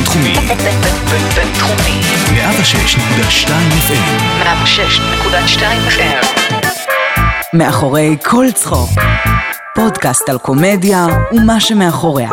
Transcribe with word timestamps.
בינתחומי. 0.00 0.34
בינתחומי. 1.34 2.00
106.2 2.30 3.48
FM. 3.88 4.42
106.2 4.42 5.62
FM. 5.88 6.26
מאחורי 7.52 8.16
כל 8.24 8.46
צחוק. 8.54 8.90
פודקאסט 9.74 10.28
על 10.28 10.38
קומדיה 10.38 11.06
ומה 11.32 11.60
שמאחוריה. 11.60 12.30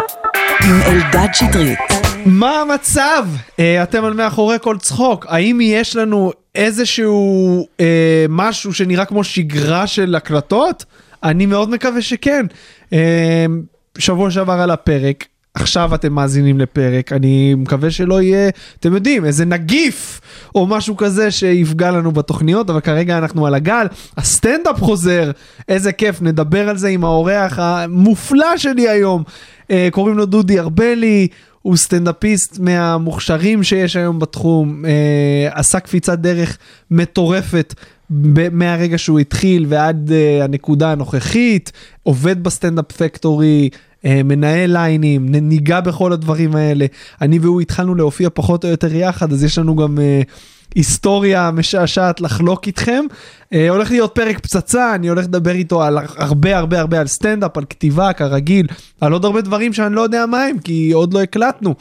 עם 0.63 0.81
אלדד 0.81 1.27
שטרית. 1.33 1.79
מה 2.25 2.61
המצב? 2.61 3.25
אה, 3.59 3.83
אתם 3.83 4.05
על 4.05 4.13
מאחורי 4.13 4.57
כל 4.61 4.77
צחוק. 4.77 5.25
האם 5.29 5.59
יש 5.61 5.95
לנו 5.95 6.31
איזשהו 6.55 7.65
אה, 7.79 8.25
משהו 8.29 8.73
שנראה 8.73 9.05
כמו 9.05 9.23
שגרה 9.23 9.87
של 9.87 10.15
הקלטות? 10.15 10.85
אני 11.23 11.45
מאוד 11.45 11.69
מקווה 11.69 12.01
שכן. 12.01 12.45
אה, 12.93 13.45
שבוע 13.97 14.31
שעבר 14.31 14.53
על 14.61 14.71
הפרק. 14.71 15.25
עכשיו 15.61 15.95
אתם 15.95 16.13
מאזינים 16.13 16.59
לפרק, 16.59 17.13
אני 17.13 17.55
מקווה 17.55 17.91
שלא 17.91 18.21
יהיה, 18.21 18.49
אתם 18.79 18.93
יודעים, 18.93 19.25
איזה 19.25 19.45
נגיף 19.45 20.21
או 20.55 20.67
משהו 20.67 20.97
כזה 20.97 21.31
שיפגע 21.31 21.91
לנו 21.91 22.11
בתוכניות, 22.11 22.69
אבל 22.69 22.79
כרגע 22.79 23.17
אנחנו 23.17 23.47
על 23.47 23.53
הגל, 23.53 23.87
הסטנדאפ 24.17 24.81
חוזר, 24.81 25.31
איזה 25.69 25.91
כיף, 25.91 26.21
נדבר 26.21 26.69
על 26.69 26.77
זה 26.77 26.87
עם 26.87 27.03
האורח 27.03 27.59
המופלא 27.59 28.57
שלי 28.57 28.89
היום. 28.89 29.23
אה, 29.71 29.87
קוראים 29.91 30.17
לו 30.17 30.25
דודי 30.25 30.59
ארבלי, 30.59 31.27
הוא 31.61 31.77
סטנדאפיסט 31.77 32.59
מהמוכשרים 32.59 33.63
שיש 33.63 33.95
היום 33.95 34.19
בתחום, 34.19 34.85
אה, 34.85 35.59
עשה 35.59 35.79
קפיצת 35.79 36.19
דרך 36.19 36.57
מטורפת. 36.91 37.73
ב- 38.09 38.49
מהרגע 38.51 38.97
שהוא 38.97 39.19
התחיל 39.19 39.65
ועד 39.69 40.09
אה, 40.09 40.43
הנקודה 40.43 40.91
הנוכחית, 40.91 41.71
עובד 42.03 42.43
בסטנדאפ 42.43 42.91
פקטורי, 42.91 43.69
מנהל 44.03 44.73
ליינים, 44.73 45.25
ניגע 45.31 45.79
בכל 45.79 46.13
הדברים 46.13 46.55
האלה. 46.55 46.85
אני 47.21 47.39
והוא 47.39 47.61
התחלנו 47.61 47.95
להופיע 47.95 48.29
פחות 48.33 48.65
או 48.65 48.69
יותר 48.69 48.95
יחד, 48.95 49.33
אז 49.33 49.43
יש 49.43 49.57
לנו 49.57 49.75
גם 49.75 49.97
אה, 49.97 50.27
היסטוריה 50.75 51.51
משעשעת 51.51 52.21
לחלוק 52.21 52.67
איתכם. 52.67 53.05
אה, 53.09 53.55
הולך 53.69 53.91
להיות 53.91 54.15
פרק 54.15 54.39
פצצה, 54.39 54.95
אני 54.95 55.07
הולך 55.07 55.25
לדבר 55.25 55.51
איתו 55.51 55.83
על 55.83 55.97
הרבה 56.17 56.57
הרבה 56.57 56.79
הרבה 56.79 56.99
על 56.99 57.07
סטנדאפ, 57.07 57.57
על 57.57 57.65
כתיבה 57.69 58.13
כרגיל, 58.13 58.67
על 59.01 59.13
עוד 59.13 59.25
הרבה 59.25 59.41
דברים 59.41 59.73
שאני 59.73 59.95
לא 59.95 60.01
יודע 60.01 60.25
מה 60.25 60.43
הם, 60.43 60.59
כי 60.59 60.91
עוד 60.93 61.13
לא 61.13 61.21
הקלטנו. 61.21 61.75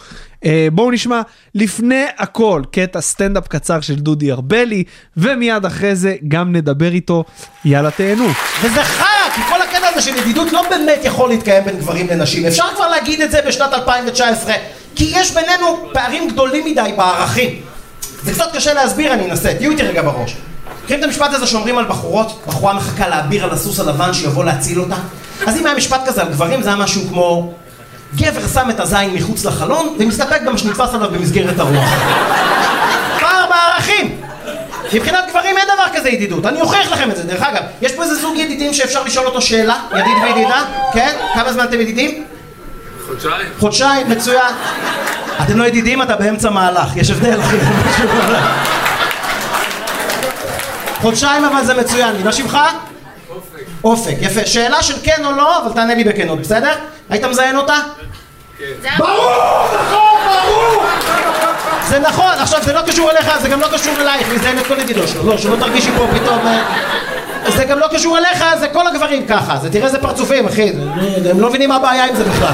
בואו 0.72 0.90
נשמע 0.90 1.22
לפני 1.54 2.04
הכל 2.18 2.62
קטע 2.70 3.00
סטנדאפ 3.00 3.48
קצר 3.48 3.80
של 3.80 3.94
דודי 3.94 4.32
ארבלי, 4.32 4.84
ומיד 5.16 5.64
אחרי 5.64 5.96
זה 5.96 6.16
גם 6.28 6.52
נדבר 6.52 6.92
איתו. 6.92 7.24
יאללה 7.64 7.90
תהנו. 7.90 8.26
וזה 8.62 8.80
הקטע 8.80 9.15
הזה 9.96 10.10
של 10.10 10.16
ידידות 10.16 10.52
לא 10.52 10.62
באמת 10.70 11.00
יכול 11.04 11.28
להתקיים 11.28 11.64
בין 11.64 11.76
גברים 11.76 12.08
לנשים. 12.08 12.46
אפשר 12.46 12.64
כבר 12.74 12.88
להגיד 12.88 13.20
את 13.20 13.30
זה 13.30 13.40
בשנת 13.46 13.72
2019, 13.72 14.54
כי 14.94 15.12
יש 15.16 15.30
בינינו 15.30 15.90
פערים 15.92 16.28
גדולים 16.28 16.64
מדי 16.64 16.92
בערכים. 16.96 17.60
זה 18.22 18.32
קצת 18.32 18.56
קשה 18.56 18.74
להסביר, 18.74 19.12
אני 19.12 19.30
אנסה, 19.30 19.54
תהיו 19.54 19.70
איתי 19.70 19.82
רגע 19.82 20.02
בראש. 20.02 20.36
מכירים 20.84 21.00
את 21.00 21.08
המשפט 21.08 21.32
הזה 21.32 21.46
שאומרים 21.46 21.78
על 21.78 21.84
בחורות, 21.84 22.42
בחורה 22.46 22.74
מחכה 22.74 23.08
להביר 23.08 23.44
על 23.44 23.50
הסוס 23.50 23.80
הלבן 23.80 24.14
שיבוא 24.14 24.44
להציל 24.44 24.80
אותה? 24.80 24.96
אז 25.46 25.56
אם 25.56 25.66
היה 25.66 25.74
משפט 25.74 26.00
כזה 26.06 26.22
על 26.22 26.28
גברים, 26.28 26.62
זה 26.62 26.68
היה 26.68 26.76
משהו 26.76 27.02
כמו... 27.08 27.52
גבר 28.16 28.48
שם 28.54 28.70
את 28.70 28.80
הזין 28.80 29.14
מחוץ 29.14 29.44
לחלון, 29.44 29.96
ומסתפק 29.98 30.40
במה 30.46 30.58
שנתפס 30.58 30.94
עליו 30.94 31.10
במסגרת 31.10 31.58
הרוח. 31.58 31.90
פער 33.20 33.46
בערכים! 33.50 34.15
מבחינת 34.92 35.24
גברים 35.28 35.58
אין 35.58 35.66
דבר 35.74 35.98
כזה 35.98 36.08
ידידות, 36.08 36.46
אני 36.46 36.60
אוכיח 36.60 36.92
לכם 36.92 37.10
את 37.10 37.16
זה, 37.16 37.22
דרך 37.22 37.42
אגב. 37.42 37.62
יש 37.82 37.92
פה 37.92 38.02
איזה 38.02 38.14
זוג 38.14 38.36
ידידים 38.36 38.74
שאפשר 38.74 39.02
לשאול 39.02 39.26
אותו 39.26 39.42
שאלה, 39.42 39.80
ידיד 39.90 40.12
וידידה, 40.22 40.64
כן? 40.92 41.16
כמה 41.34 41.52
זמן 41.52 41.64
אתם 41.64 41.80
ידידים? 41.80 42.24
חודשיים. 43.06 43.46
חודשיים, 43.58 44.10
מצוין. 44.10 44.54
אתם 45.42 45.58
לא 45.58 45.64
ידידים, 45.64 46.02
אתה 46.02 46.16
באמצע 46.16 46.50
מהלך, 46.50 46.96
יש 46.96 47.10
הבדל, 47.10 47.40
אחי. 47.40 47.56
חודשיים 51.00 51.44
אבל 51.44 51.64
זה 51.64 51.74
מצוין 51.74 52.16
לי, 52.16 52.22
מה 52.22 52.32
שמך? 52.32 52.58
אופק. 53.30 53.60
אופק, 53.84 54.14
יפה. 54.20 54.46
שאלה 54.46 54.82
של 54.82 54.94
כן 55.02 55.24
או 55.24 55.32
לא, 55.32 55.62
אבל 55.62 55.72
תענה 55.72 55.94
לי 55.94 56.04
בכנות, 56.04 56.40
בסדר? 56.40 56.74
היית 57.10 57.24
מזיין 57.24 57.56
אותה? 57.56 57.76
כן. 58.58 58.90
ברור, 58.98 59.66
נכון, 59.74 60.20
ברור! 60.26 61.45
זה 61.88 61.98
נכון, 61.98 62.34
עכשיו 62.38 62.58
זה 62.62 62.72
לא 62.72 62.80
קשור 62.86 63.10
אליך, 63.10 63.38
זה 63.42 63.48
גם 63.48 63.60
לא 63.60 63.66
קשור 63.72 63.94
אלייך, 64.00 64.34
מזיין 64.34 64.58
את 64.58 64.66
כל 64.66 64.78
ידידו 64.78 65.08
שלו, 65.08 65.26
לא, 65.26 65.38
שלא 65.38 65.56
תרגישי 65.56 65.90
פה 65.96 66.06
פתאום... 66.14 66.46
אה, 66.46 66.62
זה 67.56 67.64
גם 67.64 67.78
לא 67.78 67.86
קשור 67.92 68.18
אליך, 68.18 68.44
זה 68.60 68.68
כל 68.68 68.86
הגברים 68.86 69.26
ככה, 69.26 69.56
זה 69.62 69.70
תראה 69.72 69.86
איזה 69.86 69.98
פרצופים, 69.98 70.46
אחי, 70.46 70.72
הם 71.30 71.40
לא 71.40 71.48
מבינים 71.48 71.68
מה 71.68 71.76
הבעיה 71.76 72.04
עם 72.04 72.16
זה 72.16 72.24
בכלל. 72.24 72.52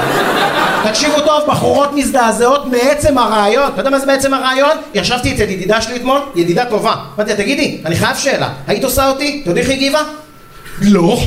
תקשיבו 0.84 1.20
טוב, 1.20 1.42
בחורות 1.48 1.92
מזדעזעות 1.92 2.66
מעצם 2.66 3.18
הרעיון, 3.18 3.70
אתה 3.72 3.80
יודע 3.80 3.90
מה 3.90 3.98
זה 3.98 4.06
מעצם 4.06 4.34
הרעיון? 4.34 4.76
ישבתי 4.94 5.34
אצל 5.34 5.42
ידידה 5.42 5.80
שלי 5.80 5.96
אתמול, 5.96 6.20
ידידה 6.34 6.64
טובה. 6.64 6.94
אמרתי 7.16 7.34
תגידי, 7.34 7.80
אני 7.84 7.96
חייב 7.96 8.16
שאלה, 8.16 8.48
היית 8.66 8.84
עושה 8.84 9.08
אותי? 9.08 9.40
אתה 9.42 9.50
יודע 9.50 9.60
איך 9.60 9.68
היא 9.68 9.76
הגיבה? 9.76 10.00
לא. 10.80 11.18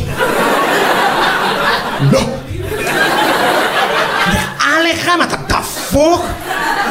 לא. 2.12 2.20
נראה 4.28 4.94
לך, 4.94 5.08
מה 5.08 5.24
אתה 5.24 5.36
דפוק? 5.48 6.26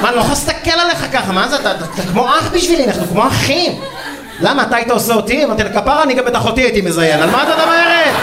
מה, 0.04 0.10
אני 0.10 0.16
לא 0.16 0.20
יכול 0.20 0.32
להסתכל 0.32 0.70
עליך 0.70 1.06
ככה, 1.12 1.32
מה 1.32 1.48
זה, 1.48 1.56
אתה, 1.56 1.86
כמו 2.12 2.26
אח 2.28 2.50
בשבילי, 2.54 2.84
אנחנו 2.86 3.06
כמו 3.06 3.26
אחים. 3.26 3.72
למה, 4.40 4.62
אתה 4.62 4.76
היית 4.76 4.90
עושה 4.90 5.14
אותי? 5.14 5.44
אמרתי 5.44 5.62
לה, 5.62 5.70
כפרה, 5.70 6.02
אני 6.02 6.14
גם 6.14 6.28
את 6.28 6.36
אחותי 6.36 6.60
הייתי 6.60 6.80
מזיין, 6.80 7.20
על 7.20 7.30
מה 7.30 7.42
אתה 7.42 7.52
מדברת? 7.52 8.14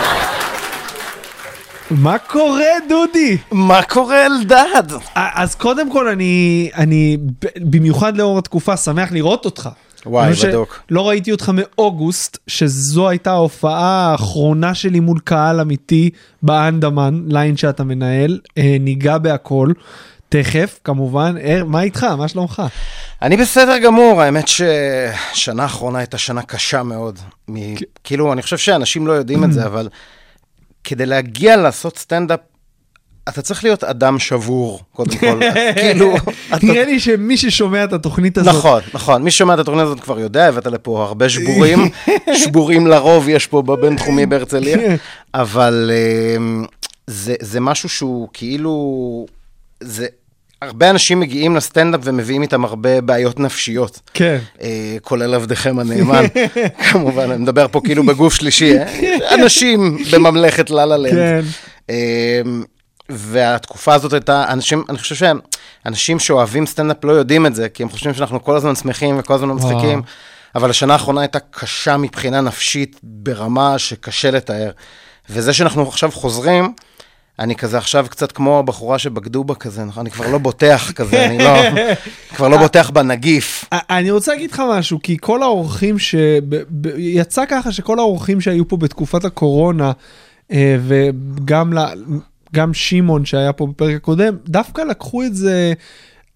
מה 1.91 2.17
קורה 2.17 2.71
דודי? 2.89 3.37
מה 3.51 3.83
קורה 3.83 4.25
אלדד? 4.25 4.83
אז 5.15 5.55
קודם 5.55 5.91
כל 5.91 6.07
אני, 6.07 6.69
אני 6.75 7.17
במיוחד 7.55 8.17
לאור 8.17 8.37
התקופה 8.37 8.77
שמח 8.77 9.11
לראות 9.11 9.45
אותך. 9.45 9.69
וואי, 10.05 10.33
בדוק. 10.47 10.83
שלא 10.89 11.09
ראיתי 11.09 11.31
אותך 11.31 11.51
מאוגוסט, 11.53 12.37
שזו 12.47 13.09
הייתה 13.09 13.31
ההופעה 13.31 14.11
האחרונה 14.11 14.73
שלי 14.73 14.99
מול 14.99 15.19
קהל 15.23 15.59
אמיתי 15.59 16.09
באנדמן, 16.41 17.21
ליין 17.27 17.57
שאתה 17.57 17.83
מנהל, 17.83 18.39
אה, 18.57 18.77
ניגע 18.79 19.17
בהכל. 19.17 19.71
תכף, 20.31 20.79
כמובן, 20.83 21.35
מה 21.65 21.81
איתך? 21.81 22.03
מה 22.03 22.27
שלומך? 22.27 22.61
אני 23.21 23.37
בסדר 23.37 23.77
גמור, 23.77 24.21
האמת 24.21 24.45
ששנה 24.47 25.63
האחרונה 25.63 25.99
הייתה 25.99 26.17
שנה 26.17 26.41
קשה 26.41 26.83
מאוד. 26.83 27.19
מ... 27.49 27.55
כאילו, 28.03 28.33
אני 28.33 28.41
חושב 28.41 28.57
שאנשים 28.57 29.07
לא 29.07 29.13
יודעים 29.13 29.43
את 29.43 29.53
זה, 29.53 29.65
אבל 29.69 29.89
כדי 30.83 31.05
להגיע 31.05 31.57
לעשות 31.57 31.97
סטנדאפ, 31.97 32.39
אתה 33.29 33.41
צריך 33.41 33.63
להיות 33.63 33.83
אדם 33.83 34.19
שבור, 34.19 34.79
קודם 34.93 35.17
כל. 35.17 35.39
כאילו, 35.81 36.15
אתה... 36.55 36.65
נראה 36.65 36.85
לי 36.85 36.99
שמי 36.99 37.37
ששומע 37.37 37.83
את 37.83 37.93
התוכנית 37.93 38.37
הזאת, 38.37 38.55
נכון, 38.55 38.81
נכון. 38.93 39.23
מי 39.23 39.31
ששומע 39.31 39.53
את 39.53 39.59
התוכנית 39.59 39.83
הזאת 39.83 39.99
כבר 39.99 40.19
יודע, 40.19 40.47
הבאת 40.47 40.67
לפה 40.67 41.03
הרבה 41.03 41.29
שבורים. 41.35 41.89
שבורים 42.33 42.87
לרוב 42.87 43.29
יש 43.29 43.47
פה 43.47 43.61
בבינתחומי 43.61 44.25
בהרצליה. 44.25 44.95
אבל 45.33 45.91
אמ, 46.37 46.65
זה, 47.07 47.35
זה 47.41 47.59
משהו 47.59 47.89
שהוא 47.89 48.27
כאילו... 48.33 49.25
זה... 49.81 50.07
הרבה 50.61 50.89
אנשים 50.89 51.19
מגיעים 51.19 51.55
לסטנדאפ 51.55 52.01
ומביאים 52.03 52.41
איתם 52.41 52.65
הרבה 52.65 53.01
בעיות 53.01 53.39
נפשיות. 53.39 53.99
כן. 54.13 54.37
אה, 54.61 54.97
כולל 55.01 55.33
עבדכם 55.33 55.79
הנאמן. 55.79 56.25
כמובן, 56.91 57.31
אני 57.31 57.43
מדבר 57.43 57.67
פה 57.71 57.81
כאילו 57.83 58.05
בגוף 58.05 58.33
שלישי, 58.33 58.77
אה? 58.77 59.33
אנשים 59.35 59.97
בממלכת 60.11 60.69
לה 60.69 60.85
לה 60.85 60.97
לנד. 60.97 61.13
כן. 61.13 61.41
אמ, 61.89 62.63
והתקופה 63.09 63.93
הזאת 63.93 64.13
הייתה, 64.13 64.45
אנשים, 64.49 64.83
אני 64.89 64.97
חושב 64.97 65.15
שאנשים 65.85 66.19
שאוהבים 66.19 66.65
סטנדאפ 66.65 67.03
לא 67.03 67.11
יודעים 67.11 67.45
את 67.45 67.55
זה, 67.55 67.69
כי 67.69 67.83
הם 67.83 67.89
חושבים 67.89 68.13
שאנחנו 68.13 68.43
כל 68.43 68.55
הזמן 68.55 68.75
שמחים 68.75 69.19
וכל 69.19 69.33
הזמן 69.33 69.51
מצחיקים, 69.51 70.01
אבל 70.55 70.69
השנה 70.69 70.93
האחרונה 70.93 71.21
הייתה 71.21 71.39
קשה 71.39 71.97
מבחינה 71.97 72.41
נפשית 72.41 72.99
ברמה 73.03 73.79
שקשה 73.79 74.31
לתאר. 74.31 74.71
וזה 75.29 75.53
שאנחנו 75.53 75.87
עכשיו 75.87 76.11
חוזרים, 76.11 76.73
אני 77.41 77.55
כזה 77.55 77.77
עכשיו 77.77 78.05
קצת 78.09 78.31
כמו 78.31 78.59
הבחורה 78.59 78.99
שבגדו 78.99 79.43
בה 79.43 79.55
כזה, 79.55 79.83
נכון? 79.83 80.01
אני 80.01 80.11
כבר 80.11 80.27
לא 80.31 80.37
בוטח 80.37 80.91
כזה, 80.91 81.25
אני 81.25 81.37
לא, 81.37 81.53
כבר 82.35 82.47
לא 82.47 82.57
בוטח 82.57 82.89
בנגיף. 82.89 83.65
אני 83.71 84.11
רוצה 84.11 84.31
להגיד 84.31 84.51
לך 84.51 84.63
משהו, 84.69 84.99
כי 85.03 85.17
כל 85.21 85.43
האורחים 85.43 85.99
ש... 85.99 86.15
יצא 86.97 87.45
ככה 87.49 87.71
שכל 87.71 87.99
האורחים 87.99 88.41
שהיו 88.41 88.67
פה 88.67 88.77
בתקופת 88.77 89.25
הקורונה, 89.25 89.91
אה, 90.51 90.77
וגם 90.87 91.73
ל... 91.73 91.79
גם 92.53 92.73
שמעון 92.73 93.25
שהיה 93.25 93.53
פה 93.53 93.67
בפרק 93.67 93.95
הקודם, 93.95 94.35
דווקא 94.45 94.81
לקחו 94.81 95.23
את 95.23 95.35
זה, 95.35 95.73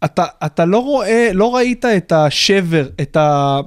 אתה, 0.05 0.25
אתה 0.45 0.65
לא 0.65 0.79
רואה, 0.79 1.29
לא 1.33 1.55
ראית 1.55 1.85
את 1.85 2.11
השבר, 2.11 2.87
את 3.01 3.17
ה... 3.17 3.59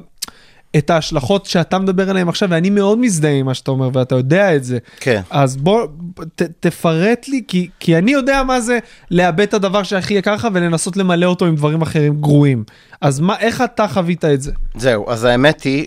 את 0.79 0.91
ההשלכות 0.91 1.47
שאתה 1.47 1.79
מדבר 1.79 2.11
עליהן 2.11 2.29
עכשיו, 2.29 2.51
ואני 2.51 2.71
מאוד 2.71 2.99
מזדהה 2.99 3.33
עם 3.33 3.47
מה 3.47 3.55
שאתה 3.55 3.71
אומר, 3.71 3.91
ואתה 3.93 4.15
יודע 4.15 4.57
את 4.57 4.65
זה. 4.65 4.79
כן. 5.01 5.21
אז 5.31 5.57
בוא, 5.57 5.87
ת, 6.35 6.43
תפרט 6.61 7.29
לי, 7.29 7.43
כי, 7.49 7.69
כי 7.81 7.99
אני 7.99 8.13
יודע 8.13 8.43
מה 8.43 8.61
זה 8.61 8.79
לאבד 9.11 9.41
את 9.41 9.55
הדבר 9.55 9.83
שהכי 9.83 10.15
יקר 10.15 10.35
לך 10.35 10.49
ולנסות 10.53 10.97
למלא 10.97 11.27
אותו 11.27 11.47
עם 11.47 11.57
דברים 11.57 11.83
אחרים 11.83 12.21
גרועים. 12.21 12.65
אז 13.01 13.21
מה, 13.21 13.39
איך 13.39 13.61
אתה 13.61 13.89
חווית 13.89 14.25
את 14.25 14.43
זה? 14.43 14.53
זהו, 14.75 15.11
אז 15.11 15.25
האמת 15.25 15.63
היא. 15.63 15.87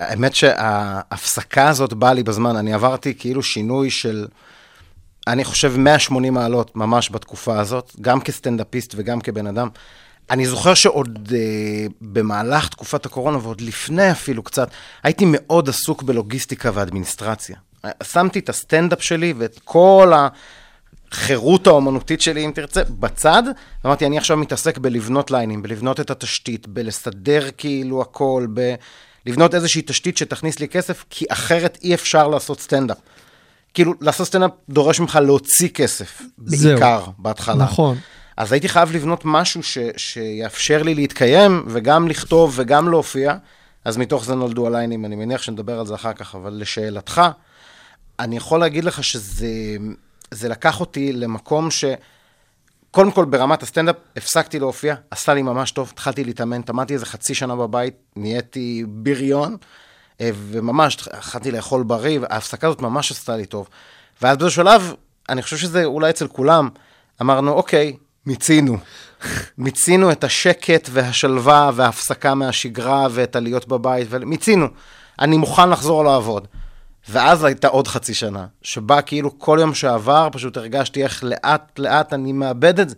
האמת 0.00 0.34
שההפסקה 0.34 1.68
הזאת 1.68 1.92
באה 1.92 2.14
לי 2.14 2.22
בזמן, 2.22 2.56
אני 2.56 2.74
עברתי 2.74 3.14
כאילו 3.18 3.42
שינוי 3.42 3.90
של... 3.90 4.26
אני 5.26 5.44
חושב 5.44 5.74
180 5.76 6.34
מעלות 6.34 6.76
ממש 6.76 7.10
בתקופה 7.10 7.60
הזאת, 7.60 7.92
גם 8.00 8.20
כסטנדאפיסט 8.20 8.94
וגם 8.96 9.20
כבן 9.20 9.46
אדם. 9.46 9.68
אני 10.32 10.46
זוכר 10.46 10.74
שעוד 10.74 11.32
אה, 11.34 11.86
במהלך 12.00 12.68
תקופת 12.68 13.06
הקורונה, 13.06 13.38
ועוד 13.38 13.60
לפני 13.60 14.10
אפילו 14.10 14.42
קצת, 14.42 14.70
הייתי 15.02 15.24
מאוד 15.28 15.68
עסוק 15.68 16.02
בלוגיסטיקה 16.02 16.70
ואדמיניסטרציה. 16.74 17.56
שמתי 18.02 18.38
את 18.38 18.48
הסטנדאפ 18.48 19.02
שלי 19.02 19.34
ואת 19.38 19.60
כל 19.64 20.12
החירות 21.12 21.66
האומנותית 21.66 22.20
שלי, 22.20 22.44
אם 22.44 22.50
תרצה, 22.54 22.82
בצד, 22.84 23.42
ואמרתי, 23.84 24.06
אני 24.06 24.18
עכשיו 24.18 24.36
מתעסק 24.36 24.78
בלבנות 24.78 25.30
ליינים, 25.30 25.62
בלבנות 25.62 26.00
את 26.00 26.10
התשתית, 26.10 26.68
בלסדר 26.68 27.48
כאילו 27.58 28.02
הכל, 28.02 28.46
בלבנות 29.26 29.54
איזושהי 29.54 29.82
תשתית 29.86 30.16
שתכניס 30.16 30.58
לי 30.58 30.68
כסף, 30.68 31.04
כי 31.10 31.24
אחרת 31.28 31.78
אי 31.82 31.94
אפשר 31.94 32.28
לעשות 32.28 32.60
סטנדאפ. 32.60 32.98
כאילו, 33.74 33.94
לעשות 34.00 34.26
סטנדאפ 34.26 34.50
דורש 34.68 35.00
ממך 35.00 35.18
להוציא 35.22 35.68
כסף, 35.68 36.22
זהו. 36.46 36.70
בעיקר, 36.70 37.04
בהתחלה. 37.18 37.64
נכון. 37.64 37.98
אז 38.42 38.52
הייתי 38.52 38.68
חייב 38.68 38.92
לבנות 38.92 39.22
משהו 39.24 39.62
ש, 39.62 39.78
שיאפשר 39.96 40.82
לי 40.82 40.94
להתקיים, 40.94 41.64
וגם 41.68 42.08
לכתוב 42.08 42.52
וגם 42.56 42.88
להופיע. 42.88 43.34
אז 43.84 43.96
מתוך 43.96 44.24
זה 44.24 44.34
נולדו 44.34 44.66
הליינים, 44.66 45.04
אני 45.04 45.16
מניח 45.16 45.42
שנדבר 45.42 45.80
על 45.80 45.86
זה 45.86 45.94
אחר 45.94 46.12
כך, 46.12 46.34
אבל 46.34 46.52
לשאלתך, 46.52 47.22
אני 48.18 48.36
יכול 48.36 48.60
להגיד 48.60 48.84
לך 48.84 49.04
שזה 49.04 49.46
זה 50.30 50.48
לקח 50.48 50.80
אותי 50.80 51.12
למקום 51.12 51.70
ש... 51.70 51.84
קודם 52.90 53.10
כל, 53.10 53.24
ברמת 53.24 53.62
הסטנדאפ, 53.62 53.96
הפסקתי 54.16 54.58
להופיע, 54.58 54.94
עשה 55.10 55.34
לי 55.34 55.42
ממש 55.42 55.70
טוב, 55.70 55.90
התחלתי 55.92 56.24
להתאמן, 56.24 56.62
התאמנתי 56.62 56.94
איזה 56.94 57.06
חצי 57.06 57.34
שנה 57.34 57.56
בבית, 57.56 57.94
נהייתי 58.16 58.84
בריון, 58.88 59.56
אה, 60.20 60.30
וממש 60.34 60.94
התחלתי 60.94 61.50
לאכול 61.50 61.82
בריא, 61.82 62.20
וההפסקה 62.20 62.66
הזאת 62.66 62.80
ממש 62.80 63.10
עשתה 63.10 63.36
לי 63.36 63.46
טוב. 63.46 63.68
ואז 64.22 64.36
באיזשהו 64.36 64.64
שלב, 64.64 64.94
אני 65.28 65.42
חושב 65.42 65.56
שזה 65.56 65.84
אולי 65.84 66.10
אצל 66.10 66.26
כולם, 66.28 66.68
אמרנו, 67.20 67.52
אוקיי, 67.52 67.96
מיצינו. 68.26 68.78
מיצינו 69.58 70.12
את 70.12 70.24
השקט 70.24 70.88
והשלווה 70.92 71.70
וההפסקה 71.74 72.34
מהשגרה 72.34 73.06
ואת 73.10 73.36
הלהיות 73.36 73.68
בבית, 73.68 74.06
ומיצינו. 74.10 74.66
אני 75.20 75.36
מוכן 75.36 75.70
לחזור 75.70 76.04
לעבוד. 76.04 76.48
ואז 77.08 77.44
הייתה 77.44 77.68
עוד 77.68 77.88
חצי 77.88 78.14
שנה, 78.14 78.46
שבה 78.62 79.02
כאילו 79.02 79.38
כל 79.38 79.58
יום 79.60 79.74
שעבר 79.74 80.28
פשוט 80.32 80.56
הרגשתי 80.56 81.04
איך 81.04 81.24
לאט 81.24 81.78
לאט 81.78 82.12
אני 82.12 82.32
מאבד 82.32 82.80
את 82.80 82.88
זה. 82.88 82.96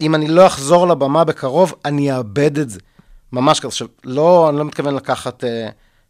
אם 0.00 0.14
אני 0.14 0.28
לא 0.28 0.46
אחזור 0.46 0.88
לבמה 0.88 1.24
בקרוב, 1.24 1.74
אני 1.84 2.16
אאבד 2.16 2.58
את 2.58 2.70
זה. 2.70 2.80
ממש 3.32 3.60
כזה. 3.60 3.68
עכשיו, 3.68 3.88
לא, 4.04 4.48
אני 4.48 4.58
לא 4.58 4.64
מתכוון 4.64 4.94
לקחת 4.94 5.44
אה, 5.44 5.68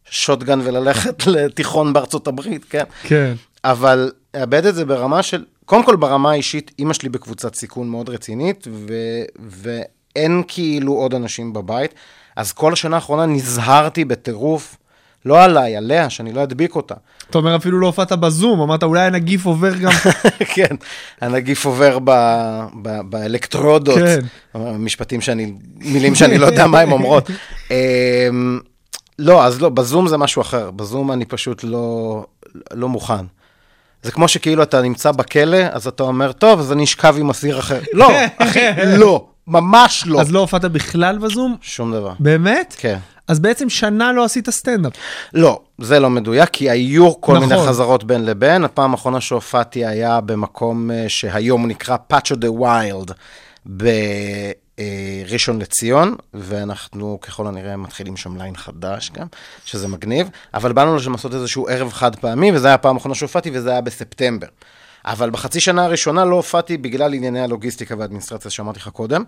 שוטגן 0.09 0.59
וללכת 0.63 1.23
לתיכון 1.33 1.93
בארצות 1.93 2.27
הברית, 2.27 2.65
כן? 2.69 2.83
כן. 3.03 3.33
אבל 3.63 4.11
אאבד 4.35 4.65
את 4.65 4.75
זה 4.75 4.85
ברמה 4.85 5.23
של, 5.23 5.43
קודם 5.65 5.83
כל 5.83 5.95
ברמה 5.95 6.31
האישית, 6.31 6.71
אימא 6.79 6.93
שלי 6.93 7.09
בקבוצת 7.09 7.55
סיכון 7.55 7.89
מאוד 7.89 8.09
רצינית, 8.09 8.67
ו, 8.71 8.93
ואין 9.39 10.43
כאילו 10.47 10.93
עוד 10.93 11.13
אנשים 11.13 11.53
בבית. 11.53 11.93
אז 12.35 12.51
כל 12.51 12.73
השנה 12.73 12.95
האחרונה 12.95 13.25
נזהרתי 13.25 14.05
בטירוף, 14.05 14.77
לא 15.25 15.43
עליי, 15.43 15.75
עליה, 15.75 16.09
שאני 16.09 16.33
לא 16.33 16.43
אדביק 16.43 16.75
אותה. 16.75 16.95
אתה 17.29 17.37
אומר 17.37 17.55
אפילו 17.55 17.79
לא 17.79 17.87
הופעת 17.87 18.11
בזום, 18.11 18.61
אמרת 18.61 18.83
אולי 18.83 19.01
הנגיף 19.01 19.45
עובר 19.45 19.75
גם... 19.75 19.91
כן, 20.55 20.75
הנגיף 21.21 21.65
עובר 21.65 21.99
ב, 21.99 22.11
ב, 22.81 23.01
באלקטרודות, 23.01 23.97
כן. 23.97 24.19
משפטים 24.79 25.21
שאני, 25.21 25.53
מילים 25.75 26.15
שאני 26.15 26.37
לא 26.37 26.45
יודע 26.45 26.67
מה 26.67 26.79
הן 26.79 26.91
אומרות. 26.91 27.29
אמ, 27.71 28.59
לא, 29.19 29.45
אז 29.45 29.61
לא, 29.61 29.69
בזום 29.69 30.07
זה 30.07 30.17
משהו 30.17 30.41
אחר, 30.41 30.71
בזום 30.71 31.11
אני 31.11 31.25
פשוט 31.25 31.63
לא, 31.63 32.25
לא 32.71 32.89
מוכן. 32.89 33.25
זה 34.05 34.11
כמו 34.11 34.27
שכאילו 34.27 34.63
אתה 34.63 34.81
נמצא 34.81 35.11
בכלא, 35.11 35.57
אז 35.71 35.87
אתה 35.87 36.03
אומר, 36.03 36.31
טוב, 36.31 36.59
אז 36.59 36.71
אני 36.71 36.83
אשכב 36.83 37.15
עם 37.19 37.29
אסיר 37.29 37.59
אחר. 37.59 37.79
לא, 37.93 38.09
אחי, 38.37 38.59
לא, 39.01 39.25
ממש 39.47 40.03
לא. 40.07 40.21
אז 40.21 40.31
לא 40.31 40.39
הופעת 40.39 40.65
בכלל 40.65 41.17
בזום? 41.17 41.55
שום 41.61 41.93
דבר. 41.93 42.13
באמת? 42.19 42.75
כן. 42.77 42.97
אז 43.27 43.39
בעצם 43.39 43.69
שנה 43.69 44.11
לא 44.11 44.23
עשית 44.23 44.49
סטנדאפ. 44.49 44.93
לא, 45.33 45.59
זה 45.77 45.99
לא 45.99 46.09
מדויק, 46.09 46.49
כי 46.49 46.69
היו 46.69 47.21
כל 47.21 47.33
נכון. 47.35 47.49
מיני 47.49 47.67
חזרות 47.67 48.03
בין 48.03 48.25
לבין. 48.25 48.63
הפעם 48.63 48.91
האחרונה 48.91 49.21
שהופעתי 49.21 49.85
היה 49.85 50.21
במקום 50.21 50.91
אה, 50.91 51.05
שהיום 51.07 51.67
נקרא 51.67 51.97
פאצ'ו 52.07 52.35
דה 52.35 52.51
ויילד 52.51 53.11
בראשון 54.77 55.59
לציון, 55.59 56.15
ואנחנו 56.33 57.17
ככל 57.21 57.47
הנראה 57.47 57.77
מתחילים 57.77 58.17
שם 58.17 58.37
ליין 58.37 58.55
חדש 58.55 59.11
גם, 59.13 59.27
שזה 59.65 59.87
מגניב, 59.87 60.29
אבל 60.53 60.73
באנו 60.73 60.95
לשם 60.95 61.11
לעשות 61.11 61.33
איזשהו 61.33 61.67
ערב 61.67 61.91
חד 61.91 62.15
פעמי, 62.15 62.51
וזה 62.51 62.67
היה 62.67 62.75
הפעם 62.75 62.95
האחרונה 62.95 63.15
שהופעתי, 63.15 63.51
וזה 63.53 63.71
היה 63.71 63.81
בספטמבר. 63.81 64.47
אבל 65.05 65.29
בחצי 65.29 65.59
שנה 65.59 65.85
הראשונה 65.85 66.25
לא 66.25 66.35
הופעתי 66.35 66.77
בגלל 66.77 67.13
ענייני 67.13 67.41
הלוגיסטיקה 67.41 67.95
והאדמיניסטרציה 67.97 68.51
שאמרתי 68.51 68.79
לך 68.79 68.87
קודם, 68.87 69.23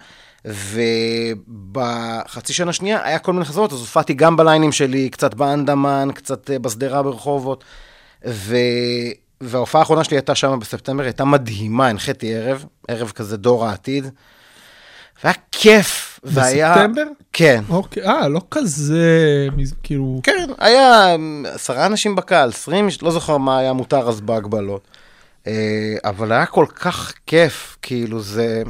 ובחצי 1.47 2.53
שנה 2.53 2.69
השנייה 2.69 3.03
היה 3.03 3.19
כל 3.19 3.33
מיני 3.33 3.45
חזרות, 3.45 3.73
אז 3.73 3.79
הופעתי 3.79 4.13
גם 4.13 4.37
בליינים 4.37 4.71
שלי, 4.71 5.09
קצת 5.09 5.33
באנדמן, 5.33 6.09
קצת 6.15 6.51
אה, 6.51 6.59
בשדרה 6.59 7.03
ברחובות, 7.03 7.63
ו... 8.27 8.55
וההופעה 9.41 9.81
האחרונה 9.81 10.03
שלי 10.03 10.17
הייתה 10.17 10.35
שם 10.35 10.59
בספטמבר, 10.59 11.03
הייתה 11.03 11.25
מדהימה, 11.25 11.87
הנחיתי 11.87 12.35
ערב, 12.35 12.65
ערב 12.87 13.11
כזה 13.11 13.37
דור 13.37 13.65
העתיד, 13.65 14.09
והיה 15.23 15.35
כיף, 15.51 16.19
והיה... 16.23 16.75
בספטמבר? 16.75 17.03
כן. 17.33 17.63
אוקיי, 17.69 18.03
אה, 18.03 18.27
לא 18.27 18.41
כזה, 18.51 19.47
כאילו... 19.83 20.19
כן, 20.23 20.49
היה 20.57 21.15
עשרה 21.45 21.85
אנשים 21.85 22.15
בקהל, 22.15 22.49
עשרים, 22.49 22.87
לא 23.01 23.11
זוכר 23.11 23.37
מה 23.37 23.59
היה 23.59 23.73
מותר 23.73 24.09
אז 24.09 24.21
בהגבלות. 24.21 24.87
אה, 25.47 25.95
אבל 26.05 26.31
היה 26.31 26.45
כל 26.45 26.65
כך 26.75 27.13
כיף, 27.25 27.77
כאילו 27.81 28.21
זה... 28.21 28.63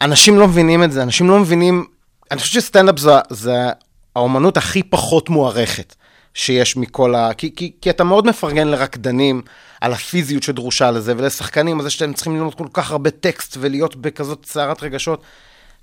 אנשים 0.00 0.38
לא 0.38 0.48
מבינים 0.48 0.84
את 0.84 0.92
זה, 0.92 1.02
אנשים 1.02 1.28
לא 1.28 1.38
מבינים... 1.38 1.84
אני 2.30 2.40
חושב 2.40 2.60
שסטנדאפ 2.60 2.98
זה, 2.98 3.10
זה 3.30 3.52
האומנות 4.16 4.56
הכי 4.56 4.82
פחות 4.82 5.28
מוערכת 5.28 5.94
שיש 6.34 6.76
מכל 6.76 7.14
ה... 7.14 7.34
כי, 7.34 7.54
כי, 7.56 7.72
כי 7.80 7.90
אתה 7.90 8.04
מאוד 8.04 8.26
מפרגן 8.26 8.68
לרקדנים 8.68 9.42
על 9.80 9.92
הפיזיות 9.92 10.42
שדרושה 10.42 10.90
לזה, 10.90 11.14
ולשחקנים 11.16 11.78
על 11.78 11.82
זה 11.84 11.90
שאתם 11.90 12.12
צריכים 12.12 12.36
ללמוד 12.36 12.54
כל 12.54 12.66
כך 12.72 12.90
הרבה 12.90 13.10
טקסט 13.10 13.56
ולהיות 13.60 13.96
בכזאת 13.96 14.46
סערת 14.46 14.82
רגשות. 14.82 15.22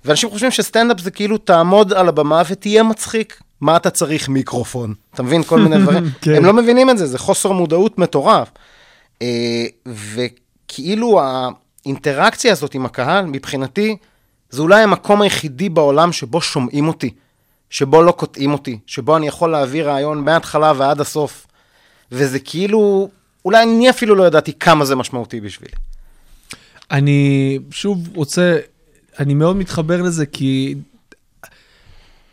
ואנשים 0.04 0.30
חושבים 0.30 0.50
שסטנדאפ 0.50 1.00
זה 1.00 1.10
כאילו 1.10 1.38
תעמוד 1.38 1.92
על 1.92 2.08
הבמה 2.08 2.42
ותהיה 2.48 2.82
מצחיק. 2.82 3.40
מה 3.60 3.76
אתה 3.76 3.90
צריך 3.90 4.28
מיקרופון? 4.28 4.94
אתה 5.14 5.22
מבין? 5.22 5.42
כל 5.42 5.58
מיני 5.58 5.78
דברים. 5.78 6.04
כן. 6.22 6.34
הם 6.34 6.44
לא 6.44 6.52
מבינים 6.52 6.90
את 6.90 6.98
זה, 6.98 7.06
זה 7.06 7.18
חוסר 7.18 7.52
מודעות 7.52 7.98
מטורף. 7.98 8.48
אה, 9.22 9.66
וכאילו 9.86 11.20
האינטראקציה 11.22 12.52
הזאת 12.52 12.74
עם 12.74 12.86
הקהל, 12.86 13.24
מבחינתי, 13.24 13.96
זה 14.50 14.62
אולי 14.62 14.82
המקום 14.82 15.22
היחידי 15.22 15.68
בעולם 15.68 16.12
שבו 16.12 16.40
שומעים 16.40 16.88
אותי, 16.88 17.10
שבו 17.72 18.02
לא 18.02 18.12
קוטעים 18.12 18.52
אותי, 18.52 18.78
שבו 18.86 19.16
אני 19.16 19.26
יכול 19.26 19.50
להעביר 19.50 19.88
רעיון 19.88 20.24
מההתחלה 20.24 20.72
ועד 20.76 21.00
הסוף. 21.00 21.46
וזה 22.12 22.38
כאילו, 22.38 23.08
אולי 23.44 23.62
אני 23.62 23.90
אפילו 23.90 24.14
לא 24.14 24.26
ידעתי 24.26 24.52
כמה 24.58 24.84
זה 24.84 24.96
משמעותי 24.96 25.40
בשבילי. 25.40 25.72
אני 26.90 27.58
שוב 27.70 28.16
רוצה, 28.16 28.58
אני 29.18 29.34
מאוד 29.34 29.56
מתחבר 29.56 30.02
לזה 30.02 30.26
כי 30.26 30.74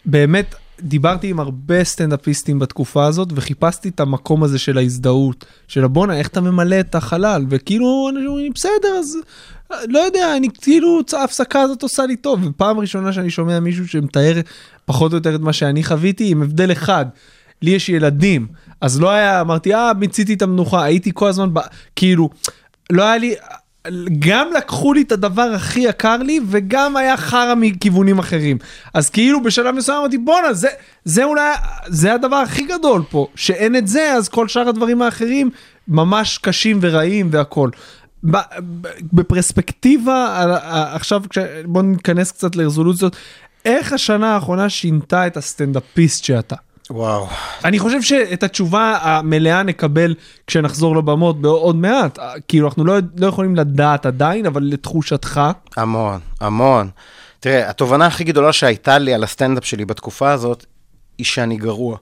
באמת 0.05 0.55
דיברתי 0.81 1.29
עם 1.29 1.39
הרבה 1.39 1.83
סטנדאפיסטים 1.83 2.59
בתקופה 2.59 3.05
הזאת 3.05 3.29
וחיפשתי 3.35 3.89
את 3.89 3.99
המקום 3.99 4.43
הזה 4.43 4.59
של 4.59 4.77
ההזדהות, 4.77 5.45
של 5.67 5.83
הבואנה, 5.83 6.17
איך 6.17 6.27
אתה 6.27 6.41
ממלא 6.41 6.79
את 6.79 6.95
החלל, 6.95 7.45
וכאילו 7.49 8.09
אנשים 8.09 8.27
אומרים, 8.27 8.51
בסדר, 8.55 8.89
אז 8.99 9.17
לא 9.87 9.99
יודע, 9.99 10.37
אני 10.37 10.47
כאילו, 10.61 10.99
ההפסקה 11.13 11.61
הזאת 11.61 11.83
עושה 11.83 12.05
לי 12.05 12.15
טוב. 12.15 12.39
ופעם 12.43 12.79
ראשונה 12.79 13.13
שאני 13.13 13.29
שומע 13.29 13.59
מישהו 13.59 13.87
שמתאר 13.87 14.39
פחות 14.85 15.11
או 15.11 15.17
יותר 15.17 15.35
את 15.35 15.39
מה 15.39 15.53
שאני 15.53 15.83
חוויתי, 15.83 16.31
עם 16.31 16.41
הבדל 16.41 16.71
אחד. 16.71 17.05
לי 17.61 17.71
יש 17.71 17.89
ילדים, 17.89 18.47
אז 18.81 19.01
לא 19.01 19.09
היה, 19.09 19.41
אמרתי, 19.41 19.73
אה, 19.73 19.93
מיציתי 19.93 20.33
את 20.33 20.41
המנוחה, 20.41 20.83
הייתי 20.83 21.11
כל 21.13 21.27
הזמן, 21.27 21.53
ב... 21.53 21.59
כאילו, 21.95 22.29
לא 22.89 23.03
היה 23.03 23.17
לי, 23.17 23.35
גם 24.19 24.47
לקחו 24.57 24.93
לי 24.93 25.01
את 25.01 25.11
הדבר 25.11 25.51
הכי 25.55 25.79
יקר 25.79 26.17
לי, 26.17 26.39
וגם 26.47 26.97
היה 26.97 27.17
חרא 27.17 27.53
מכיוונים 27.57 28.19
אחרים. 28.19 28.57
אז 28.93 29.09
כאילו 29.09 29.43
בשלב 29.43 29.75
מסוים 29.75 29.97
אמרתי, 29.97 30.17
בואנה, 30.17 30.53
זה, 30.53 30.67
זה 31.05 31.23
אולי, 31.23 31.51
זה 31.87 32.13
הדבר 32.13 32.35
הכי 32.35 32.63
גדול 32.63 33.01
פה, 33.09 33.27
שאין 33.35 33.75
את 33.75 33.87
זה, 33.87 34.13
אז 34.13 34.29
כל 34.29 34.47
שאר 34.47 34.69
הדברים 34.69 35.01
האחרים 35.01 35.49
ממש 35.87 36.37
קשים 36.37 36.79
ורעים 36.81 37.31
ב- 38.31 38.37
בפרספקטיבה, 39.13 40.45
עכשיו 40.93 41.21
כש- 41.29 41.37
בוא 41.65 41.81
ניכנס 41.81 42.31
קצת 42.31 42.55
לרזולוציות, 42.55 43.15
איך 43.65 43.93
השנה 43.93 44.33
האחרונה 44.35 44.69
שינתה 44.69 45.27
את 45.27 45.37
הסטנדאפיסט 45.37 46.23
שאתה? 46.23 46.55
וואו. 46.89 47.27
אני 47.65 47.79
חושב 47.79 48.01
שאת 48.01 48.43
התשובה 48.43 48.97
המלאה 49.01 49.63
נקבל 49.63 50.15
כשנחזור 50.47 50.95
לבמות 50.95 51.41
בעוד 51.41 51.75
מעט. 51.75 52.19
כאילו, 52.47 52.67
אנחנו 52.67 52.85
לא, 52.85 52.97
לא 53.17 53.27
יכולים 53.27 53.55
לדעת 53.55 54.05
עדיין, 54.05 54.45
אבל 54.45 54.63
לתחושתך, 54.63 55.41
המון, 55.77 56.19
המון. 56.41 56.89
תראה, 57.39 57.69
התובנה 57.69 58.05
הכי 58.05 58.23
גדולה 58.23 58.53
שהייתה 58.53 58.97
לי 58.97 59.13
על 59.13 59.23
הסטנדאפ 59.23 59.65
שלי 59.65 59.85
בתקופה 59.85 60.31
הזאת, 60.31 60.65
היא 61.17 61.25
שאני 61.25 61.57
גרוע. 61.57 61.97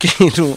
כאילו, 0.00 0.54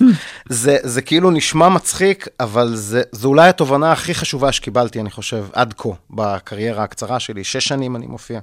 זה, 0.49 0.77
זה 0.83 1.01
כאילו 1.01 1.31
נשמע 1.31 1.69
מצחיק, 1.69 2.27
אבל 2.39 2.75
זה, 2.75 3.01
זו 3.11 3.27
אולי 3.27 3.49
התובנה 3.49 3.91
הכי 3.91 4.13
חשובה 4.13 4.51
שקיבלתי, 4.51 4.99
אני 4.99 5.11
חושב, 5.11 5.45
עד 5.53 5.73
כה, 5.77 5.89
בקריירה 6.09 6.83
הקצרה 6.83 7.19
שלי. 7.19 7.43
שש 7.43 7.67
שנים 7.67 7.95
אני 7.95 8.07
מופיע. 8.07 8.39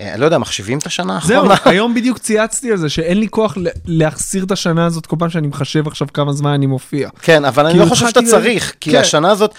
אה, 0.00 0.12
אני 0.12 0.20
לא 0.20 0.24
יודע, 0.24 0.38
מחשיבים 0.38 0.78
את 0.78 0.86
השנה 0.86 1.18
זהו, 1.22 1.50
האחרונה? 1.50 1.70
היום 1.76 1.94
בדיוק 1.94 2.18
צייצתי 2.18 2.70
על 2.70 2.76
זה, 2.76 2.88
שאין 2.88 3.18
לי 3.18 3.28
כוח 3.28 3.56
להחסיר 3.86 4.44
את 4.44 4.52
השנה 4.52 4.86
הזאת 4.86 5.06
כל 5.06 5.16
פעם 5.18 5.30
שאני 5.30 5.46
מחשב 5.46 5.86
עכשיו 5.86 6.08
כמה 6.14 6.32
זמן 6.32 6.50
אני 6.50 6.66
מופיע. 6.66 7.08
כן, 7.22 7.44
אבל 7.44 7.64
אני 7.64 7.72
כאילו, 7.72 7.84
לא 7.84 7.90
חושב 7.90 8.08
שאתה 8.08 8.20
צריך, 8.22 8.74
כי 8.80 8.92
כן. 8.92 8.98
השנה 8.98 9.30
הזאת, 9.30 9.54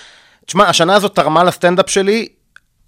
תשמע, 0.45 0.63
השנה 0.63 0.95
הזאת 0.95 1.15
תרמה 1.15 1.43
לסטנדאפ 1.43 1.89
שלי, 1.89 2.27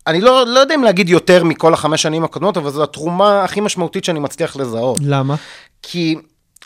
אני 0.08 0.22
לא, 0.22 0.46
לא 0.48 0.60
יודע 0.60 0.75
אם 0.75 0.84
להגיד 0.84 1.10
יותר 1.10 1.43
מכל 1.43 1.74
החמש 1.74 2.01
שנים 2.01 2.24
הקודמות, 2.24 2.58
אבל 2.58 2.70
זו 2.70 2.84
התרומה 2.84 3.43
הכי 3.43 3.62
משמעותית 3.62 4.03
שאני 4.03 4.20
מצליח 4.20 4.55
לזהות. 4.55 5.00
למה? 5.01 5.36
כי 5.81 6.15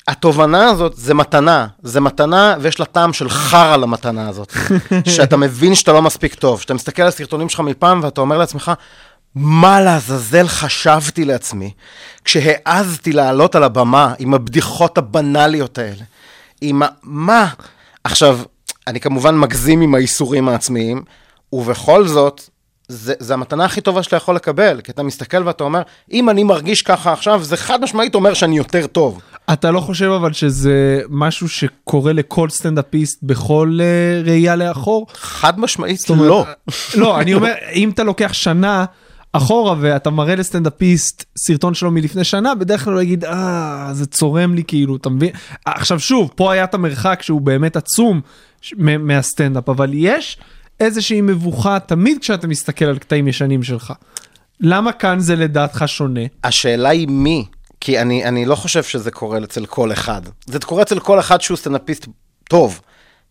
התובנה 0.08 0.70
הזאת 0.70 0.94
זה 0.96 1.14
מתנה, 1.14 1.68
זה 1.84 2.02
מתנה 2.02 2.56
ויש 2.62 2.80
לה 2.80 2.86
טעם 2.86 3.14
של 3.14 3.30
חרא 3.30 3.78
למתנה 3.78 4.30
הזאת. 4.30 4.54
שאתה 5.16 5.38
מבין 5.38 5.76
שאתה 5.76 5.94
לא 5.94 6.02
מספיק 6.02 6.36
טוב, 6.36 6.62
שאתה 6.62 6.74
מסתכל 6.74 7.02
על 7.02 7.08
הסרטונים 7.08 7.50
שלך 7.50 7.60
מפעם 7.60 8.00
ואתה 8.04 8.22
אומר 8.22 8.38
לעצמך, 8.38 8.72
מה 9.36 9.82
לעזאזל 9.82 10.48
חשבתי 10.48 11.26
לעצמי 11.26 11.72
כשהעזתי 12.24 13.12
לעלות 13.12 13.56
על 13.56 13.64
הבמה 13.64 14.14
עם 14.20 14.34
הבדיחות 14.34 14.98
הבנאליות 14.98 15.78
האלה. 15.78 16.04
עם 16.62 16.84
ה... 16.84 16.88
מה? 17.04 17.48
עכשיו, 18.04 18.40
אני 18.88 19.00
כמובן 19.00 19.38
מגזים 19.38 19.82
עם 19.82 19.96
האיסורים 19.96 20.50
העצמיים, 20.50 21.04
ובכל 21.54 22.08
זאת, 22.08 22.50
זה, 22.88 23.14
זה 23.20 23.34
המתנה 23.34 23.66
הכי 23.66 23.82
טובה 23.82 24.04
שאתה 24.04 24.16
יכול 24.16 24.36
לקבל, 24.36 24.82
כי 24.84 24.92
אתה 24.92 25.04
מסתכל 25.04 25.48
ואתה 25.48 25.64
אומר, 25.64 25.82
אם 26.12 26.30
אני 26.30 26.44
מרגיש 26.44 26.82
ככה 26.82 27.14
עכשיו, 27.14 27.44
זה 27.44 27.58
חד 27.58 27.82
משמעית 27.82 28.16
אומר 28.16 28.34
שאני 28.34 28.58
יותר 28.58 28.88
טוב. 28.88 29.22
אתה 29.54 29.72
לא 29.72 29.80
חושב 29.80 30.10
אבל 30.10 30.34
שזה 30.34 31.02
משהו 31.10 31.50
שקורה 31.50 32.14
לכל 32.14 32.50
סטנדאפיסט 32.50 33.20
בכל 33.24 33.80
אה, 33.82 34.22
ראייה 34.24 34.56
לאחור? 34.56 35.08
חד 35.14 35.60
משמעית 35.60 36.10
אומרת, 36.10 36.28
לא. 36.28 36.46
לא, 36.96 37.20
אני 37.20 37.34
אומר, 37.34 37.54
אם 37.74 37.90
אתה 37.90 38.04
לוקח 38.04 38.34
שנה 38.34 38.86
אחורה 39.38 39.76
ואתה 39.80 40.10
מראה 40.10 40.36
לסטנדאפיסט 40.36 41.24
סרטון 41.38 41.74
שלו 41.74 41.92
מלפני 41.92 42.24
שנה, 42.24 42.56
בדרך 42.56 42.84
כלל 42.84 42.94
הוא 42.94 43.02
יגיד, 43.02 43.26
אה, 43.26 43.90
זה 43.94 44.06
צורם 44.06 44.56
לי 44.56 44.64
כאילו, 44.68 44.96
אתה 44.96 45.10
מבין? 45.10 45.30
עכשיו 45.66 46.00
שוב, 46.00 46.32
פה 46.36 46.54
היה 46.54 46.64
את 46.64 46.74
המרחק 46.74 47.22
שהוא 47.22 47.42
באמת 47.42 47.76
עצום 47.76 48.22
מהסטנדאפ, 48.80 49.70
אבל 49.70 49.92
יש 49.94 50.38
איזושהי 50.80 51.22
מבוכה 51.22 51.80
תמיד 51.80 52.18
כשאתה 52.22 52.48
מסתכל 52.48 52.86
על 52.86 52.98
קטעים 52.98 53.28
ישנים 53.28 53.64
שלך. 53.64 53.94
למה 54.60 54.92
כאן 54.92 55.20
זה 55.20 55.36
לדעתך 55.36 55.84
שונה? 55.88 56.22
השאלה 56.44 56.90
היא 56.90 57.08
מי, 57.08 57.46
כי 57.80 58.02
אני, 58.02 58.26
אני 58.26 58.46
לא 58.46 58.56
חושב 58.56 58.84
שזה 58.84 59.12
קורה 59.12 59.40
אצל 59.44 59.66
כל 59.66 59.92
אחד. 59.92 60.22
זה 60.46 60.60
קורה 60.60 60.82
אצל 60.82 61.00
כל 61.00 61.20
אחד 61.20 61.42
שהוא 61.42 61.58
סטנדאפיסט 61.58 62.08
טוב. 62.50 62.82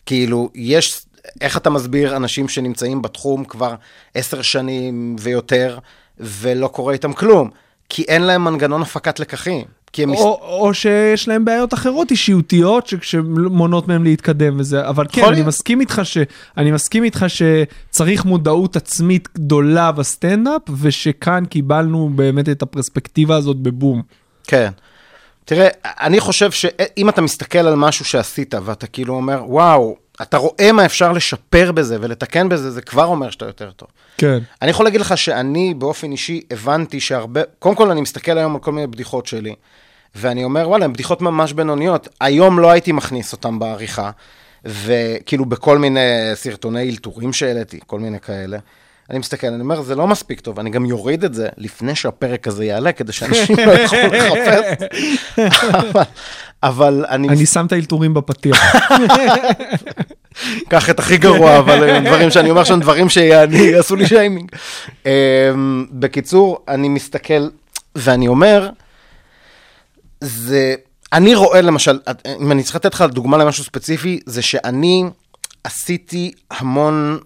כאילו, 0.06 0.50
יש, 0.54 1.03
איך 1.40 1.56
אתה 1.56 1.70
מסביר 1.70 2.16
אנשים 2.16 2.48
שנמצאים 2.48 3.02
בתחום 3.02 3.44
כבר 3.44 3.74
עשר 4.14 4.42
שנים 4.42 5.16
ויותר, 5.20 5.78
ולא 6.20 6.66
קורה 6.68 6.92
איתם 6.92 7.12
כלום? 7.12 7.50
כי 7.88 8.02
אין 8.02 8.22
להם 8.22 8.44
מנגנון 8.44 8.82
הפקת 8.82 9.20
לקחים. 9.20 9.64
כי 9.92 10.02
הם... 10.02 10.10
מס- 10.10 10.18
או, 10.20 10.58
או 10.60 10.74
שיש 10.74 11.28
להם 11.28 11.44
בעיות 11.44 11.74
אחרות 11.74 12.10
אישיותיות 12.10 12.86
ש- 12.86 12.94
שמונעות 13.02 13.88
מהם 13.88 14.04
להתקדם 14.04 14.60
וזה, 14.60 14.88
אבל 14.88 15.06
כן, 15.12 15.24
אני. 15.24 15.42
מסכים 15.42 15.80
איתך 15.80 16.00
ש... 16.04 16.18
אני 16.56 16.70
מסכים 16.70 17.04
איתך 17.04 17.24
שצריך 17.28 18.24
מודעות 18.24 18.76
עצמית 18.76 19.28
גדולה 19.34 19.92
בסטנדאפ, 19.92 20.62
ושכאן 20.80 21.44
קיבלנו 21.44 22.10
באמת 22.14 22.48
את 22.48 22.62
הפרספקטיבה 22.62 23.36
הזאת 23.36 23.56
בבום. 23.56 24.02
כן. 24.46 24.70
תראה, 25.44 25.68
אני 25.84 26.20
חושב 26.20 26.50
שאם 26.50 27.08
אתה 27.08 27.20
מסתכל 27.22 27.58
על 27.58 27.74
משהו 27.74 28.04
שעשית, 28.04 28.54
ואתה 28.64 28.86
כאילו 28.86 29.14
אומר, 29.14 29.42
וואו, 29.46 29.96
אתה 30.22 30.36
רואה 30.36 30.72
מה 30.72 30.84
אפשר 30.84 31.12
לשפר 31.12 31.72
בזה 31.72 31.96
ולתקן 32.00 32.48
בזה, 32.48 32.70
זה 32.70 32.82
כבר 32.82 33.04
אומר 33.04 33.30
שאתה 33.30 33.44
יותר 33.44 33.70
טוב. 33.70 33.88
כן. 34.18 34.38
אני 34.62 34.70
יכול 34.70 34.86
להגיד 34.86 35.00
לך 35.00 35.18
שאני 35.18 35.74
באופן 35.74 36.12
אישי 36.12 36.40
הבנתי 36.50 37.00
שהרבה, 37.00 37.40
קודם 37.58 37.74
כל 37.74 37.90
אני 37.90 38.00
מסתכל 38.00 38.38
היום 38.38 38.54
על 38.54 38.60
כל 38.60 38.72
מיני 38.72 38.86
בדיחות 38.86 39.26
שלי, 39.26 39.54
ואני 40.14 40.44
אומר, 40.44 40.68
וואלה, 40.68 40.84
הן 40.84 40.92
בדיחות 40.92 41.22
ממש 41.22 41.52
בינוניות. 41.52 42.08
היום 42.20 42.58
לא 42.58 42.70
הייתי 42.70 42.92
מכניס 42.92 43.32
אותן 43.32 43.58
בעריכה, 43.58 44.10
וכאילו 44.64 45.44
בכל 45.44 45.78
מיני 45.78 46.00
סרטוני 46.34 46.90
אלתורים 46.90 47.32
שהעליתי, 47.32 47.80
כל 47.86 48.00
מיני 48.00 48.20
כאלה. 48.20 48.58
אני 49.10 49.18
מסתכל, 49.18 49.46
אני 49.46 49.60
אומר, 49.60 49.82
זה 49.82 49.94
לא 49.94 50.06
מספיק 50.06 50.40
טוב, 50.40 50.58
אני 50.58 50.70
גם 50.70 50.84
יוריד 50.84 51.24
את 51.24 51.34
זה 51.34 51.48
לפני 51.56 51.94
שהפרק 51.94 52.48
הזה 52.48 52.64
יעלה, 52.64 52.92
כדי 52.92 53.12
שאנשים 53.12 53.56
לא 53.66 53.72
יוכלו 53.72 53.98
לחפש. 54.12 54.82
אבל, 55.58 56.02
אבל 56.62 57.04
אני, 57.08 57.28
אני 57.28 57.46
שם 57.46 57.66
את 57.66 57.72
האלתורים 57.72 58.14
בפתיח. 58.14 58.64
קח 60.68 60.90
את 60.90 60.98
הכי 60.98 61.16
גרוע, 61.16 61.58
אבל 61.58 61.90
הם 61.90 62.04
דברים 62.04 62.30
שאני 62.30 62.50
אומר 62.50 62.64
שהם 62.64 62.80
דברים 62.80 63.08
שיעשו 63.08 63.96
לי 63.96 64.06
שיימינג. 64.06 64.50
אמ, 65.06 65.10
בקיצור, 65.90 66.64
אני 66.68 66.88
מסתכל 66.88 67.48
ואני 67.94 68.28
אומר, 68.28 68.70
זה, 70.20 70.74
אני 71.12 71.34
רואה 71.34 71.60
למשל, 71.60 71.98
אם 72.40 72.52
אני 72.52 72.62
צריך 72.62 72.76
לתת 72.76 72.94
לך 72.94 73.02
דוגמה 73.02 73.38
למשהו 73.38 73.64
ספציפי, 73.64 74.20
זה 74.26 74.42
שאני 74.42 75.04
עשיתי 75.64 76.32
המון, 76.50 77.18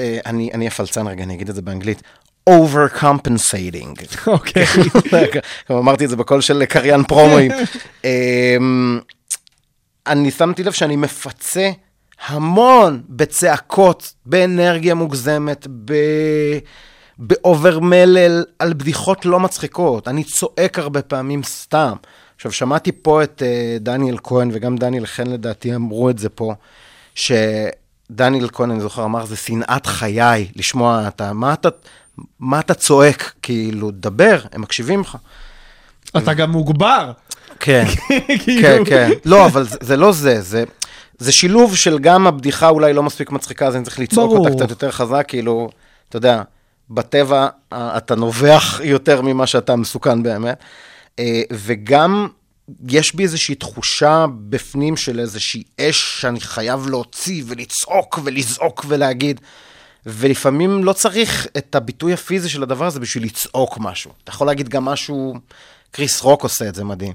אני 0.00 0.50
אני 0.54 0.68
אפלצן 0.68 1.06
רגע, 1.06 1.24
אני 1.24 1.34
אגיד 1.34 1.48
את 1.48 1.54
זה 1.54 1.62
באנגלית, 1.62 2.02
overcompensating. 2.50 4.26
אוקיי. 4.26 4.66
גם 5.70 5.76
אמרתי 5.76 6.04
את 6.04 6.10
זה 6.10 6.16
בקול 6.16 6.40
של 6.40 6.64
קריין 6.64 7.02
פרומואים. 7.02 7.50
אמ, 8.04 9.00
אני 10.06 10.30
שמתי 10.30 10.62
לב 10.64 10.72
שאני 10.72 10.96
מפצה 10.96 11.70
המון 12.26 13.02
בצעקות, 13.08 14.12
באנרגיה 14.26 14.94
מוגזמת, 14.94 15.66
ב... 15.84 15.94
באובר 17.18 17.78
מלל, 17.78 18.44
על 18.58 18.72
בדיחות 18.72 19.26
לא 19.26 19.40
מצחיקות. 19.40 20.08
אני 20.08 20.24
צועק 20.24 20.78
הרבה 20.78 21.02
פעמים 21.02 21.42
סתם. 21.42 21.92
עכשיו, 22.36 22.52
שמעתי 22.52 22.92
פה 22.92 23.22
את 23.22 23.42
uh, 23.42 23.82
דניאל 23.82 24.16
כהן, 24.22 24.50
וגם 24.52 24.76
דניאל 24.76 25.06
חן 25.06 25.26
לדעתי 25.26 25.74
אמרו 25.74 26.10
את 26.10 26.18
זה 26.18 26.28
פה, 26.28 26.54
שדניאל 28.08 28.48
כהן, 28.52 28.70
אני 28.70 28.80
זוכר, 28.80 29.04
אמר, 29.04 29.24
זה 29.26 29.36
שנאת 29.36 29.86
חיי, 29.86 30.48
לשמוע 30.56 31.08
אתה, 31.08 31.32
מה 31.32 31.52
אתה, 31.52 31.68
מה 32.40 32.60
אתה 32.60 32.74
צועק? 32.74 33.32
כאילו, 33.42 33.90
דבר, 33.90 34.40
הם 34.52 34.60
מקשיבים 34.60 35.00
לך. 35.00 35.16
אתה 36.16 36.34
גם 36.34 36.50
מוגבר. 36.50 37.12
כן, 37.60 37.84
כן, 38.08 38.36
כאילו. 38.44 38.86
כן. 38.86 39.10
לא, 39.24 39.46
אבל 39.46 39.64
זה, 39.64 39.76
זה 39.80 39.96
לא 39.96 40.12
זה, 40.12 40.42
זה, 40.42 40.64
זה 41.18 41.32
שילוב 41.32 41.76
של 41.76 41.98
גם 41.98 42.26
הבדיחה 42.26 42.68
אולי 42.68 42.92
לא 42.92 43.02
מספיק 43.02 43.30
מצחיקה, 43.30 43.66
אז 43.66 43.76
אני 43.76 43.84
צריך 43.84 43.98
לצעוק 43.98 44.30
ברור. 44.30 44.48
אותה 44.48 44.56
קצת 44.56 44.70
יותר 44.70 44.90
חזק, 44.90 45.24
כאילו, 45.28 45.68
אתה 46.08 46.16
יודע, 46.16 46.42
בטבע 46.90 47.48
אה, 47.72 47.96
אתה 47.96 48.14
נובח 48.14 48.80
יותר 48.84 49.22
ממה 49.22 49.46
שאתה 49.46 49.76
מסוכן 49.76 50.22
באמת. 50.22 50.58
אה, 51.18 51.42
וגם 51.52 52.28
יש 52.88 53.14
בי 53.14 53.22
איזושהי 53.22 53.54
תחושה 53.54 54.26
בפנים 54.48 54.96
של 54.96 55.20
איזושהי 55.20 55.62
אש 55.80 56.20
שאני 56.20 56.40
חייב 56.40 56.86
להוציא 56.86 57.42
ולצעוק 57.46 58.18
ולזעוק 58.24 58.84
ולהגיד. 58.88 59.40
ולפעמים 60.06 60.84
לא 60.84 60.92
צריך 60.92 61.46
את 61.56 61.74
הביטוי 61.74 62.12
הפיזי 62.12 62.48
של 62.48 62.62
הדבר 62.62 62.86
הזה 62.86 63.00
בשביל 63.00 63.24
לצעוק 63.24 63.78
משהו. 63.78 64.10
אתה 64.24 64.30
יכול 64.30 64.46
להגיד 64.46 64.68
גם 64.68 64.84
משהו, 64.84 65.34
קריס 65.90 66.20
רוק 66.20 66.42
עושה 66.42 66.68
את 66.68 66.74
זה 66.74 66.84
מדהים. 66.84 67.12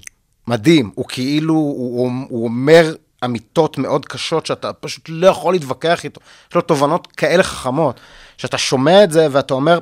מדהים, 0.48 0.91
הוא 0.96 1.06
כאילו, 1.08 1.53
הוא, 1.53 2.12
הוא, 2.29 2.44
אומר 2.44 2.96
אמיתות 3.25 3.77
מאוד 3.77 4.06
קשות 4.06 4.46
שאתה 4.46 4.74
פשוט 4.74 5.06
לא 5.10 5.27
יכול 5.27 5.53
להתווכח 5.53 6.03
איתו. 6.03 6.22
יש 6.50 6.56
לו 6.56 6.62
תובנות 6.62 7.08
כאלה 7.08 7.44
חכמות, 7.44 8.00
שאתה 8.38 8.58
שומע 8.58 9.03
את 9.03 9.12
זה 9.12 9.27
ואתה 9.32 9.53
אומר, 9.53 9.79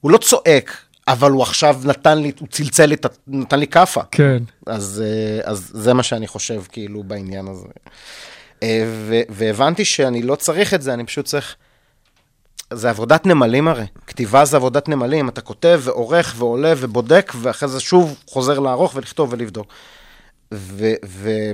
הוא 0.00 0.10
לא 0.10 0.18
צועק, 0.18 0.76
אבל 1.08 1.30
הוא 1.30 1.42
עכשיו 1.42 1.76
נתן 1.84 2.18
לי, 2.18 2.32
הוא 2.40 2.48
צלצל 2.48 2.86
לי, 2.86 2.96
נתן 3.26 3.60
לי 3.60 3.66
כאפה. 3.66 4.00
כן. 4.10 4.42
אז, 4.66 5.02
אה, 5.04 5.50
אז 5.50 5.70
זה 5.74 5.94
מה 5.94 6.02
שאני 6.02 6.26
חושב, 6.26 6.62
כאילו, 6.72 7.02
בעניין 7.02 7.48
הזה. 7.48 7.68
אה, 8.62 8.84
ו- 8.86 9.22
והבנתי 9.28 9.84
שאני 9.84 10.22
לא 10.22 10.34
צריך 10.34 10.74
את 10.74 10.82
זה, 10.82 10.94
אני 10.94 11.06
פשוט 11.06 11.26
צריך... 11.26 11.56
זה 12.72 12.90
עבודת 12.90 13.26
נמלים 13.26 13.68
הרי. 13.68 13.86
כתיבה 14.06 14.44
זה 14.44 14.56
עבודת 14.56 14.88
נמלים, 14.88 15.28
אתה 15.28 15.40
כותב 15.40 15.80
ועורך 15.84 16.34
ועולה 16.38 16.72
ובודק, 16.76 17.32
ואחרי 17.40 17.68
זה 17.68 17.80
שוב 17.80 18.16
חוזר 18.26 18.58
לערוך 18.58 18.94
ולכתוב 18.94 19.32
ולבדוק. 19.32 19.66
ו... 20.54 20.92
ו- 21.04 21.52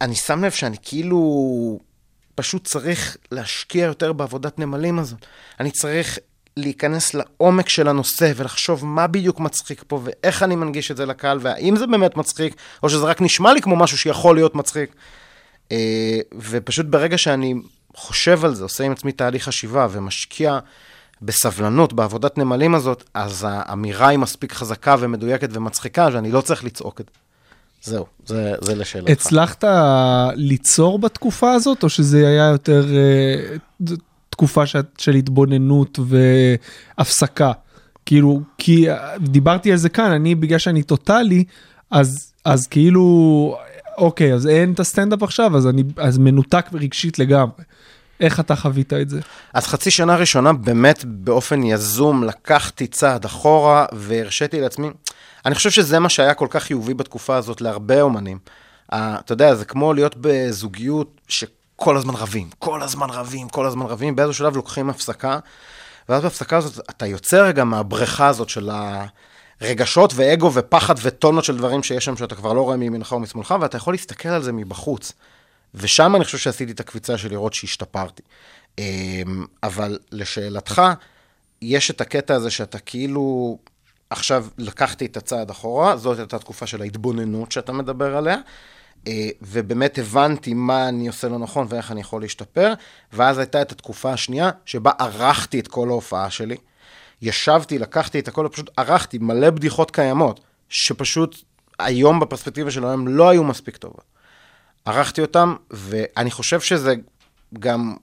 אני 0.00 0.14
שם 0.14 0.44
לב 0.44 0.50
שאני 0.50 0.76
כאילו 0.82 1.80
פשוט 2.34 2.64
צריך 2.64 3.16
להשקיע 3.32 3.84
יותר 3.84 4.12
בעבודת 4.12 4.58
נמלים 4.58 4.98
הזאת. 4.98 5.26
אני 5.60 5.70
צריך 5.70 6.18
להיכנס 6.56 7.14
לעומק 7.14 7.68
של 7.68 7.88
הנושא 7.88 8.32
ולחשוב 8.36 8.86
מה 8.86 9.06
בדיוק 9.06 9.40
מצחיק 9.40 9.84
פה 9.86 10.00
ואיך 10.04 10.42
אני 10.42 10.56
מנגיש 10.56 10.90
את 10.90 10.96
זה 10.96 11.06
לקהל 11.06 11.38
והאם 11.42 11.76
זה 11.76 11.86
באמת 11.86 12.16
מצחיק 12.16 12.56
או 12.82 12.88
שזה 12.88 13.04
רק 13.04 13.22
נשמע 13.22 13.52
לי 13.52 13.60
כמו 13.60 13.76
משהו 13.76 13.98
שיכול 13.98 14.36
להיות 14.36 14.54
מצחיק. 14.54 14.94
אה, 15.72 16.18
ופשוט 16.50 16.86
ברגע 16.86 17.18
שאני 17.18 17.54
חושב 17.96 18.44
על 18.44 18.54
זה, 18.54 18.62
עושה 18.62 18.84
עם 18.84 18.92
עצמי 18.92 19.12
תהליך 19.12 19.44
חשיבה 19.44 19.86
ומשקיע 19.90 20.58
בסבלנות 21.22 21.92
בעבודת 21.92 22.38
נמלים 22.38 22.74
הזאת, 22.74 23.04
אז 23.14 23.46
האמירה 23.48 24.08
היא 24.08 24.18
מספיק 24.18 24.52
חזקה 24.52 24.96
ומדויקת 24.98 25.48
ומצחיקה 25.52 26.10
שאני 26.12 26.32
לא 26.32 26.40
צריך 26.40 26.64
לצעוק 26.64 27.00
את 27.00 27.06
זה. 27.06 27.20
זהו, 27.82 28.06
זה, 28.26 28.54
זה 28.60 28.74
לשאלתך. 28.74 29.10
הצלחת 29.10 29.64
ליצור 30.34 30.98
בתקופה 30.98 31.52
הזאת, 31.52 31.82
או 31.82 31.88
שזה 31.88 32.28
היה 32.28 32.44
יותר 32.44 32.86
אה, 32.96 33.56
תקופה 34.36 34.66
ש- 34.66 34.76
של 34.98 35.14
התבוננות 35.14 35.98
והפסקה? 36.98 37.52
כאילו, 38.06 38.40
כי 38.58 38.90
אה, 38.90 39.18
דיברתי 39.18 39.72
על 39.72 39.78
זה 39.78 39.88
כאן, 39.88 40.10
אני, 40.10 40.34
בגלל 40.34 40.58
שאני 40.58 40.82
טוטאלי, 40.82 41.44
אז, 41.90 42.32
אז 42.44 42.66
כאילו, 42.66 43.56
אוקיי, 43.98 44.34
אז 44.34 44.46
אין 44.46 44.72
את 44.72 44.80
הסטנדאפ 44.80 45.22
עכשיו, 45.22 45.56
אז 45.56 45.66
אני 45.66 45.82
אז 45.96 46.18
מנותק 46.18 46.66
רגשית 46.72 47.18
לגמרי. 47.18 47.64
איך 48.20 48.40
אתה 48.40 48.56
חווית 48.56 48.92
את 48.92 49.10
זה? 49.10 49.20
אז 49.54 49.66
חצי 49.66 49.90
שנה 49.90 50.16
ראשונה 50.16 50.52
באמת 50.52 51.04
באופן 51.04 51.62
יזום 51.62 52.24
לקחתי 52.24 52.86
צעד 52.86 53.24
אחורה 53.24 53.86
והרשיתי 53.92 54.60
לעצמי, 54.60 54.88
אני 55.46 55.54
חושב 55.54 55.70
שזה 55.70 55.98
מה 55.98 56.08
שהיה 56.08 56.34
כל 56.34 56.46
כך 56.50 56.62
חיובי 56.62 56.94
בתקופה 56.94 57.36
הזאת 57.36 57.60
להרבה 57.60 58.02
אומנים. 58.02 58.38
אתה 58.94 59.32
יודע, 59.32 59.54
זה 59.54 59.64
כמו 59.64 59.94
להיות 59.94 60.16
בזוגיות 60.20 61.20
שכל 61.80 61.96
הזמן 61.96 62.14
רבים, 62.14 62.48
כל 62.58 62.82
הזמן 62.82 63.10
רבים, 63.10 63.48
כל 63.48 63.66
הזמן 63.66 63.86
רבים, 63.86 64.16
באיזשהו 64.16 64.44
שלב 64.44 64.56
לוקחים 64.56 64.90
הפסקה, 64.90 65.38
ואז 66.08 66.22
בהפסקה 66.22 66.56
הזאת 66.56 66.90
אתה 66.90 67.06
יוצא 67.06 67.42
רגע 67.48 67.64
מהבריכה 67.64 68.26
הזאת 68.26 68.48
של 68.48 68.70
הרגשות 69.60 70.12
ואגו 70.14 70.50
ופחד 70.54 70.94
וטונות 71.02 71.44
של 71.44 71.56
דברים 71.56 71.82
שיש 71.82 72.04
שם 72.04 72.16
שאתה 72.16 72.34
כבר 72.34 72.52
לא 72.52 72.62
רואה 72.62 72.76
מימינך 72.76 73.12
או 73.12 73.20
משמאלך, 73.20 73.54
ואתה 73.60 73.76
יכול 73.76 73.94
להסתכל 73.94 74.28
על 74.28 74.42
זה 74.42 74.52
מבחוץ. 74.52 75.12
ושם 75.74 76.16
אני 76.16 76.24
חושב 76.24 76.38
שעשיתי 76.38 76.72
את 76.72 76.80
הקפיצה 76.80 77.18
של 77.18 77.30
לראות 77.30 77.54
שהשתפרתי. 77.54 78.22
אמ, 78.78 79.46
אבל 79.62 79.98
לשאלתך, 80.12 80.82
יש 81.62 81.90
את 81.90 82.00
הקטע 82.00 82.34
הזה 82.34 82.50
שאתה 82.50 82.78
כאילו, 82.78 83.58
עכשיו 84.10 84.46
לקחתי 84.58 85.06
את 85.06 85.16
הצעד 85.16 85.50
אחורה, 85.50 85.96
זאת 85.96 86.18
הייתה 86.18 86.38
תקופה 86.38 86.66
של 86.66 86.82
ההתבוננות 86.82 87.52
שאתה 87.52 87.72
מדבר 87.72 88.16
עליה, 88.16 88.36
ובאמת 89.42 89.98
הבנתי 89.98 90.54
מה 90.54 90.88
אני 90.88 91.06
עושה 91.06 91.28
לא 91.28 91.38
נכון 91.38 91.66
ואיך 91.70 91.92
אני 91.92 92.00
יכול 92.00 92.22
להשתפר, 92.22 92.72
ואז 93.12 93.38
הייתה 93.38 93.62
את 93.62 93.72
התקופה 93.72 94.12
השנייה, 94.12 94.50
שבה 94.64 94.90
ערכתי 94.98 95.60
את 95.60 95.68
כל 95.68 95.88
ההופעה 95.88 96.30
שלי. 96.30 96.56
ישבתי, 97.22 97.78
לקחתי 97.78 98.18
את 98.18 98.28
הכל, 98.28 98.46
ופשוט 98.46 98.70
ערכתי 98.76 99.18
מלא 99.18 99.50
בדיחות 99.50 99.90
קיימות, 99.90 100.40
שפשוט 100.68 101.36
היום 101.78 102.20
בפרספקטיבה 102.20 102.70
של 102.70 102.84
היום 102.84 103.08
לא 103.08 103.28
היו 103.28 103.44
מספיק 103.44 103.76
טובות. 103.76 104.04
ערכתי 104.84 105.20
אותם, 105.20 105.56
ואני 105.70 106.30
חושב 106.30 106.60
שזה 106.60 106.94
גם 107.58 107.96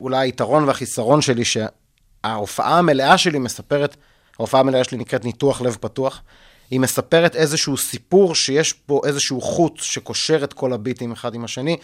אולי 0.00 0.18
היתרון 0.18 0.64
והחיסרון 0.64 1.20
שלי, 1.20 1.42
שההופעה 1.44 2.78
המלאה 2.78 3.18
שלי 3.18 3.38
מספרת, 3.38 3.96
ההופעה 4.38 4.60
המלאה 4.60 4.84
שלי 4.84 4.98
נקראת 4.98 5.24
ניתוח 5.24 5.60
לב 5.60 5.76
פתוח, 5.80 6.22
היא 6.70 6.80
מספרת 6.80 7.36
איזשהו 7.36 7.76
סיפור 7.76 8.34
שיש 8.34 8.74
בו 8.88 9.04
איזשהו 9.04 9.40
חוט 9.40 9.76
שקושר 9.76 10.44
את 10.44 10.52
כל 10.52 10.72
הביטים 10.72 11.12
אחד 11.12 11.34
עם 11.34 11.44
השני, 11.44 11.76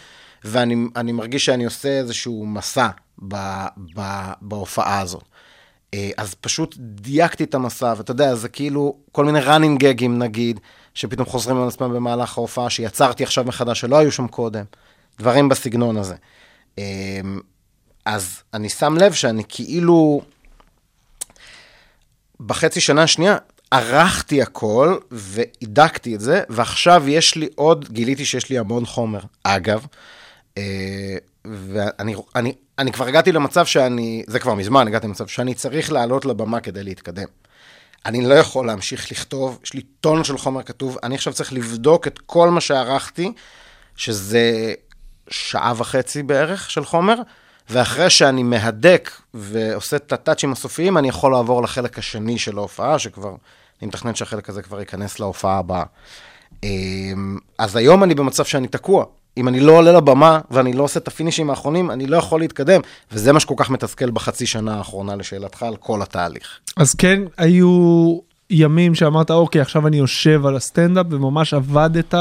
ואני 0.43 0.75
אני 0.95 1.11
מרגיש 1.11 1.45
שאני 1.45 1.65
עושה 1.65 1.89
איזשהו 1.89 2.45
מסע 2.45 2.87
ב, 3.27 3.35
ב, 3.95 4.01
בהופעה 4.41 4.99
הזאת. 4.99 5.23
אה, 5.93 6.09
אז 6.17 6.35
פשוט 6.35 6.75
דייקתי 6.79 7.43
את 7.43 7.55
המסע, 7.55 7.93
ואתה 7.97 8.11
יודע, 8.11 8.35
זה 8.35 8.49
כאילו 8.49 8.97
כל 9.11 9.25
מיני 9.25 9.39
running 9.45 9.77
גגים 9.77 10.19
נגיד, 10.19 10.59
שפתאום 10.93 11.27
חוזרים 11.27 11.61
על 11.61 11.67
עצמם 11.67 11.93
במהלך 11.93 12.37
ההופעה, 12.37 12.69
שיצרתי 12.69 13.23
עכשיו 13.23 13.43
מחדש, 13.43 13.79
שלא 13.79 13.97
היו 13.97 14.11
שם 14.11 14.27
קודם, 14.27 14.63
דברים 15.19 15.49
בסגנון 15.49 15.97
הזה. 15.97 16.15
אה, 16.79 16.83
אז 18.05 18.41
אני 18.53 18.69
שם 18.69 18.97
לב 18.97 19.13
שאני 19.13 19.43
כאילו, 19.49 20.21
בחצי 22.39 22.81
שנה 22.81 23.03
השנייה, 23.03 23.37
ערכתי 23.71 24.41
הכל 24.41 24.97
והידקתי 25.11 26.15
את 26.15 26.19
זה, 26.19 26.43
ועכשיו 26.49 27.03
יש 27.07 27.35
לי 27.35 27.49
עוד, 27.55 27.89
גיליתי 27.91 28.25
שיש 28.25 28.49
לי 28.49 28.57
המון 28.57 28.85
חומר. 28.85 29.19
אגב, 29.43 29.85
אה, 30.57 31.17
ואני 31.45 32.15
אני, 32.35 32.53
אני 32.79 32.91
כבר 32.91 33.05
הגעתי 33.07 33.31
למצב 33.31 33.65
שאני, 33.65 34.23
זה 34.27 34.39
כבר 34.39 34.53
מזמן 34.53 34.87
הגעתי 34.87 35.07
למצב 35.07 35.27
שאני 35.27 35.53
צריך 35.53 35.91
לעלות 35.91 36.25
לבמה 36.25 36.59
כדי 36.59 36.83
להתקדם. 36.83 37.27
אני 38.05 38.21
לא 38.21 38.33
יכול 38.33 38.67
להמשיך 38.67 39.11
לכתוב, 39.11 39.59
יש 39.63 39.73
לי 39.73 39.81
טון 39.81 40.23
של 40.23 40.37
חומר 40.37 40.63
כתוב, 40.63 40.97
אני 41.03 41.15
עכשיו 41.15 41.33
צריך 41.33 41.53
לבדוק 41.53 42.07
את 42.07 42.19
כל 42.19 42.49
מה 42.49 42.61
שערכתי, 42.61 43.33
שזה 43.95 44.73
שעה 45.29 45.73
וחצי 45.77 46.23
בערך 46.23 46.69
של 46.69 46.85
חומר, 46.85 47.15
ואחרי 47.69 48.09
שאני 48.09 48.43
מהדק 48.43 49.11
ועושה 49.33 49.95
את 49.95 50.13
הטאצ'ים 50.13 50.51
הסופיים, 50.51 50.97
אני 50.97 51.09
יכול 51.09 51.31
לעבור 51.31 51.63
לחלק 51.63 51.99
השני 51.99 52.39
של 52.39 52.57
ההופעה, 52.57 52.99
שכבר, 52.99 53.35
אני 53.81 53.87
מתכנן 53.87 54.15
שהחלק 54.15 54.49
הזה 54.49 54.61
כבר 54.61 54.79
ייכנס 54.79 55.19
להופעה 55.19 55.57
הבאה. 55.57 55.83
אמ, 56.63 57.37
אז 57.57 57.75
היום 57.75 58.03
אני 58.03 58.15
במצב 58.15 58.45
שאני 58.45 58.67
תקוע. 58.67 59.05
אם 59.37 59.47
אני 59.47 59.59
לא 59.59 59.71
עולה 59.71 59.91
לבמה 59.91 60.39
ואני 60.51 60.73
לא 60.73 60.83
עושה 60.83 60.99
את 60.99 61.07
הפינישים 61.07 61.49
האחרונים, 61.49 61.91
אני 61.91 62.07
לא 62.07 62.17
יכול 62.17 62.39
להתקדם, 62.39 62.81
וזה 63.11 63.33
מה 63.33 63.39
שכל 63.39 63.53
כך 63.57 63.69
מתסכל 63.69 64.11
בחצי 64.11 64.45
שנה 64.45 64.77
האחרונה, 64.77 65.15
לשאלתך, 65.15 65.63
על 65.63 65.75
כל 65.75 66.01
התהליך. 66.01 66.59
אז 66.77 66.93
כן, 66.93 67.21
היו 67.37 68.19
ימים 68.49 68.95
שאמרת, 68.95 69.31
אוקיי, 69.31 69.61
עכשיו 69.61 69.87
אני 69.87 69.97
יושב 69.97 70.45
על 70.45 70.55
הסטנדאפ 70.55 71.05
וממש 71.09 71.53
עבדת 71.53 72.13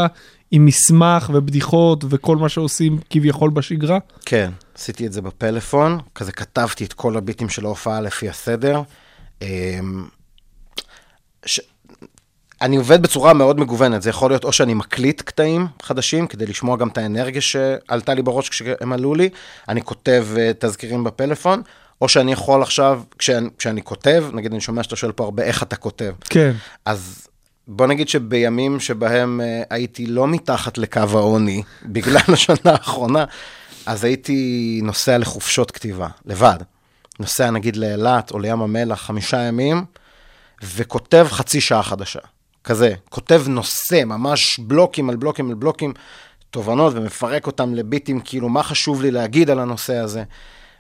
עם 0.51 0.65
מסמך 0.65 1.31
ובדיחות 1.35 2.05
וכל 2.09 2.37
מה 2.37 2.49
שעושים 2.49 2.99
כביכול 3.11 3.51
בשגרה? 3.51 3.99
כן, 4.27 4.51
עשיתי 4.75 5.07
את 5.07 5.13
זה 5.13 5.23
בפלאפון, 5.23 5.99
כזה 6.15 6.33
כתבתי 6.33 6.85
את 6.85 6.93
כל 6.93 7.17
הביטים 7.17 7.49
של 7.49 7.65
ההופעה 7.65 8.01
לפי 8.01 8.29
הסדר. 8.29 8.83
ש... 11.47 11.61
אני 12.63 12.77
עובד 12.77 13.03
בצורה 13.03 13.35
מאוד 13.35 13.61
מגוונת, 13.61 14.03
זה 14.03 14.11
יכול 14.11 14.31
להיות 14.31 14.45
או 14.45 14.53
שאני 14.53 14.75
מקליט 14.75 15.23
קטעים 15.23 15.67
חדשים, 15.83 16.27
כדי 16.27 16.47
לשמוע 16.47 16.77
גם 16.77 16.89
את 16.89 16.99
האנרגיה 16.99 17.41
שעלתה 17.41 18.15
לי 18.15 18.23
בראש 18.23 18.49
כשהם 18.49 18.93
עלו 18.93 19.15
לי, 19.15 19.29
אני 19.69 19.83
כותב 19.83 20.27
uh, 20.35 20.39
תזכירים 20.59 21.05
בפלאפון, 21.05 21.63
או 22.01 22.09
שאני 22.09 22.33
יכול 22.33 22.63
עכשיו, 22.63 23.03
כשאני, 23.19 23.49
כשאני 23.59 23.83
כותב, 23.83 24.25
נגיד 24.33 24.53
אני 24.53 24.61
שומע 24.61 24.83
שאתה 24.83 24.97
שואל 24.97 25.13
פה 25.13 25.25
הרבה 25.25 25.43
איך 25.43 25.63
אתה 25.63 25.77
כותב, 25.77 26.13
כן. 26.29 26.53
אז 26.85 27.27
בוא 27.69 27.87
נגיד 27.87 28.09
שבימים 28.09 28.81
שבהם 28.81 29.41
uh, 29.41 29.67
הייתי 29.71 30.07
לא 30.07 30.29
מתחת 30.29 30.79
לקו 30.79 31.01
העוני, 31.13 31.63
בגלל 31.93 32.23
השנה 32.29 32.57
האחרונה, 32.65 33.25
אז 33.87 34.05
הייתי 34.05 34.81
נוסע 34.83 35.19
לחופשות 35.19 35.71
כתיבה, 35.71 36.09
לבד. 36.27 36.59
נוסע 37.21 37.51
נגיד 37.51 37.77
לאילת 37.77 38.31
או 38.31 38.39
לים 38.39 38.63
המלח 38.63 39.01
חמישה 39.01 39.43
ימים, 39.43 39.85
וכותב 40.63 41.27
חצי 41.31 41.61
שעה 41.61 41.83
חדשה. 41.83 42.21
כזה, 42.65 42.95
כותב 43.09 43.43
נושא, 43.47 44.05
ממש 44.05 44.59
בלוקים 44.59 45.11
על 45.11 45.17
בלוקים 45.17 45.49
על 45.49 45.55
בלוקים, 45.55 45.93
תובנות, 46.51 46.93
ומפרק 46.97 47.47
אותם 47.47 47.75
לביטים, 47.75 48.21
כאילו, 48.21 48.49
מה 48.49 48.63
חשוב 48.63 49.03
לי 49.03 49.11
להגיד 49.11 49.51
על 49.51 49.59
הנושא 49.59 49.97
הזה. 49.97 50.23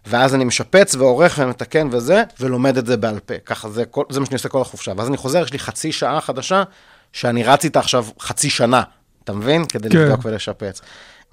ואז 0.06 0.34
אני 0.34 0.44
משפץ 0.44 0.94
ועורך 0.94 1.38
ומתקן 1.42 1.88
וזה, 1.90 2.22
ולומד 2.40 2.76
את 2.76 2.86
זה 2.86 2.96
בעל 2.96 3.20
פה. 3.20 3.38
ככה 3.38 3.70
זה, 3.70 3.84
כל, 3.84 4.04
זה 4.10 4.20
מה 4.20 4.26
שאני 4.26 4.34
עושה 4.34 4.48
כל 4.48 4.60
החופשה. 4.60 4.92
ואז 4.96 5.08
אני 5.08 5.16
חוזר, 5.16 5.42
יש 5.42 5.52
לי 5.52 5.58
חצי 5.58 5.92
שעה 5.92 6.20
חדשה, 6.20 6.62
שאני 7.12 7.42
רץ 7.42 7.64
איתה 7.64 7.78
עכשיו 7.78 8.06
חצי 8.20 8.50
שנה, 8.50 8.82
אתה 9.24 9.32
מבין? 9.32 9.64
כדי 9.64 9.88
כן. 9.88 9.98
לבדוק 9.98 10.20
ולשפץ. 10.24 10.80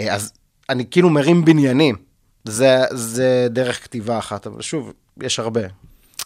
אה, 0.01 0.13
אז 0.13 0.33
אני 0.69 0.85
כאילו 0.91 1.09
מרים 1.09 1.45
בניינים. 1.45 1.95
זה, 2.43 2.83
זה 2.91 3.47
דרך 3.49 3.83
כתיבה 3.83 4.17
אחת, 4.17 4.47
אבל 4.47 4.61
שוב, 4.61 4.93
יש 5.21 5.39
הרבה. 5.39 5.61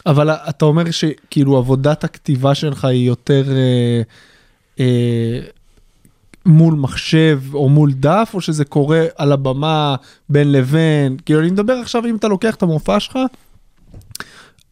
אבל 0.06 0.30
אתה 0.30 0.64
אומר 0.64 0.90
שכאילו 0.90 1.56
עבודת 1.56 2.04
הכתיבה 2.04 2.54
שלך 2.54 2.84
היא 2.84 3.06
יותר 3.06 3.44
אה, 3.50 4.02
אה, 4.80 5.40
מול 6.46 6.74
מחשב 6.74 7.40
או 7.54 7.68
מול 7.68 7.92
דף, 7.92 8.30
או 8.34 8.40
שזה 8.40 8.64
קורה 8.64 9.04
על 9.16 9.32
הבמה 9.32 9.94
בין 10.28 10.52
לבין? 10.52 11.16
כאילו 11.26 11.40
אני 11.40 11.50
מדבר 11.50 11.72
עכשיו, 11.72 12.06
אם 12.06 12.16
אתה 12.16 12.28
לוקח 12.28 12.54
את 12.54 12.62
המופע 12.62 13.00
שלך, 13.00 13.18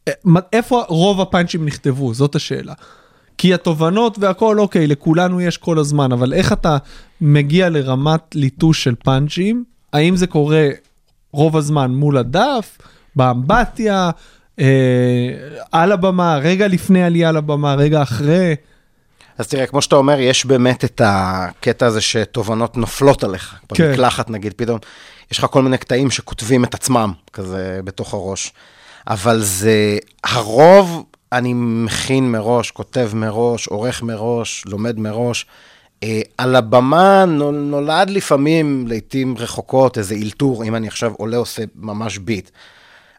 אה, 0.08 0.12
איפה 0.52 0.82
רוב 0.88 1.20
הפאנצ'ים 1.20 1.64
נכתבו? 1.64 2.14
זאת 2.14 2.34
השאלה. 2.34 2.74
כי 3.38 3.54
התובנות 3.54 4.18
והכל, 4.18 4.60
אוקיי, 4.60 4.86
לכולנו 4.86 5.40
יש 5.40 5.58
כל 5.58 5.78
הזמן, 5.78 6.12
אבל 6.12 6.32
איך 6.32 6.52
אתה 6.52 6.76
מגיע 7.20 7.68
לרמת 7.68 8.34
ליטוש 8.34 8.84
של 8.84 8.94
פאנצ'ים? 8.94 9.64
האם 9.92 10.16
זה 10.16 10.26
קורה 10.26 10.68
רוב 11.32 11.56
הזמן 11.56 11.94
מול 11.94 12.16
הדף, 12.16 12.78
באמבטיה, 13.16 14.10
על 15.72 15.92
הבמה, 15.92 16.38
רגע 16.42 16.68
לפני 16.68 17.04
עלייה 17.04 17.32
לבמה, 17.32 17.74
רגע 17.74 18.02
אחרי? 18.02 18.54
אז 19.38 19.48
תראה, 19.48 19.66
כמו 19.66 19.82
שאתה 19.82 19.96
אומר, 19.96 20.20
יש 20.20 20.46
באמת 20.46 20.84
את 20.84 21.00
הקטע 21.04 21.86
הזה 21.86 22.00
שתובנות 22.00 22.76
נופלות 22.76 23.24
עליך. 23.24 23.54
כן. 23.74 23.88
במקלחת 23.88 24.30
נגיד, 24.30 24.52
פתאום 24.56 24.78
יש 25.32 25.38
לך 25.38 25.46
כל 25.50 25.62
מיני 25.62 25.78
קטעים 25.78 26.10
שכותבים 26.10 26.64
את 26.64 26.74
עצמם, 26.74 27.12
כזה 27.32 27.80
בתוך 27.84 28.14
הראש. 28.14 28.52
אבל 29.06 29.40
זה, 29.40 29.98
הרוב 30.24 31.04
אני 31.32 31.52
מכין 31.54 32.32
מראש, 32.32 32.70
כותב 32.70 33.10
מראש, 33.14 33.66
עורך 33.66 34.02
מראש, 34.02 34.64
לומד 34.66 34.98
מראש. 34.98 35.46
אה, 36.02 36.20
על 36.38 36.56
הבמה 36.56 37.24
נול- 37.24 37.54
נולד 37.54 38.10
לפעמים, 38.10 38.84
לעיתים 38.88 39.34
רחוקות, 39.38 39.98
איזה 39.98 40.14
אלתור, 40.14 40.64
אם 40.64 40.76
אני 40.76 40.88
עכשיו 40.88 41.12
עולה 41.16 41.36
עושה 41.36 41.62
ממש 41.74 42.18
ביט. 42.18 42.50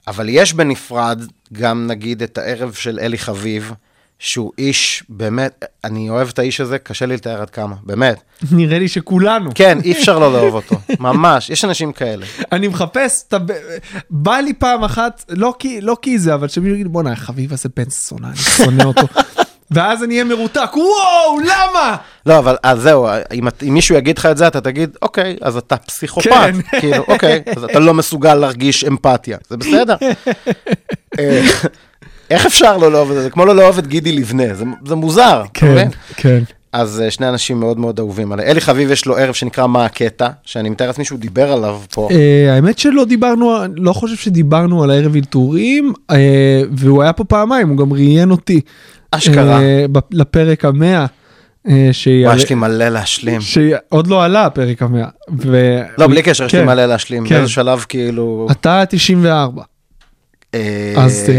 אבל 0.08 0.30
יש 0.30 0.54
בנפרד 0.54 1.22
גם 1.54 1.88
נגיד 1.88 2.24
את 2.24 2.38
הערב 2.38 2.74
של 2.74 3.00
אלי 3.02 3.18
חביב, 3.18 3.74
שהוא 4.20 4.52
איש, 4.58 5.04
באמת, 5.10 5.66
אני 5.84 6.10
אוהב 6.10 6.28
את 6.28 6.40
האיש 6.40 6.62
הזה, 6.62 6.80
קשה 6.80 7.06
לי 7.06 7.16
לתאר 7.16 7.42
עד 7.42 7.50
כמה, 7.50 7.76
באמת. 7.84 8.22
נראה 8.52 8.80
לי 8.80 8.88
שכולנו. 8.88 9.52
כן, 9.56 9.78
אי 9.84 9.92
אפשר 9.92 10.20
לא 10.20 10.34
לאהוב 10.34 10.56
אותו, 10.56 10.76
ממש, 11.00 11.50
יש 11.50 11.66
אנשים 11.66 11.92
כאלה. 11.92 12.26
אני 12.52 12.68
מחפש, 12.68 13.24
אתה 13.28 13.38
בא 14.10 14.38
לי 14.38 14.54
פעם 14.54 14.84
אחת, 14.84 15.26
לא 15.30 15.56
כי, 15.60 15.82
לא 15.82 15.98
כי 16.02 16.20
זה, 16.20 16.34
אבל 16.34 16.48
שמישהו 16.48 16.76
יגיד, 16.76 16.88
בואנה, 16.88 17.16
חביב 17.16 17.54
הזה 17.54 17.70
בן 17.76 17.90
זונה, 17.90 18.28
אני 18.28 18.38
שונא 18.38 18.84
אותו. 18.84 19.08
ואז 19.72 20.04
אני 20.04 20.14
אהיה 20.14 20.24
מרותק, 20.24 20.70
וואו, 20.74 21.40
למה? 21.40 21.96
לא, 22.26 22.38
אבל 22.40 22.56
אז 22.64 22.80
זהו, 22.82 23.08
אם, 23.34 23.48
אם 23.68 23.74
מישהו 23.74 23.96
יגיד 23.96 24.18
לך 24.18 24.26
את 24.26 24.38
זה, 24.38 24.48
אתה 24.48 24.62
תגיד, 24.62 24.98
אוקיי, 25.02 25.38
אז 25.42 25.58
אתה 25.58 25.78
פסיכופת. 25.78 26.30
כן. 26.30 26.80
כאילו, 26.80 27.04
אוקיי, 27.08 27.42
אז 27.58 27.64
אתה 27.64 27.80
לא 27.80 27.94
מסוגל 27.94 28.36
להרגיש 28.36 28.84
אמפתיה, 28.84 29.38
זה 29.50 29.58
בסדר. 29.58 29.96
אה, 31.20 31.42
איך 32.30 32.46
אפשר 32.46 32.78
לא 32.78 32.92
לאהוב 32.92 33.10
את 33.10 33.16
זה? 33.16 33.24
זה 33.24 33.30
כמו 33.30 33.46
לא 33.46 33.56
לאהוב 33.56 33.78
את 33.78 33.88
גידי 33.88 34.12
לבנה, 34.12 34.54
זה, 34.54 34.66
זה 34.86 34.96
מוזר. 34.96 35.42
אתה 35.42 35.60
כן, 35.60 35.72
מבין? 35.72 35.90
כן. 36.16 36.44
אז 36.74 37.02
אה, 37.02 37.12
שני 37.12 37.30
אנשים 37.30 37.60
מאוד 37.60 37.80
מאוד 37.80 38.00
אהובים 38.00 38.32
עליי. 38.32 38.46
אלי 38.46 38.62
חביב 38.62 38.92
יש 38.92 39.06
לו 39.06 39.18
ערב 39.18 39.34
שנקרא 39.34 39.68
מה 39.68 39.86
הקטע, 39.86 40.28
שאני 40.44 40.70
מתאר 40.70 40.88
לעצמי 40.88 41.06
שהוא 41.06 41.20
דיבר 41.20 41.52
עליו 41.52 41.82
פה. 41.94 42.10
אה, 42.12 42.56
האמת 42.56 42.78
שלא 42.78 43.06
דיברנו, 43.06 43.58
לא 43.76 43.94
חושב 43.94 44.16
שדיברנו 44.16 44.84
על 44.84 44.92
הערב 44.92 45.16
אלתורים, 45.16 45.94
והוא 46.72 47.04
היה 47.04 47.14
פה 47.14 47.24
פעמיים, 47.24 47.70
הוא 47.70 47.78
גם 47.78 47.94
ראיין 47.94 48.32
אותי. 48.32 48.62
אשכרה. 49.12 49.62
אה, 49.62 49.86
לפרק 50.12 50.65
המאה. 50.65 51.06
אה, 51.67 51.74
וואי, 51.74 51.93
שיעלה- 51.93 52.36
יש 52.38 52.50
לי 52.50 52.56
מלא 52.56 52.89
להשלים. 52.89 53.41
שעוד 53.41 54.08
לא 54.08 54.24
עלה 54.24 54.45
הפרק 54.45 54.82
המאה. 54.82 55.08
ו- 55.39 55.82
לא, 55.97 56.08
בלי 56.08 56.21
קשר, 56.21 56.45
יש 56.45 56.54
לי 56.56 56.60
כן. 56.60 56.65
מלא 56.65 56.86
להשלים. 56.86 57.26
כן. 57.28 57.36
באיזה 57.36 57.50
שלב 57.52 57.86
כאילו... 57.89 58.47
אתה 58.52 58.84
94, 58.89 59.63
אה, 60.54 60.93
אז 60.97 61.30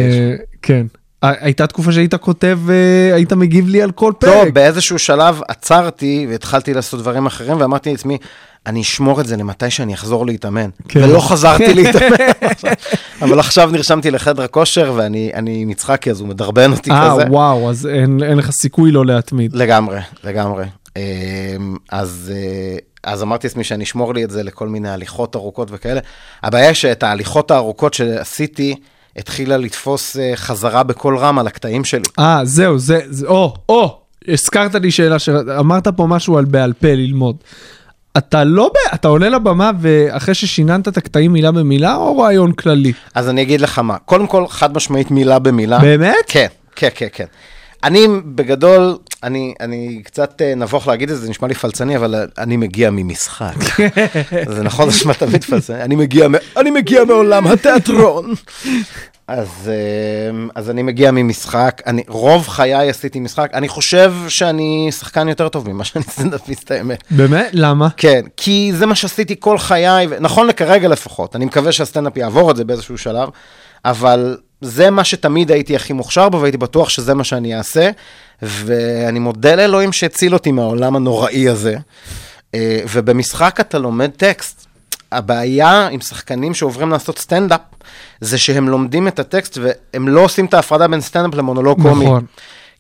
כן. 0.63 0.87
הייתה 1.23 1.67
תקופה 1.67 1.93
שהיית 1.93 2.15
כותב, 2.15 2.59
אה, 2.69 3.15
היית 3.15 3.33
מגיב 3.33 3.69
לי 3.69 3.83
על 3.83 3.91
כל 3.91 4.13
פרק. 4.19 4.45
לא, 4.47 4.51
באיזשהו 4.51 4.99
שלב 4.99 5.41
עצרתי 5.49 6.27
והתחלתי 6.31 6.75
לעשות 6.75 7.01
דברים 7.01 7.27
אחרים 7.27 7.61
ואמרתי 7.61 7.91
לעצמי, 7.91 8.19
אני 8.67 8.81
אשמור 8.81 9.21
את 9.21 9.27
זה 9.27 9.37
למתי 9.37 9.71
שאני 9.71 9.95
אחזור 9.95 10.27
להתאמן. 10.27 10.71
כן. 10.89 11.03
ולא 11.03 11.21
חזרתי 11.21 11.75
להתאמן. 11.75 12.17
עכשיו. 12.41 12.73
אבל 13.23 13.39
עכשיו 13.39 13.71
נרשמתי 13.73 14.11
לחדר 14.11 14.47
כושר 14.47 14.93
ואני 14.97 15.31
אני 15.35 15.63
עם 15.63 15.71
יצחקי, 15.71 16.11
אז 16.11 16.21
הוא 16.21 16.29
מדרבן 16.29 16.73
אותי 16.73 16.91
אה, 16.91 17.11
כזה. 17.11 17.25
וואו, 17.31 17.71
אז 17.71 17.87
אין 17.87 18.23
אין 18.23 18.39
לך 18.39 18.51
סיכוי 18.51 18.91
לא 18.91 19.07
להתמיד. 19.07 19.55
לגמרי, 19.55 20.01
לגמרי. 20.25 20.65
אמ, 20.97 21.77
אז, 21.91 22.33
אה, 22.35 22.77
אז 23.13 23.23
אמרתי 23.23 23.47
לעצמי 23.47 23.65
שאני 23.65 23.85
אשמור 23.85 24.15
לי 24.15 24.25
את 24.25 24.31
זה 24.31 24.43
לכל 24.43 24.69
מיני 24.69 24.91
הליכות 24.91 25.37
ארוכות 25.37 25.69
וכאלה. 25.71 26.01
הבעיה 26.43 26.75
שאת 26.75 27.03
ההליכות 27.03 27.51
הארוכות 27.51 27.95
שעשיתי, 27.95 28.75
התחילה 29.17 29.57
לתפוס 29.57 30.17
אה, 30.17 30.33
חזרה 30.37 30.83
בקול 30.83 31.19
רם 31.19 31.39
על 31.39 31.47
הקטעים 31.47 31.85
שלי. 31.85 32.03
אה, 32.19 32.41
זהו, 32.45 32.79
זה, 32.79 33.01
זה, 33.11 33.27
או, 33.27 33.55
או, 33.69 33.99
הזכרת 34.29 34.75
לי 34.75 34.91
שאלה, 34.91 35.19
שאמרת 35.19 35.89
פה 35.89 36.07
משהו 36.07 36.39
על 36.39 36.45
בעל 36.45 36.73
פה 36.73 36.89
ללמוד. 36.95 37.37
אתה 38.19 38.45
לא, 38.45 38.71
ב- 38.75 38.95
אתה 38.95 39.09
עולה 39.09 39.29
לבמה 39.29 39.71
ואחרי 39.81 40.35
ששיננת 40.35 40.89
את 40.89 40.97
הקטעים 40.97 41.33
מילה 41.33 41.53
במילה, 41.53 41.97
או 41.97 42.19
רעיון 42.19 42.53
כללי? 42.53 42.93
אז 43.15 43.29
אני 43.29 43.43
אגיד 43.43 43.61
לך 43.61 43.79
מה, 43.79 43.99
קודם 43.99 44.27
כל, 44.27 44.49
חד 44.49 44.77
משמעית 44.77 45.11
מילה 45.11 45.39
במילה. 45.39 45.79
באמת? 45.79 46.15
כן, 46.27 46.47
כן, 46.77 46.89
כן, 46.95 47.07
כן. 47.13 47.25
אני 47.85 48.07
בגדול, 48.25 48.97
אני, 49.23 49.55
אני 49.61 50.01
קצת 50.05 50.43
אה, 50.43 50.55
נבוך 50.55 50.89
להגיד 50.89 51.11
את 51.11 51.17
זה, 51.17 51.23
זה 51.23 51.31
נשמע 51.31 51.49
לי 51.49 51.55
פלצני, 51.55 51.97
אבל 51.97 52.15
אה, 52.15 52.25
אני 52.39 52.57
מגיע 52.57 52.91
ממשחק. 52.91 53.55
זה 54.55 54.63
נכון, 54.63 54.91
זה 54.91 54.97
נשמע 54.97 55.13
תמיד 55.13 55.45
פלצני. 55.45 55.83
אני 55.83 55.97
מגיע, 55.97 56.27
אני 56.57 56.71
מגיע 56.71 57.05
מעולם 57.05 57.47
התיאטרון. 57.47 58.35
אז, 59.29 59.49
אה, 59.67 60.45
אז 60.55 60.71
אני 60.71 60.83
מגיע 60.83 61.11
ממשחק, 61.11 61.83
אני, 61.87 62.03
רוב 62.09 62.49
חיי 62.49 62.91
עשיתי 62.91 63.21
משחק, 63.21 63.51
אני 63.55 63.69
חושב 63.69 64.15
שאני 64.29 64.89
שחקן 64.99 65.29
יותר 65.29 65.49
טוב 65.49 65.69
ממה 65.69 65.85
שאני 65.85 66.05
סטנדאפיסט 66.05 66.71
האמת. 66.71 67.05
באמת? 67.11 67.51
למה? 67.53 67.89
כן, 67.97 68.21
כי 68.37 68.73
זה 68.75 68.87
מה 68.87 68.95
שעשיתי 68.95 69.35
כל 69.39 69.59
חיי, 69.59 70.07
נכון 70.21 70.47
לכרגע 70.47 70.89
לפחות, 70.89 71.37
אני 71.37 71.45
מקווה 71.45 71.73
שהסטנדאפ 71.73 72.17
יעבור 72.17 72.51
את 72.51 72.57
זה 72.57 72.65
באיזשהו 72.65 72.99
שלב, 72.99 73.29
אבל 73.85 74.37
זה 74.63 74.91
מה 74.91 75.05
שתמיד 75.05 75.51
הייתי 75.51 75.77
הכי 75.77 75.93
מוכשר 75.93 76.29
בו, 76.29 76.41
והייתי 76.41 76.59
בטוח 76.59 76.89
שזה 76.89 77.15
מה 77.15 77.25
שאני 77.25 77.57
אעשה, 77.57 77.91
ואני 78.43 79.19
מודה 79.19 79.55
לאלוהים 79.55 79.93
שהציל 79.93 80.35
אותי 80.35 80.53
מהעולם 80.53 80.97
הנוראי 80.97 81.49
הזה. 81.49 81.77
אה, 82.55 82.81
ובמשחק 82.93 83.61
אתה 83.61 83.79
לומד 83.79 84.11
טקסט. 84.17 84.67
הבעיה 85.13 85.89
עם 85.89 86.01
שחקנים 86.01 86.55
שעוברים 86.55 86.91
לעשות 86.91 87.19
סטנדאפ, 87.19 87.61
זה 88.21 88.39
שהם 88.39 88.69
לומדים 88.69 89.09
את 89.09 89.19
הטקסט 89.19 89.59
והם 89.63 90.09
לא 90.09 90.21
עושים 90.21 90.45
את 90.45 90.55
ההפרדה 90.55 90.89
בין 90.89 91.01
סטנדאפ 91.01 91.35
למונולוג 91.35 91.83
קומי. 91.83 92.05
נכון. 92.05 92.25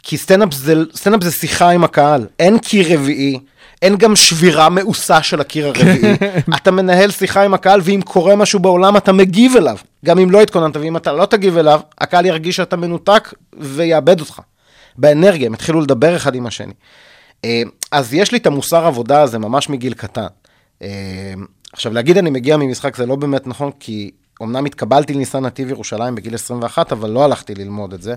כי 0.03 0.17
סטנדאפ 0.17 0.55
זה, 0.55 0.75
סטנדאפ 0.95 1.23
זה 1.23 1.31
שיחה 1.33 1.71
עם 1.71 1.85
הקהל, 1.85 2.27
אין 2.39 2.59
קיר 2.59 2.95
רביעי, 2.95 3.39
אין 3.83 3.97
גם 3.97 4.17
שבירה 4.17 4.69
מאוסה 4.69 5.23
של 5.23 5.41
הקיר 5.41 5.67
הרביעי. 5.67 6.15
אתה 6.57 6.71
מנהל 6.71 7.11
שיחה 7.11 7.43
עם 7.43 7.55
הקהל, 7.55 7.81
ואם 7.85 8.01
קורה 8.05 8.37
משהו 8.37 8.61
בעולם, 8.61 8.97
אתה 8.97 9.13
מגיב 9.13 9.57
אליו. 9.57 9.77
גם 10.05 10.19
אם 10.19 10.31
לא 10.31 10.43
התכוננת, 10.43 10.77
ואם 10.77 10.97
אתה 10.97 11.13
לא 11.13 11.27
תגיב 11.27 11.59
אליו, 11.59 11.81
הקהל 11.99 12.27
ירגיש 12.27 12.57
שאתה 12.57 12.77
מנותק 12.77 13.35
ויאבד 13.59 14.21
אותך. 14.21 14.41
באנרגיה, 14.97 15.47
הם 15.47 15.55
יתחילו 15.55 15.81
לדבר 15.81 16.17
אחד 16.17 16.35
עם 16.35 16.47
השני. 16.47 16.73
אה, 17.45 17.63
אז 17.93 18.15
יש 18.15 18.33
לי 18.33 18.39
את 18.39 18.47
המוסר 18.47 18.87
עבודה 18.87 19.23
הזה 19.23 19.39
ממש 19.39 19.69
מגיל 19.69 19.95
קטן. 19.95 20.27
אה, 20.83 20.89
עכשיו, 21.73 21.93
להגיד 21.93 22.19
אני 22.19 22.31
מגיע 22.31 22.57
ממשחק 22.57 22.97
זה 22.97 23.07
לא 23.07 23.17
באמת 23.17 23.47
נכון, 23.47 23.71
כי 23.81 24.11
אמנם 24.43 24.65
התקבלתי 24.65 25.15
לניסן 25.15 25.47
נתיב 25.47 25.71
ירושלים 25.71 26.15
בגיל 26.15 26.35
21, 26.35 26.93
אבל 26.93 27.11
לא 27.11 27.25
הלכתי 27.25 27.55
ללמוד 27.55 27.93
את 27.93 28.03
זה, 28.03 28.15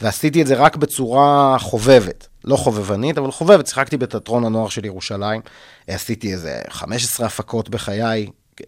ועשיתי 0.00 0.42
את 0.42 0.46
זה 0.46 0.54
רק 0.54 0.76
בצורה 0.76 1.56
חובבת. 1.58 2.28
לא 2.44 2.56
חובבנית, 2.56 3.18
אבל 3.18 3.30
חובבת. 3.30 3.66
שיחקתי 3.66 3.96
בתיאטרון 3.96 4.44
הנוער 4.44 4.68
של 4.68 4.84
ירושלים, 4.84 5.40
עשיתי 5.88 6.32
איזה 6.32 6.60
15 6.68 7.26
הפקות 7.26 7.68
בחיי, 7.68 8.26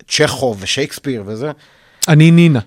צ'כוב 0.08 0.56
ושייקספיר 0.60 1.22
וזה. 1.26 1.52
אני 2.08 2.30
נינה. 2.30 2.60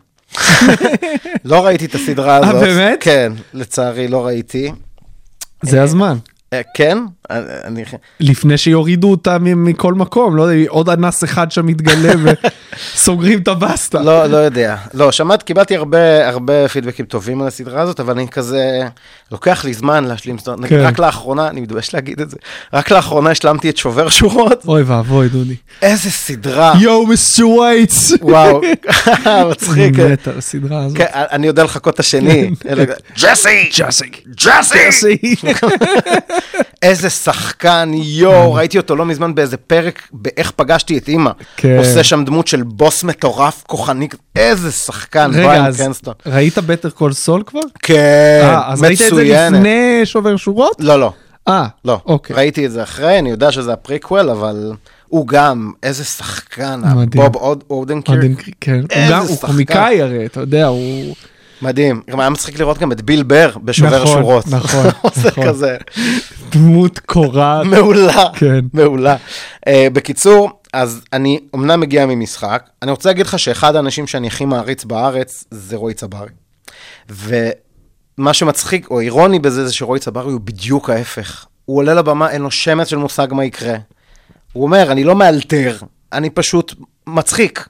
לא 1.45 1.65
ראיתי 1.65 1.85
את 1.85 1.95
הסדרה 1.95 2.39
אה, 2.39 2.49
הזאת. 2.49 2.61
באמת? 2.61 2.97
כן, 3.01 3.33
לצערי 3.53 4.07
לא 4.07 4.25
ראיתי. 4.25 4.71
זה 5.61 5.83
הזמן. 5.83 6.17
אה, 6.53 6.61
כן? 6.73 6.97
אני... 7.29 7.83
לפני 8.19 8.57
שיורידו 8.57 9.11
אותה 9.11 9.37
מכל 9.39 9.93
מקום, 9.93 10.35
לא 10.35 10.43
יודע, 10.43 10.69
עוד 10.69 10.89
אנס 10.89 11.23
אחד 11.23 11.51
שם 11.51 11.65
מתגלה 11.65 12.13
וסוגרים 12.95 13.39
את 13.39 13.47
הבסטה. 13.47 14.01
לא, 14.01 14.25
לא 14.25 14.37
יודע. 14.37 14.75
לא, 14.93 15.11
שמעת, 15.11 15.43
קיבלתי 15.43 15.75
הרבה, 15.75 16.27
הרבה 16.29 16.67
פידבקים 16.67 17.05
טובים 17.05 17.41
על 17.41 17.47
הסדרה 17.47 17.81
הזאת, 17.81 17.99
אבל 17.99 18.13
אני 18.13 18.27
כזה, 18.27 18.81
לוקח 19.31 19.65
לי 19.65 19.73
זמן 19.73 20.03
להשלים 20.05 20.37
סדרות. 20.37 20.59
נגיד, 20.59 20.77
כן. 20.79 20.85
רק 20.85 20.99
לאחרונה, 20.99 21.47
אני 21.47 21.61
מתבייש 21.61 21.93
להגיד 21.93 22.21
את 22.21 22.29
זה, 22.29 22.37
רק 22.73 22.91
לאחרונה 22.91 23.29
השלמתי 23.29 23.69
את 23.69 23.77
שובר 23.77 24.09
שורות. 24.09 24.65
אוי 24.67 24.81
ואבוי, 24.83 25.29
דודי. 25.29 25.55
איזה 25.81 26.11
סדרה. 26.11 26.73
Yo, 26.79 27.07
Mr. 27.07 27.47
White. 27.47 28.13
וואו, 28.21 28.61
מצחיק. 29.51 29.99
אני 29.99 30.11
מת 30.11 30.27
על 30.27 30.37
הסדרה 30.37 30.83
הזאת. 30.85 30.97
כן, 30.97 31.05
אני 31.13 31.47
יודע 31.47 31.63
לחקות 31.63 31.93
את 31.93 31.99
השני. 31.99 32.51
אלא- 32.69 32.83
ג'סי! 33.21 33.69
ג'אסי. 33.77 34.05
ג'סי! 34.35 35.17
איזה 36.81 37.09
שחקן, 37.23 37.91
יואו, 37.93 38.53
ראיתי 38.53 38.77
אותו 38.77 38.95
לא 38.95 39.05
מזמן 39.05 39.35
באיזה 39.35 39.57
פרק, 39.57 40.01
באיך 40.13 40.51
פגשתי 40.51 40.97
את 40.97 41.07
אימא. 41.07 41.31
כן. 41.57 41.77
עושה 41.77 42.03
שם 42.03 42.25
דמות 42.25 42.47
של 42.47 42.63
בוס 42.63 43.03
מטורף, 43.03 43.63
כוחני, 43.67 44.07
איזה 44.35 44.71
שחקן, 44.71 45.31
אז 45.49 45.77
קרנסטון. 45.77 46.13
ראית 46.25 46.57
Better 46.57 46.89
Call 46.89 47.13
Saul 47.13 47.43
כבר? 47.45 47.59
כן, 47.81 47.95
אה, 48.43 48.71
אז 48.71 48.83
ראית 48.83 48.93
את 49.01 49.05
זה 49.05 49.11
מצוינת. 49.11 49.53
לפני 49.55 50.01
שובר 50.05 50.35
שורות? 50.37 50.75
לא, 50.79 50.99
לא, 50.99 51.13
אה, 51.47 51.67
לא. 51.85 51.99
אוקיי. 52.05 52.35
ראיתי 52.35 52.65
את 52.65 52.71
זה 52.71 52.83
אחרי, 52.83 53.19
אני 53.19 53.29
יודע 53.29 53.51
שזה 53.51 53.73
הפריקוול, 53.73 54.29
אבל 54.29 54.71
הוא 55.07 55.27
גם, 55.27 55.71
איזה 55.83 56.03
שחקן, 56.03 56.81
מדהים. 56.95 57.23
בוב 57.23 57.35
אוד- 57.35 57.63
אודנקיר. 57.69 58.15
עדן- 58.15 58.33
כן, 58.61 58.79
הוא 58.79 59.09
גם, 59.11 59.21
הוא. 59.21 59.37
קומיקאי 59.41 60.01
הרי, 60.01 60.25
אתה 60.25 60.39
יודע, 60.39 60.67
הוא... 60.67 61.15
מדהים. 61.61 62.01
גם 62.09 62.19
היה 62.19 62.29
מצחיק 62.29 62.59
לראות 62.59 62.77
גם 62.77 62.91
את 62.91 63.01
ביל 63.01 63.23
בר 63.23 63.51
בשובר 63.63 64.03
נכון, 64.03 64.21
שורות. 64.21 64.47
נכון, 64.47 64.85
נכון. 65.25 65.45
כזה. 65.47 65.77
דמות 66.49 66.99
קורעת. 66.99 67.65
מעולה, 67.65 68.25
כן. 68.35 68.59
מעולה. 68.73 69.15
אה, 69.15 69.71
בקיצור, 69.93 70.49
אז 70.73 71.01
אני 71.13 71.39
אמנם 71.55 71.79
מגיע 71.79 72.05
ממשחק, 72.05 72.69
אני 72.81 72.91
רוצה 72.91 73.09
להגיד 73.09 73.25
לך 73.25 73.39
שאחד 73.39 73.75
האנשים 73.75 74.07
שאני 74.07 74.27
הכי 74.27 74.45
מעריץ 74.45 74.83
בארץ 74.83 75.43
זה 75.51 75.75
רועי 75.75 75.93
צברי. 75.93 76.29
ומה 77.09 78.33
שמצחיק 78.33 78.89
או 78.91 78.99
אירוני 78.99 79.39
בזה 79.39 79.67
זה 79.67 79.73
שרועי 79.73 79.99
צברי 79.99 80.31
הוא 80.31 80.41
בדיוק 80.41 80.89
ההפך. 80.89 81.45
הוא 81.65 81.77
עולה 81.77 81.93
לבמה, 81.93 82.29
אין 82.29 82.41
לו 82.41 82.51
שמץ 82.51 82.87
של 82.87 82.97
מושג 82.97 83.27
מה 83.31 83.45
יקרה. 83.45 83.75
הוא 84.53 84.63
אומר, 84.63 84.91
אני 84.91 85.03
לא 85.03 85.15
מאלתר, 85.15 85.77
אני 86.13 86.29
פשוט 86.29 86.73
מצחיק. 87.07 87.67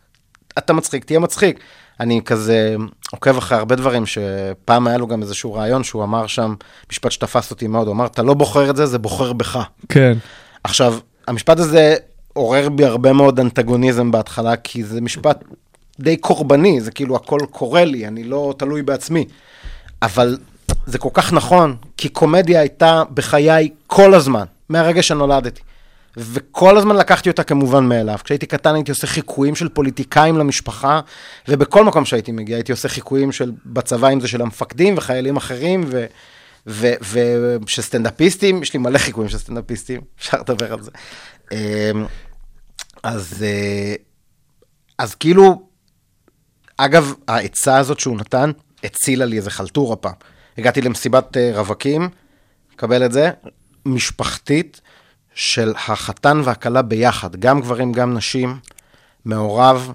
אתה 0.57 0.73
מצחיק, 0.73 1.05
תהיה 1.05 1.19
מצחיק. 1.19 1.59
אני 1.99 2.21
כזה 2.25 2.75
עוקב 3.11 3.37
אחרי 3.37 3.57
הרבה 3.57 3.75
דברים, 3.75 4.05
שפעם 4.05 4.87
היה 4.87 4.97
לו 4.97 5.07
גם 5.07 5.21
איזשהו 5.21 5.53
רעיון 5.53 5.83
שהוא 5.83 6.03
אמר 6.03 6.27
שם, 6.27 6.55
משפט 6.91 7.11
שתפס 7.11 7.51
אותי 7.51 7.67
מאוד, 7.67 7.87
הוא 7.87 7.95
אמר, 7.95 8.05
אתה 8.05 8.23
לא 8.23 8.33
בוחר 8.33 8.69
את 8.69 8.75
זה, 8.75 8.85
זה 8.85 8.97
בוחר 8.97 9.33
בך. 9.33 9.59
כן. 9.89 10.17
עכשיו, 10.63 10.95
המשפט 11.27 11.59
הזה 11.59 11.95
עורר 12.33 12.69
בי 12.69 12.85
הרבה 12.85 13.13
מאוד 13.13 13.39
אנטגוניזם 13.39 14.11
בהתחלה, 14.11 14.55
כי 14.55 14.83
זה 14.83 15.01
משפט 15.01 15.43
די 15.99 16.17
קורבני, 16.17 16.81
זה 16.81 16.91
כאילו 16.91 17.15
הכל 17.15 17.39
קורה 17.51 17.85
לי, 17.85 18.07
אני 18.07 18.23
לא 18.23 18.53
תלוי 18.57 18.81
בעצמי. 18.81 19.25
אבל 20.01 20.37
זה 20.85 20.97
כל 20.97 21.09
כך 21.13 21.33
נכון, 21.33 21.75
כי 21.97 22.09
קומדיה 22.09 22.59
הייתה 22.59 23.03
בחיי 23.13 23.69
כל 23.87 24.13
הזמן, 24.13 24.45
מהרגע 24.69 25.03
שנולדתי. 25.03 25.61
וכל 26.17 26.77
הזמן 26.77 26.95
לקחתי 26.95 27.29
אותה 27.29 27.43
כמובן 27.43 27.85
מאליו. 27.85 28.17
כשהייתי 28.23 28.45
קטן 28.45 28.75
הייתי 28.75 28.91
עושה 28.91 29.07
חיקויים 29.07 29.55
של 29.55 29.69
פוליטיקאים 29.69 30.37
למשפחה, 30.37 30.99
ובכל 31.47 31.83
מקום 31.83 32.05
שהייתי 32.05 32.31
מגיע 32.31 32.55
הייתי 32.55 32.71
עושה 32.71 32.89
חיקויים 32.89 33.31
של, 33.31 33.51
בצבא, 33.65 34.09
אם 34.09 34.19
זה 34.19 34.27
של 34.27 34.41
המפקדים 34.41 34.97
וחיילים 34.97 35.37
אחרים, 35.37 35.83
ו... 35.87 36.05
ושל 36.67 37.81
סטנדאפיסטים, 37.81 38.63
יש 38.63 38.73
לי 38.73 38.79
מלא 38.79 38.97
חיקויים 38.97 39.29
של 39.29 39.37
סטנדאפיסטים, 39.37 40.01
אפשר 40.19 40.37
לדבר 40.39 40.73
על 40.73 40.81
זה. 40.81 40.91
אמ, 41.51 41.57
אז, 43.03 43.45
אה, 43.47 43.95
אז 44.97 45.15
כאילו, 45.15 45.61
אגב, 46.77 47.13
העצה 47.27 47.77
הזאת 47.77 47.99
שהוא 47.99 48.17
נתן, 48.17 48.51
הצילה 48.83 49.25
לי 49.25 49.37
איזה 49.37 49.51
חלטורה 49.51 49.95
פעם. 49.95 50.13
הגעתי 50.57 50.81
למסיבת 50.81 51.37
אה, 51.37 51.51
רווקים, 51.55 52.09
קבל 52.75 53.05
את 53.05 53.11
זה, 53.11 53.31
משפחתית, 53.85 54.81
של 55.39 55.73
החתן 55.75 56.41
והכלה 56.43 56.81
ביחד, 56.81 57.35
גם 57.35 57.61
גברים, 57.61 57.91
גם 57.91 58.13
נשים, 58.13 58.57
מעורב. 59.25 59.91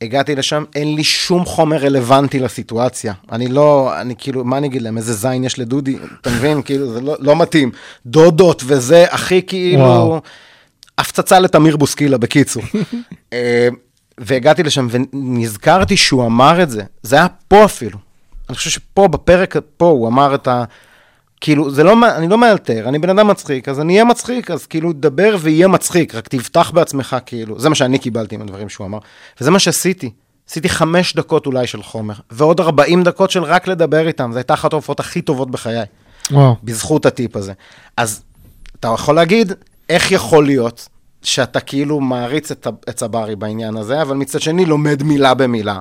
הגעתי 0.00 0.34
לשם, 0.34 0.64
אין 0.74 0.94
לי 0.94 1.04
שום 1.04 1.44
חומר 1.44 1.76
רלוונטי 1.76 2.38
לסיטואציה. 2.38 3.12
אני 3.32 3.48
לא, 3.48 4.00
אני 4.00 4.14
כאילו, 4.18 4.44
מה 4.44 4.58
אני 4.58 4.66
אגיד 4.66 4.82
להם, 4.82 4.96
איזה 4.96 5.12
זין 5.12 5.44
יש 5.44 5.58
לדודי, 5.58 5.96
אתה 6.20 6.30
מבין? 6.30 6.62
כאילו, 6.62 6.92
זה 6.92 7.00
לא, 7.00 7.16
לא 7.18 7.36
מתאים. 7.36 7.70
דודות 8.06 8.62
וזה, 8.66 9.06
הכי 9.10 9.42
כאילו... 9.42 9.82
וואו. 9.82 10.20
הפצצה 10.98 11.38
לתמיר 11.40 11.76
בוסקילה, 11.76 12.18
בקיצור. 12.18 12.62
אה, 13.32 13.68
והגעתי 14.18 14.62
לשם 14.62 14.88
ונזכרתי 14.90 15.96
שהוא 15.96 16.26
אמר 16.26 16.62
את 16.62 16.70
זה, 16.70 16.82
זה 17.02 17.16
היה 17.16 17.26
פה 17.48 17.64
אפילו. 17.64 17.98
אני 18.48 18.56
חושב 18.56 18.70
שפה, 18.70 19.08
בפרק 19.08 19.56
פה, 19.76 19.86
הוא 19.86 20.08
אמר 20.08 20.34
את 20.34 20.48
ה... 20.48 20.64
כאילו, 21.40 21.70
זה 21.70 21.84
לא, 21.84 21.96
אני 22.16 22.28
לא 22.28 22.38
מאלתר, 22.38 22.88
אני 22.88 22.98
בן 22.98 23.10
אדם 23.10 23.28
מצחיק, 23.28 23.68
אז 23.68 23.80
אני 23.80 23.92
אהיה 23.92 24.04
מצחיק, 24.04 24.50
אז 24.50 24.66
כאילו, 24.66 24.92
דבר 24.92 25.36
ויהיה 25.40 25.68
מצחיק, 25.68 26.14
רק 26.14 26.28
תבטח 26.28 26.70
בעצמך, 26.70 27.16
כאילו. 27.26 27.58
זה 27.58 27.68
מה 27.68 27.74
שאני 27.74 27.98
קיבלתי 27.98 28.34
עם 28.34 28.40
הדברים 28.40 28.68
שהוא 28.68 28.86
אמר. 28.86 28.98
וזה 29.40 29.50
מה 29.50 29.58
שעשיתי. 29.58 30.10
עשיתי 30.48 30.68
חמש 30.68 31.16
דקות 31.16 31.46
אולי 31.46 31.66
של 31.66 31.82
חומר, 31.82 32.14
ועוד 32.30 32.60
40 32.60 33.02
דקות 33.02 33.30
של 33.30 33.42
רק 33.42 33.68
לדבר 33.68 34.06
איתם, 34.06 34.30
זו 34.32 34.38
הייתה 34.38 34.54
אחת 34.54 34.72
ההופעות 34.72 35.00
הכי 35.00 35.22
טובות 35.22 35.50
בחיי. 35.50 35.84
וואו. 36.30 36.56
בזכות 36.64 37.06
הטיפ 37.06 37.36
הזה. 37.36 37.52
אז 37.96 38.22
אתה 38.80 38.88
יכול 38.94 39.14
להגיד, 39.14 39.52
איך 39.88 40.12
יכול 40.12 40.46
להיות 40.46 40.88
שאתה 41.22 41.60
כאילו 41.60 42.00
מעריץ 42.00 42.50
את, 42.50 42.66
את 42.88 42.96
צברי 42.96 43.36
בעניין 43.36 43.76
הזה, 43.76 44.02
אבל 44.02 44.16
מצד 44.16 44.40
שני 44.40 44.64
לומד 44.64 45.02
מילה 45.02 45.34
במילה. 45.34 45.78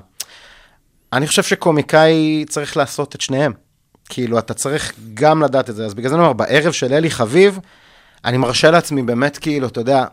אני 1.14 1.28
חושב 1.28 1.44
שקומיקאי 1.44 2.46
צריך 2.50 2.78
לעשות 2.78 3.16
את 3.16 3.22
שניהם. 3.22 3.54
כאילו, 4.10 4.40
אתה 4.40 4.54
צריך 4.54 4.94
גם 5.14 5.44
לדעת 5.44 5.70
את 5.70 5.76
זה. 5.76 5.86
אז 5.86 5.94
בגלל 5.94 6.10
זה 6.10 6.16
אני 6.16 6.24
אומר, 6.24 6.34
בערב 6.34 6.72
של 6.72 6.94
אלי 6.94 7.12
חביב, 7.12 7.60
אני 8.26 8.38
מרשה 8.38 8.72
לעצמי 8.72 9.04
באמת, 9.04 9.38
כאילו, 9.38 9.68
אתה 9.68 9.82
יודע, 9.82 10.06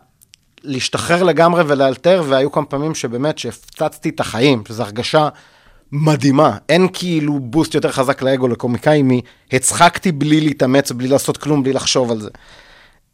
להשתחרר 0.63 1.23
לגמרי 1.23 1.63
ולאלתר, 1.67 2.23
והיו 2.27 2.51
כמה 2.51 2.65
פעמים 2.65 2.95
שבאמת, 2.95 3.37
שהפצצתי 3.37 4.09
את 4.09 4.19
החיים, 4.19 4.63
שזו 4.67 4.83
הרגשה 4.83 5.29
מדהימה. 5.91 6.57
אין 6.69 6.87
כאילו 6.93 7.39
בוסט 7.39 7.73
יותר 7.73 7.91
חזק 7.91 8.21
לאגו 8.21 8.47
לקומיקאי 8.47 9.03
מהצחקתי 9.03 10.11
בלי 10.11 10.41
להתאמץ, 10.41 10.91
בלי 10.91 11.07
לעשות 11.07 11.37
כלום, 11.37 11.63
בלי 11.63 11.73
לחשוב 11.73 12.11
על 12.11 12.21
זה. 12.21 12.29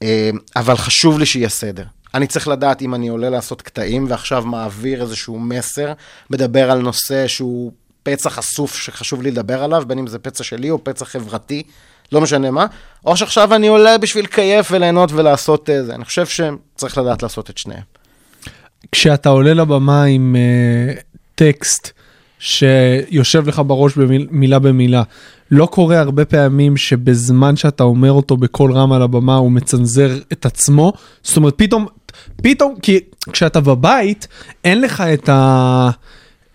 אה, 0.03 0.29
אבל 0.55 0.75
חשוב 0.75 1.19
לי 1.19 1.25
שיהיה 1.25 1.49
סדר. 1.49 1.83
אני 2.13 2.27
צריך 2.27 2.47
לדעת 2.47 2.81
אם 2.81 2.95
אני 2.95 3.07
עולה 3.07 3.29
לעשות 3.29 3.61
קטעים 3.61 4.05
ועכשיו 4.09 4.45
מעביר 4.45 5.01
איזשהו 5.01 5.39
מסר, 5.39 5.93
מדבר 6.29 6.71
על 6.71 6.79
נושא 6.79 7.27
שהוא 7.27 7.71
פצע 8.03 8.29
חשוף 8.29 8.75
שחשוב 8.75 9.21
לי 9.21 9.31
לדבר 9.31 9.63
עליו, 9.63 9.83
בין 9.87 9.99
אם 9.99 10.07
זה 10.07 10.19
פצע 10.19 10.43
שלי 10.43 10.69
או 10.69 10.83
פצע 10.83 11.05
חברתי, 11.05 11.63
לא 12.11 12.21
משנה 12.21 12.51
מה, 12.51 12.65
או 13.05 13.17
שעכשיו 13.17 13.55
אני 13.55 13.67
עולה 13.67 13.97
בשביל 13.97 14.25
לקייף 14.25 14.67
וליהנות 14.71 15.11
ולעשות 15.11 15.69
אה, 15.69 15.83
זה. 15.83 15.95
אני 15.95 16.05
חושב 16.05 16.25
שצריך 16.25 16.97
לדעת 16.97 17.23
לעשות 17.23 17.49
את 17.49 17.57
שניהם. 17.57 17.81
כשאתה 18.91 19.29
עולה 19.29 19.53
לבמה 19.53 20.03
עם 20.03 20.35
uh, 20.35 20.99
טקסט 21.35 21.91
שיושב 22.39 23.47
לך 23.47 23.61
בראש 23.67 23.97
במיל, 23.97 24.27
מילה 24.31 24.59
במילה, 24.59 25.03
לא 25.51 25.65
קורה 25.65 25.99
הרבה 25.99 26.25
פעמים 26.25 26.77
שבזמן 26.77 27.55
שאתה 27.55 27.83
אומר 27.83 28.11
אותו 28.11 28.37
בקול 28.37 28.73
רם 28.73 28.91
על 28.91 29.01
הבמה 29.01 29.35
הוא 29.35 29.51
מצנזר 29.51 30.17
את 30.31 30.45
עצמו? 30.45 30.93
זאת 31.23 31.37
אומרת, 31.37 31.53
פתאום, 31.57 31.87
פתאום, 32.43 32.75
כי 32.81 32.99
כשאתה 33.31 33.59
בבית, 33.59 34.27
אין 34.63 34.81
לך 34.81 35.01
את 35.01 35.29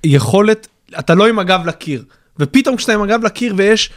היכולת, 0.04 0.68
אתה 0.98 1.14
לא 1.14 1.26
עם 1.26 1.38
הגב 1.38 1.66
לקיר, 1.66 2.04
ופתאום 2.38 2.76
כשאתה 2.76 2.92
עם 2.92 3.02
הגב 3.02 3.24
לקיר 3.24 3.54
ויש... 3.56 3.90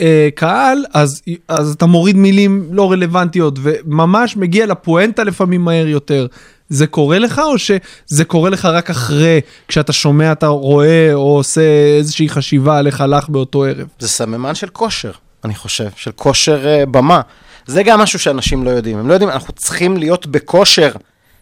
אה, 0.00 0.28
קהל, 0.34 0.84
אז, 0.94 1.22
אז 1.48 1.72
אתה 1.72 1.86
מוריד 1.86 2.16
מילים 2.16 2.68
לא 2.72 2.92
רלוונטיות, 2.92 3.58
וממש 3.62 4.36
מגיע 4.36 4.66
לפואנטה 4.66 5.24
לפעמים 5.24 5.64
מהר 5.64 5.86
יותר. 5.86 6.26
זה 6.68 6.86
קורה 6.86 7.18
לך, 7.18 7.38
או 7.38 7.58
שזה 7.58 8.24
קורה 8.24 8.50
לך 8.50 8.64
רק 8.64 8.90
אחרי, 8.90 9.40
כשאתה 9.68 9.92
שומע, 9.92 10.32
אתה 10.32 10.46
רואה, 10.46 11.14
או 11.14 11.36
עושה 11.36 11.60
איזושהי 11.98 12.28
חשיבה 12.28 12.78
על 12.78 12.86
איך 12.86 13.00
הלך 13.00 13.28
באותו 13.28 13.64
ערב? 13.64 13.86
זה 13.98 14.08
סממן 14.08 14.54
של 14.54 14.68
כושר, 14.68 15.12
אני 15.44 15.54
חושב, 15.54 15.88
של 15.96 16.10
כושר 16.16 16.64
uh, 16.64 16.86
במה. 16.86 17.20
זה 17.66 17.82
גם 17.82 18.00
משהו 18.00 18.18
שאנשים 18.18 18.64
לא 18.64 18.70
יודעים. 18.70 18.98
הם 18.98 19.08
לא 19.08 19.12
יודעים, 19.12 19.30
אנחנו 19.30 19.52
צריכים 19.52 19.96
להיות 19.96 20.26
בכושר. 20.26 20.92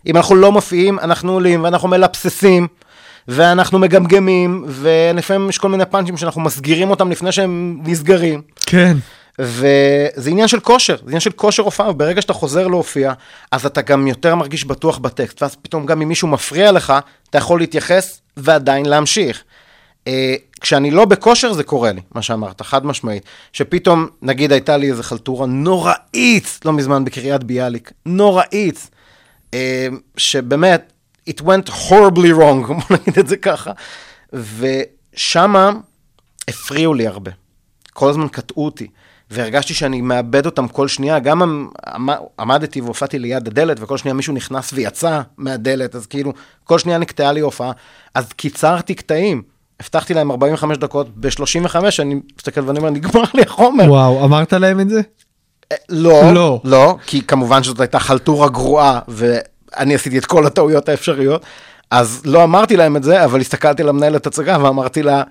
אם 0.06 0.16
אנחנו 0.16 0.34
לא 0.34 0.52
מופיעים, 0.52 0.98
אנחנו 0.98 1.32
עולים 1.32 1.64
ואנחנו 1.64 1.88
מלבססים, 1.88 2.66
ואנחנו 3.28 3.78
מגמגמים, 3.78 4.64
ולפעמים 4.68 5.48
יש 5.48 5.58
כל 5.58 5.68
מיני 5.68 5.84
פאנצ'ים 5.86 6.16
שאנחנו 6.16 6.40
מסגירים 6.40 6.90
אותם 6.90 7.10
לפני 7.10 7.32
שהם 7.32 7.80
נסגרים. 7.84 8.42
כן. 8.66 8.96
וזה 9.38 10.30
עניין 10.30 10.48
של 10.48 10.60
כושר, 10.60 10.96
זה 10.96 11.02
עניין 11.06 11.20
של 11.20 11.30
כושר 11.30 11.62
הופעה, 11.62 11.90
וברגע 11.90 12.22
שאתה 12.22 12.32
חוזר 12.32 12.66
להופיע, 12.66 13.12
אז 13.52 13.66
אתה 13.66 13.82
גם 13.82 14.06
יותר 14.06 14.34
מרגיש 14.34 14.64
בטוח 14.64 14.98
בטקסט, 14.98 15.42
ואז 15.42 15.56
פתאום 15.62 15.86
גם 15.86 16.02
אם 16.02 16.08
מישהו 16.08 16.28
מפריע 16.28 16.72
לך, 16.72 16.92
אתה 17.30 17.38
יכול 17.38 17.60
להתייחס 17.60 18.20
ועדיין 18.36 18.86
להמשיך. 18.86 19.42
אה, 20.06 20.34
כשאני 20.60 20.90
לא 20.90 21.04
בכושר 21.04 21.52
זה 21.52 21.62
קורה 21.62 21.92
לי, 21.92 22.00
מה 22.14 22.22
שאמרת, 22.22 22.62
חד 22.62 22.86
משמעית. 22.86 23.22
שפתאום, 23.52 24.06
נגיד 24.22 24.52
הייתה 24.52 24.76
לי 24.76 24.90
איזו 24.90 25.02
חלטורה 25.02 25.46
נוראית, 25.46 26.60
לא 26.64 26.72
מזמן 26.72 27.04
בקריית 27.04 27.44
ביאליק, 27.44 27.92
נוראית, 28.06 28.90
אה, 29.54 29.88
שבאמת, 30.16 30.92
it 31.28 31.40
went 31.40 31.68
horribly 31.68 32.32
wrong, 32.38 32.66
בוא 32.68 32.76
נגיד 32.90 33.18
את 33.18 33.28
זה 33.28 33.36
ככה. 33.36 33.72
ושמה 34.32 35.70
הפריעו 36.48 36.94
לי 36.94 37.06
הרבה. 37.06 37.30
כל 37.92 38.10
הזמן 38.10 38.28
קטעו 38.28 38.64
אותי. 38.64 38.86
והרגשתי 39.30 39.74
שאני 39.74 40.00
מאבד 40.00 40.46
אותם 40.46 40.68
כל 40.68 40.88
שנייה, 40.88 41.18
גם 41.18 41.42
עמ- 41.42 41.70
עמ- 41.94 42.10
עמדתי 42.40 42.80
והופעתי 42.80 43.18
ליד 43.18 43.46
הדלת, 43.48 43.76
וכל 43.80 43.98
שנייה 43.98 44.14
מישהו 44.14 44.34
נכנס 44.34 44.70
ויצא 44.72 45.20
מהדלת, 45.38 45.94
אז 45.94 46.06
כאילו, 46.06 46.32
כל 46.64 46.78
שנייה 46.78 46.98
נקטעה 46.98 47.32
לי 47.32 47.40
הופעה, 47.40 47.72
אז 48.14 48.32
קיצרתי 48.32 48.94
קטעים. 48.94 49.42
הבטחתי 49.80 50.14
להם 50.14 50.30
45 50.30 50.78
דקות, 50.78 51.08
ב-35 51.16 51.76
אני 51.98 52.20
מסתכל 52.38 52.60
ואני 52.60 52.78
אומר, 52.78 52.90
נגמר 52.90 53.22
לי 53.34 53.42
החומר. 53.42 53.84
וואו, 53.92 54.24
אמרת 54.24 54.52
להם 54.52 54.80
את 54.80 54.88
זה? 54.88 55.00
אה, 55.72 55.76
לא, 55.88 56.32
לא. 56.32 56.60
לא, 56.64 56.96
כי 57.06 57.22
כמובן 57.22 57.62
שזאת 57.62 57.80
הייתה 57.80 57.98
חלטורה 57.98 58.48
גרועה, 58.48 59.00
ואני 59.76 59.94
עשיתי 59.94 60.18
את 60.18 60.26
כל 60.26 60.46
הטעויות 60.46 60.88
האפשריות, 60.88 61.42
אז 61.90 62.22
לא 62.24 62.44
אמרתי 62.44 62.76
להם 62.76 62.96
את 62.96 63.02
זה, 63.02 63.24
אבל 63.24 63.40
הסתכלתי 63.40 63.82
למנהלת 63.82 64.26
הצגה 64.26 64.56
ואמרתי 64.62 65.02
לה, 65.02 65.22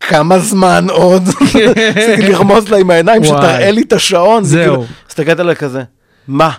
כמה 0.00 0.38
זמן 0.38 0.86
עוד? 0.90 1.22
רציתי 1.96 2.22
לרמוז 2.22 2.68
לה 2.68 2.76
עם 2.76 2.90
העיניים. 2.90 3.24
שתראה 3.24 3.70
לי 3.70 3.82
את 3.82 3.92
השעון. 3.92 4.44
זהו. 4.44 4.72
וכאילו, 4.72 4.84
הסתכלת 5.08 5.40
עליה 5.40 5.54
כזה, 5.54 5.82
מה? 6.28 6.50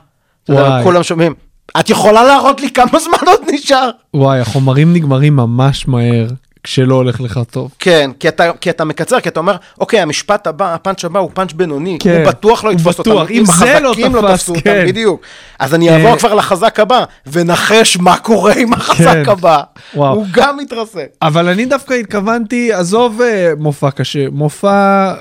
כולם 0.84 1.04
שומעים, 1.04 1.34
את 1.80 1.90
יכולה 1.90 2.24
להראות 2.24 2.62
לי 2.62 2.72
כמה 2.72 3.00
זמן 3.00 3.28
עוד 3.28 3.40
נשאר? 3.54 3.90
וואי, 4.14 4.40
החומרים 4.40 4.94
נגמרים 4.94 5.36
ממש 5.36 5.88
מהר 5.88 6.28
כשלא 6.66 6.96
הולך 6.96 7.22
לך 7.22 7.40
טוב. 7.52 7.72
כן, 7.80 8.12
כי 8.20 8.28
אתה, 8.28 8.52
כי 8.62 8.70
אתה 8.70 8.86
מקצר, 8.86 9.20
כי 9.20 9.30
אתה 9.30 9.40
אומר, 9.40 9.56
אוקיי, 9.80 10.00
המשפט 10.00 10.48
הבא, 10.48 10.74
הפאנץ' 10.74 11.06
הבא 11.06 11.20
הוא 11.20 11.30
פאנץ' 11.34 11.54
בינוני, 11.54 11.98
כן, 12.00 12.18
הוא 12.22 12.28
בטוח 12.28 12.64
לא 12.64 12.72
יתפוס 12.72 13.00
אותם, 13.00 13.12
אם 13.30 13.44
זה 13.46 13.80
לא 13.80 13.90
החזקים 13.92 14.12
תפס, 14.22 14.32
תפסו 14.34 14.54
כן. 14.54 14.60
אותם, 14.78 14.88
בדיוק. 14.88 15.22
אז 15.60 15.74
אני 15.74 15.90
אעבור 15.90 16.12
אה, 16.14 16.18
כבר 16.20 16.34
לחזק 16.34 16.80
הבא, 16.80 17.04
ונחש 17.28 17.98
מה 17.98 18.18
קורה 18.18 18.54
עם 18.54 18.74
החזק 18.74 18.98
כן. 19.26 19.30
הבא. 19.30 19.62
וואו. 19.96 20.14
הוא 20.16 20.26
גם 20.32 20.58
מתרסק. 20.58 21.08
אבל 21.22 21.48
אני 21.50 21.66
דווקא 21.66 21.94
התכוונתי, 21.94 22.74
עזוב 22.74 23.22
אה, 23.22 23.52
מופע 23.58 23.92
קשה, 23.92 24.26
מופע, 24.32 25.14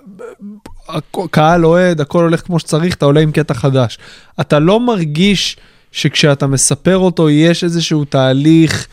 הכ- 0.89 1.29
קהל 1.31 1.67
אוהד, 1.67 2.01
הכל 2.01 2.23
הולך 2.23 2.43
כמו 2.47 2.59
שצריך, 2.59 2.95
אתה 2.95 3.05
עולה 3.07 3.21
עם 3.21 3.33
קטע 3.33 3.55
חדש. 3.55 3.99
אתה 4.41 4.59
לא 4.59 4.81
מרגיש 4.81 5.57
שכשאתה 5.93 6.47
מספר 6.47 6.97
אותו 6.99 7.31
יש 7.31 7.65
איזשהו 7.65 8.05
תהליך, 8.05 8.87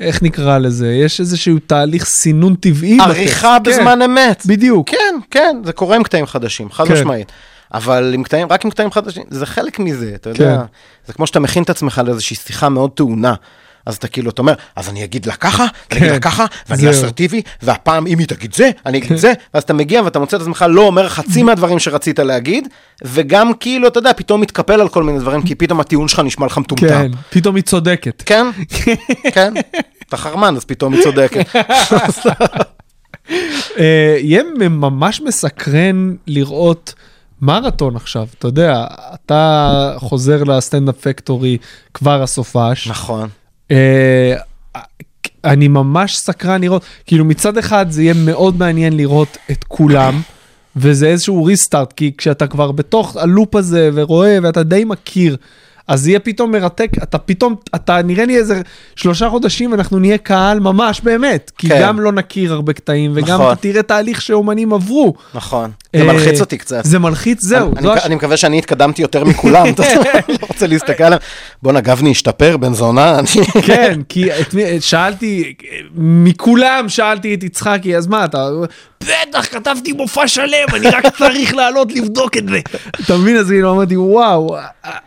איך 0.00 0.22
נקרא 0.22 0.58
לזה? 0.58 0.92
יש 0.92 1.20
איזשהו 1.20 1.58
תהליך 1.66 2.04
סינון 2.04 2.54
טבעי. 2.54 2.98
עריכה 3.00 3.58
בטקסט. 3.58 3.78
בזמן 3.78 3.98
כן, 3.98 4.02
אמת. 4.02 4.46
בדיוק. 4.46 4.90
כן, 4.90 5.14
כן, 5.30 5.56
זה 5.64 5.72
קורה 5.72 5.96
עם 5.96 6.02
קטעים 6.02 6.26
חדשים, 6.26 6.70
חד 6.70 6.86
כן. 6.86 6.92
משמעית. 6.92 7.32
אבל 7.74 8.14
עם 8.14 8.22
קטעים, 8.22 8.46
רק 8.50 8.64
עם 8.64 8.70
קטעים 8.70 8.90
חדשים, 8.90 9.22
זה 9.30 9.46
חלק 9.46 9.78
מזה, 9.78 10.12
אתה 10.14 10.30
יודע. 10.30 10.56
כן. 10.56 10.64
זה 11.06 11.12
כמו 11.12 11.26
שאתה 11.26 11.40
מכין 11.40 11.62
את 11.62 11.70
עצמך 11.70 12.02
לאיזושהי 12.06 12.36
שיחה 12.36 12.68
מאוד 12.68 12.90
טעונה. 12.90 13.34
אז 13.86 13.96
אתה 13.96 14.08
כאילו, 14.08 14.30
אתה 14.30 14.42
אומר, 14.42 14.54
אז 14.76 14.88
אני 14.88 15.04
אגיד 15.04 15.26
לה 15.26 15.32
ככה, 15.32 15.66
אני 15.90 15.98
אגיד 15.98 16.08
לה 16.08 16.14
כן, 16.14 16.20
ככה, 16.20 16.46
ואני. 16.68 16.90
אסרטיבי, 16.90 17.42
והפעם 17.62 18.06
אם 18.06 18.18
היא 18.18 18.26
תגיד 18.26 18.54
זה, 18.54 18.70
אני 18.86 18.98
אגיד 18.98 19.16
זה, 19.16 19.32
ואז 19.54 19.62
אתה 19.62 19.74
מגיע 19.74 20.02
ואתה 20.02 20.18
מוצא 20.18 20.36
את 20.36 20.42
עצמך 20.42 20.64
לא 20.68 20.80
אומר 20.80 21.08
חצי 21.08 21.42
מהדברים 21.46 21.78
שרצית 21.78 22.18
להגיד, 22.18 22.68
וגם 23.04 23.52
כאילו, 23.60 23.88
אתה 23.88 23.98
יודע, 23.98 24.12
פתאום 24.16 24.40
מתקפל 24.40 24.80
על 24.80 24.88
כל 24.88 25.02
מיני 25.02 25.18
דברים, 25.18 25.42
כי 25.42 25.54
פתאום 25.54 25.80
הטיעון 25.80 26.08
שלך 26.08 26.20
נשמע 26.20 26.46
לך 26.46 26.58
מטומטם. 26.58 26.88
כן, 26.88 27.10
פתאום 27.30 27.56
היא 27.56 27.64
צודקת. 27.64 28.22
כן, 28.26 28.46
כן, 29.34 29.54
אתה 30.08 30.16
חרמן, 30.16 30.56
אז 30.56 30.64
פתאום 30.64 30.92
היא 30.92 31.02
צודקת. 31.02 31.56
אה, 33.78 34.16
יהיה 34.18 34.42
ממש 34.70 35.20
מסקרן 35.20 36.14
לראות 36.26 36.94
מרתון 37.40 37.96
עכשיו, 37.96 38.26
אתה 38.38 38.48
יודע, 38.48 38.86
אתה 39.14 39.94
חוזר 39.96 40.44
לסטנדאפ 40.44 41.00
פקטורי 41.00 41.58
כבר 41.94 42.22
הסופש. 42.22 42.88
נכון. 42.88 43.28
אה, 43.70 44.34
אני 45.44 45.68
ממש 45.68 46.16
סקרן 46.16 46.60
לראות, 46.60 46.82
כאילו 47.06 47.24
מצד 47.24 47.58
אחד 47.58 47.86
זה 47.90 48.02
יהיה 48.02 48.14
מאוד 48.14 48.58
מעניין 48.58 48.96
לראות 48.96 49.36
את 49.50 49.64
כולם, 49.68 50.20
וזה 50.76 51.06
איזשהו 51.06 51.44
ריסטארט, 51.44 51.92
כי 51.92 52.12
כשאתה 52.18 52.46
כבר 52.46 52.72
בתוך 52.72 53.16
הלופ 53.16 53.54
הזה 53.54 53.90
ורואה 53.94 54.38
ואתה 54.42 54.62
די 54.62 54.84
מכיר, 54.84 55.36
אז 55.88 56.08
יהיה 56.08 56.18
פתאום 56.20 56.52
מרתק, 56.52 56.90
אתה 57.02 57.18
פתאום, 57.18 57.54
אתה 57.74 58.02
נראה 58.02 58.24
לי 58.24 58.36
איזה 58.36 58.60
שלושה 58.96 59.28
חודשים 59.28 59.74
אנחנו 59.74 59.98
נהיה 59.98 60.18
קהל 60.18 60.60
ממש 60.60 61.00
באמת, 61.00 61.50
כי 61.58 61.68
כן. 61.68 61.80
גם 61.82 62.00
לא 62.00 62.12
נכיר 62.12 62.52
הרבה 62.52 62.72
קטעים 62.72 63.12
וגם 63.14 63.34
נכון. 63.40 63.52
אתה 63.52 63.60
תראה 63.60 63.82
תהליך 63.82 64.22
שאומנים 64.22 64.72
עברו. 64.72 65.14
נכון. 65.34 65.70
זה 65.96 66.02
אה, 66.02 66.12
מלחיץ 66.12 66.40
אותי 66.40 66.58
קצת. 66.58 66.84
זה 66.84 66.98
מלחיץ, 66.98 67.42
זהו. 67.42 67.72
אני, 67.72 67.82
זו 67.82 67.90
אני, 67.92 68.00
הש- 68.00 68.06
אני 68.06 68.14
מקווה 68.14 68.36
שאני 68.36 68.58
התקדמתי 68.58 69.02
יותר 69.02 69.24
מכולם, 69.24 69.66
אתה 69.68 69.82
לא 70.28 70.46
רוצה 70.48 70.66
להסתכל 70.66 71.04
עליהם. 71.04 71.20
בואנה, 71.62 71.80
גבני 71.80 72.10
השתפר, 72.10 72.56
בן 72.56 72.74
זונה. 72.74 73.20
כן, 73.62 74.00
כי 74.08 74.32
את 74.32 74.54
שאלתי, 74.80 75.54
מכולם 75.94 76.88
שאלתי 76.88 77.34
את 77.34 77.42
יצחקי, 77.42 77.96
אז 77.96 78.06
מה 78.06 78.24
אתה, 78.24 78.48
בטח, 79.04 79.46
כתבתי 79.46 79.92
מופע 79.92 80.28
שלם, 80.28 80.68
אני 80.74 80.88
רק 80.88 81.04
צריך 81.18 81.54
לעלות 81.54 81.92
לבדוק 81.92 82.36
את 82.36 82.48
זה. 82.48 82.60
אתה 83.04 83.16
מבין? 83.16 83.36
אז 83.36 83.48
כאילו 83.48 83.72
אמרתי, 83.72 83.96
וואו, 83.96 84.56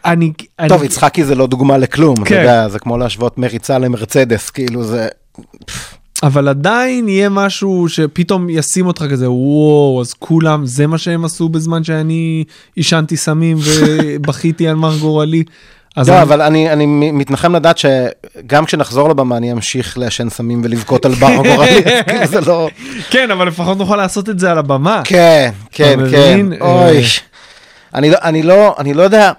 אני... 0.05 0.31
טוב, 0.67 0.83
יצחקי 0.83 1.23
זה 1.23 1.35
לא 1.35 1.47
דוגמה 1.47 1.77
לכלום, 1.77 2.15
אתה 2.15 2.25
כן. 2.25 2.39
יודע, 2.39 2.69
זה 2.69 2.79
כמו 2.79 2.97
להשוות 2.97 3.37
מריצה 3.37 3.77
למרצדס, 3.77 4.49
כאילו 4.49 4.83
זה... 4.83 5.07
אבל 6.23 6.47
עדיין 6.47 7.09
יהיה 7.09 7.29
משהו 7.29 7.89
שפתאום 7.89 8.49
ישים 8.49 8.87
אותך 8.87 9.05
כזה, 9.11 9.31
וואו, 9.31 10.01
אז 10.01 10.13
כולם, 10.13 10.65
זה 10.65 10.87
מה 10.87 10.97
שהם 10.97 11.25
עשו 11.25 11.49
בזמן 11.49 11.83
שאני 11.83 12.43
עישנתי 12.75 13.17
סמים 13.17 13.57
ובכיתי 13.63 14.67
על 14.67 14.75
מר 14.75 14.97
גורלי. 14.97 15.43
אז 15.97 16.09
לא, 16.09 16.13
אני- 16.13 16.21
אבל 16.21 16.41
אני, 16.41 16.73
אני 16.73 16.85
מתנחם 17.11 17.55
לדעת 17.55 17.77
שגם 17.77 18.65
כשנחזור 18.65 19.09
לבמה 19.09 19.37
אני 19.37 19.51
אמשיך 19.51 19.97
לעשן 19.97 20.29
סמים 20.29 20.61
ולבכות 20.63 21.05
על 21.05 21.13
בר 21.13 21.35
גורלי, 21.35 21.83
כאילו 22.09 22.25
זה 22.25 22.41
לא... 22.41 22.69
כן, 23.09 23.31
אבל 23.31 23.47
לפחות 23.47 23.77
נוכל 23.77 23.95
לעשות 23.95 24.29
את 24.29 24.39
זה 24.39 24.51
על 24.51 24.57
הבמה. 24.57 25.01
כן, 25.05 25.51
כן, 25.71 25.99
כן? 26.11 26.45
אוי. 26.61 26.97
אה. 26.97 27.03
אני 27.93 28.09
לא, 28.09 28.17
אני 28.23 28.43
לא, 28.43 28.75
אני 28.79 28.93
לא 28.93 29.03
יודע, 29.03 29.31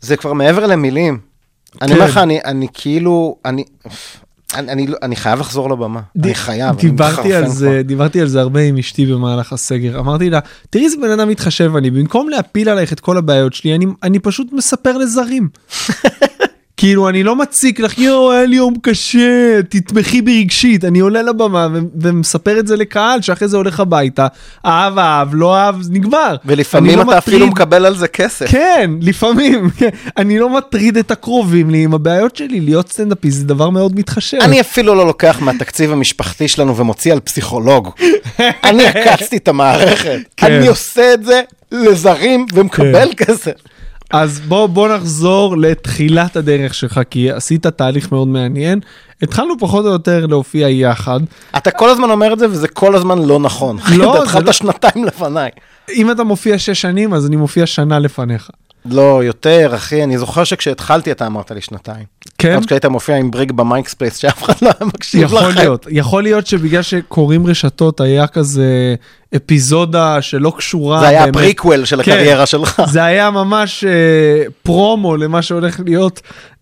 זה 0.00 0.16
כבר 0.16 0.32
מעבר 0.32 0.66
למילים. 0.66 1.18
אני 1.82 1.88
כן. 1.90 1.94
אומר 1.96 2.10
לך, 2.10 2.16
אני, 2.16 2.40
אני 2.44 2.66
כאילו, 2.74 3.36
אני, 3.44 3.64
אני, 4.54 4.72
אני, 4.72 4.86
לא- 4.86 4.96
אני 5.02 5.16
חייב 5.16 5.40
לחזור 5.40 5.70
לבמה, 5.70 6.00
אני 6.24 6.34
חייב, 6.34 6.68
אני 6.78 6.90
דיברתי 6.90 7.34
על 7.34 7.42
מתחרפן 7.42 7.48
זה, 7.58 7.66
כבר. 7.66 7.82
דיברתי 7.82 8.20
על 8.20 8.26
זה 8.28 8.40
הרבה 8.40 8.60
עם 8.60 8.78
אשתי 8.78 9.06
במהלך 9.06 9.52
הסגר. 9.52 9.98
אמרתי 9.98 10.30
לה, 10.30 10.40
תראי 10.70 10.84
איזה 10.84 10.96
בן 11.02 11.10
אדם 11.10 11.28
מתחשב 11.28 11.76
אני, 11.76 11.90
במקום 11.90 12.28
להפיל 12.28 12.68
עלייך 12.68 12.92
את 12.92 13.00
כל 13.00 13.16
הבעיות 13.16 13.54
שלי, 13.54 13.74
אני, 13.74 13.86
אני 14.02 14.18
פשוט 14.18 14.52
מספר 14.52 14.98
לזרים. 14.98 15.48
כאילו, 16.78 17.08
אני 17.08 17.22
לא 17.22 17.36
מציק 17.36 17.80
לך, 17.80 17.98
יואו, 17.98 18.32
היה 18.32 18.44
לי 18.44 18.56
יום 18.56 18.74
קשה, 18.82 19.60
תתמכי 19.68 20.22
בי 20.22 20.40
רגשית. 20.40 20.84
אני 20.84 20.98
עולה 21.00 21.22
לבמה 21.22 21.68
ו- 21.72 21.78
ומספר 22.00 22.58
את 22.58 22.66
זה 22.66 22.76
לקהל, 22.76 23.20
שאחרי 23.22 23.48
זה 23.48 23.56
הולך 23.56 23.80
הביתה, 23.80 24.26
אהב 24.66 24.98
אהב, 24.98 25.28
לא 25.32 25.56
אהב, 25.56 25.74
נגמר. 25.90 26.36
ולפעמים 26.44 26.92
אני 26.94 27.02
אתה 27.02 27.10
לא 27.12 27.18
אפילו 27.18 27.36
מטריד- 27.38 27.50
מקבל 27.52 27.86
על 27.86 27.96
זה 27.96 28.08
כסף. 28.08 28.46
כן, 28.50 28.90
לפעמים. 29.00 29.70
כן. 29.78 29.88
אני 30.16 30.38
לא 30.38 30.50
מטריד 30.50 30.96
את 30.96 31.10
הקרובים 31.10 31.70
לי 31.70 31.84
עם 31.84 31.94
הבעיות 31.94 32.36
שלי, 32.36 32.60
להיות 32.60 32.92
סטנדאפיסט 32.92 33.38
זה 33.38 33.44
דבר 33.44 33.70
מאוד 33.70 33.96
מתחשב. 33.98 34.38
אני 34.40 34.60
אפילו 34.60 34.94
לא 34.94 35.06
לוקח 35.06 35.38
מהתקציב 35.40 35.92
המשפחתי 35.92 36.48
שלנו 36.48 36.76
ומוציא 36.76 37.12
על 37.12 37.20
פסיכולוג. 37.20 37.88
אני 38.64 38.86
עקצתי 38.86 39.36
את 39.36 39.48
המערכת. 39.48 40.18
כן. 40.36 40.52
אני 40.52 40.66
עושה 40.66 41.14
את 41.14 41.24
זה 41.24 41.40
לזרים 41.72 42.46
ומקבל 42.54 43.08
כסף. 43.16 43.52
אז 44.10 44.40
בוא, 44.40 44.66
בוא 44.66 44.88
נחזור 44.96 45.56
לתחילת 45.58 46.36
הדרך 46.36 46.74
שלך, 46.74 47.00
כי 47.10 47.30
עשית 47.30 47.66
תהליך 47.66 48.12
מאוד 48.12 48.28
מעניין. 48.28 48.80
התחלנו 49.22 49.54
פחות 49.58 49.84
או 49.84 49.90
יותר 49.90 50.26
להופיע 50.26 50.68
יחד. 50.68 51.20
אתה 51.56 51.70
כל 51.70 51.90
הזמן 51.90 52.10
אומר 52.10 52.32
את 52.32 52.38
זה 52.38 52.50
וזה 52.50 52.68
כל 52.68 52.94
הזמן 52.94 53.18
לא 53.18 53.38
נכון. 53.40 53.76
לא, 53.96 54.04
אתה 54.12 54.18
זה 54.18 54.22
התחלת 54.22 54.44
לא- 54.44 54.52
שנתיים 54.52 55.04
לפניי. 55.04 55.50
אם 55.94 56.10
אתה 56.10 56.24
מופיע 56.24 56.58
שש 56.58 56.80
שנים, 56.80 57.14
אז 57.14 57.26
אני 57.26 57.36
מופיע 57.36 57.66
שנה 57.66 57.98
לפניך. 57.98 58.50
לא, 58.84 59.24
יותר, 59.24 59.70
אחי, 59.74 60.04
אני 60.04 60.18
זוכר 60.18 60.44
שכשהתחלתי 60.44 61.12
אתה 61.12 61.26
אמרת 61.26 61.50
לי 61.50 61.60
שנתיים. 61.60 62.04
כן? 62.38 62.54
עוד 62.54 62.66
כשהיית 62.66 62.84
מופיע 62.86 63.16
עם 63.16 63.30
בריג 63.30 63.52
ב 63.52 63.58
Mike's 63.58 63.94
Place, 63.94 64.16
שאף 64.16 64.42
אחד 64.42 64.52
לא 64.62 64.70
היה 64.78 64.88
מקשיב 64.88 65.22
לכם. 65.24 65.36
יכול 65.36 65.52
להיות. 65.62 65.86
יכול 65.90 66.22
להיות 66.22 66.46
שבגלל 66.46 66.82
שקורעים 66.82 67.46
רשתות, 67.46 68.00
היה 68.00 68.26
כזה 68.26 68.94
אפיזודה 69.36 70.22
שלא 70.22 70.52
קשורה. 70.56 71.00
זה 71.00 71.08
היה 71.08 71.22
באמת. 71.22 71.34
הפריקוול 71.36 71.84
של 71.84 72.02
כן. 72.02 72.12
הקריירה 72.12 72.46
שלך. 72.46 72.82
זה 72.92 73.04
היה 73.04 73.30
ממש 73.30 73.84
אה, 73.84 73.90
פרומו 74.62 75.16
למה 75.16 75.42
שהולך 75.42 75.80
להיות, 75.84 76.20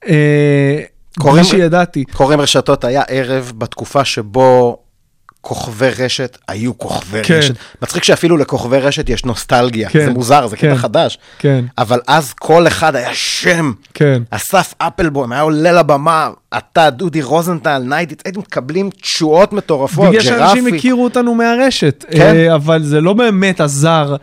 אה, 0.08 0.80
קורעים- 1.18 1.44
שידעתי. 1.44 2.04
קורעים 2.04 2.40
רשתות 2.40 2.84
היה 2.84 3.02
ערב 3.08 3.52
בתקופה 3.58 4.04
שבו 4.04 4.78
כוכבי 5.46 5.88
רשת 5.98 6.38
היו 6.48 6.78
כוכבי 6.78 7.20
כן. 7.22 7.34
רשת. 7.34 7.54
מצחיק 7.82 8.04
שאפילו 8.04 8.36
לכוכבי 8.36 8.78
רשת 8.78 9.08
יש 9.08 9.24
נוסטלגיה, 9.24 9.88
כן, 9.88 10.04
זה 10.04 10.10
מוזר, 10.10 10.46
זה 10.46 10.56
כן, 10.56 10.70
קטע 10.70 10.78
חדש. 10.78 11.18
כן, 11.38 11.64
אבל 11.78 12.00
אז 12.06 12.32
כל 12.32 12.66
אחד 12.66 12.96
היה 12.96 13.10
שם. 13.14 13.72
כן. 13.94 14.22
אסף 14.30 14.74
אפלבוים 14.78 15.32
היה 15.32 15.40
עולה 15.40 15.72
לבמה, 15.72 16.30
אתה, 16.58 16.90
דודי 16.90 17.22
רוזנטל, 17.22 17.78
ניידיץ, 17.78 18.18
הייתם 18.24 18.40
מקבלים 18.40 18.90
תשואות 18.90 19.52
מטורפות, 19.52 20.08
בגלל 20.08 20.20
שאנשים 20.20 20.64
ג'רפי. 20.64 20.76
הכירו 20.76 21.04
אותנו 21.04 21.34
מהרשת, 21.34 22.04
כן. 22.10 22.20
אה, 22.20 22.54
אבל 22.54 22.82
זה 22.82 23.00
לא 23.00 23.12
באמת 23.12 23.60
עזר. 23.60 24.16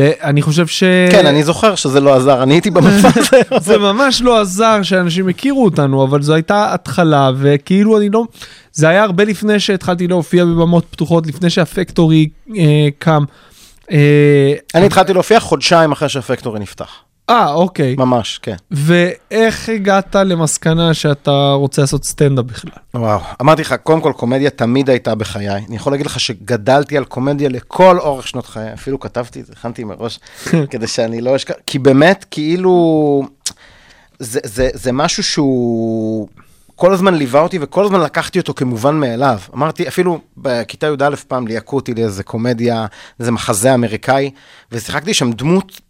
אני 0.00 0.42
חושב 0.42 0.66
ש... 0.66 0.84
כן, 1.10 1.26
אני 1.26 1.42
זוכר 1.42 1.74
שזה 1.74 2.00
לא 2.00 2.14
עזר, 2.14 2.42
אני 2.42 2.54
הייתי 2.54 2.70
במופע 2.70 3.08
הזה. 3.20 3.40
זה 3.60 3.78
ממש 3.78 4.22
לא 4.22 4.40
עזר 4.40 4.82
שאנשים 4.82 5.28
הכירו 5.28 5.64
אותנו, 5.64 6.04
אבל 6.04 6.22
זו 6.22 6.34
הייתה 6.34 6.74
התחלה, 6.74 7.30
וכאילו 7.36 7.98
אני 7.98 8.08
לא... 8.08 8.24
זה 8.72 8.88
היה 8.88 9.02
הרבה 9.02 9.24
לפני 9.24 9.60
שהתחלתי 9.60 10.06
להופיע 10.08 10.44
בבמות 10.44 10.84
פתוחות, 10.90 11.26
לפני 11.26 11.50
שהפקטורי 11.50 12.28
אה, 12.56 12.88
קם. 12.98 13.24
אה, 13.92 14.52
אני 14.74 14.86
התחלתי 14.86 15.12
להופיע 15.12 15.40
חודשיים 15.40 15.92
אחרי 15.92 16.08
שהפקטורי 16.08 16.60
נפתח. 16.60 16.90
אה, 17.32 17.52
אוקיי. 17.52 17.94
ממש, 17.98 18.38
כן. 18.42 18.56
ואיך 18.70 19.68
הגעת 19.68 20.16
למסקנה 20.16 20.94
שאתה 20.94 21.52
רוצה 21.52 21.82
לעשות 21.82 22.04
סטנדאפ 22.04 22.44
בכלל? 22.44 22.72
וואו, 22.94 23.20
אמרתי 23.40 23.62
לך, 23.62 23.74
קודם 23.82 24.00
כל 24.00 24.12
קומדיה 24.16 24.50
תמיד 24.50 24.90
הייתה 24.90 25.14
בחיי. 25.14 25.50
אני 25.50 25.76
יכול 25.76 25.92
להגיד 25.92 26.06
לך 26.06 26.20
שגדלתי 26.20 26.96
על 26.96 27.04
קומדיה 27.04 27.48
לכל 27.48 27.98
אורך 27.98 28.28
שנות 28.28 28.46
חיי, 28.46 28.72
אפילו 28.72 29.00
כתבתי 29.00 29.40
את 29.40 29.46
זה, 29.46 29.52
הכנתי 29.56 29.84
מראש, 29.84 30.18
כדי 30.70 30.86
שאני 30.86 31.20
לא 31.20 31.36
אשכח, 31.36 31.54
כי 31.66 31.78
באמת, 31.78 32.24
כאילו, 32.30 33.22
זה, 34.18 34.40
זה, 34.44 34.68
זה 34.74 34.92
משהו 34.92 35.22
שהוא 35.22 36.28
כל 36.76 36.92
הזמן 36.92 37.14
ליווה 37.14 37.40
אותי 37.40 37.58
וכל 37.60 37.84
הזמן 37.84 38.00
לקחתי 38.00 38.38
אותו 38.38 38.54
כמובן 38.54 39.00
מאליו. 39.00 39.38
אמרתי, 39.54 39.88
אפילו 39.88 40.20
בכיתה 40.36 40.86
י"א 40.86 41.16
פעם 41.28 41.46
ליהקו 41.46 41.76
אותי 41.76 41.94
לאיזה 41.94 42.22
קומדיה, 42.22 42.86
איזה 43.20 43.30
מחזה 43.30 43.74
אמריקאי, 43.74 44.30
ושיחקתי 44.72 45.14
שם 45.14 45.32
דמות 45.32 45.80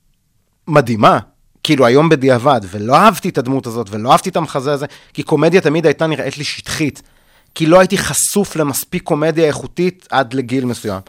מדהימה, 0.68 1.18
כאילו 1.62 1.86
היום 1.86 2.08
בדיעבד, 2.08 2.60
ולא 2.70 2.96
אהבתי 2.96 3.28
את 3.28 3.38
הדמות 3.38 3.66
הזאת, 3.66 3.86
ולא 3.90 4.12
אהבתי 4.12 4.30
את 4.30 4.36
המחזה 4.36 4.72
הזה, 4.72 4.86
כי 5.12 5.22
קומדיה 5.22 5.60
תמיד 5.60 5.86
הייתה 5.86 6.06
נראית 6.06 6.38
לי 6.38 6.44
שטחית, 6.44 7.02
כי 7.54 7.66
לא 7.66 7.78
הייתי 7.78 7.98
חשוף 7.98 8.56
למספיק 8.56 9.02
קומדיה 9.02 9.46
איכותית 9.46 10.08
עד 10.10 10.34
לגיל 10.34 10.64
מסוים. 10.64 11.00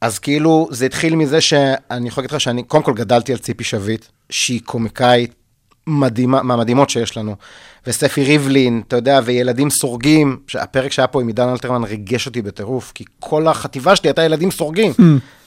אז 0.00 0.18
כאילו, 0.18 0.68
זה 0.70 0.86
התחיל 0.86 1.16
מזה 1.16 1.40
שאני 1.40 2.08
יכול 2.08 2.22
להגיד 2.22 2.34
לך 2.34 2.40
שאני, 2.40 2.62
קודם 2.62 2.82
כל 2.82 2.94
גדלתי 2.94 3.32
על 3.32 3.38
ציפי 3.38 3.64
שביט, 3.64 4.04
שהיא 4.30 4.60
קומיקאית 4.64 5.34
מדהימה, 5.86 6.42
מהמדהימות 6.42 6.90
שיש 6.90 7.16
לנו. 7.16 7.36
וספי 7.86 8.24
ריבלין, 8.24 8.82
אתה 8.88 8.96
יודע, 8.96 9.20
וילדים 9.24 9.70
סורגים, 9.70 10.38
שהפרק 10.46 10.92
שהיה 10.92 11.06
פה 11.06 11.20
עם 11.20 11.26
עידן 11.26 11.48
אלתרמן 11.48 11.84
ריגש 11.84 12.26
אותי 12.26 12.42
בטירוף, 12.42 12.92
כי 12.94 13.04
כל 13.20 13.48
החטיבה 13.48 13.96
שלי 13.96 14.08
הייתה 14.08 14.22
ילדים 14.22 14.50
סורגים, 14.50 14.92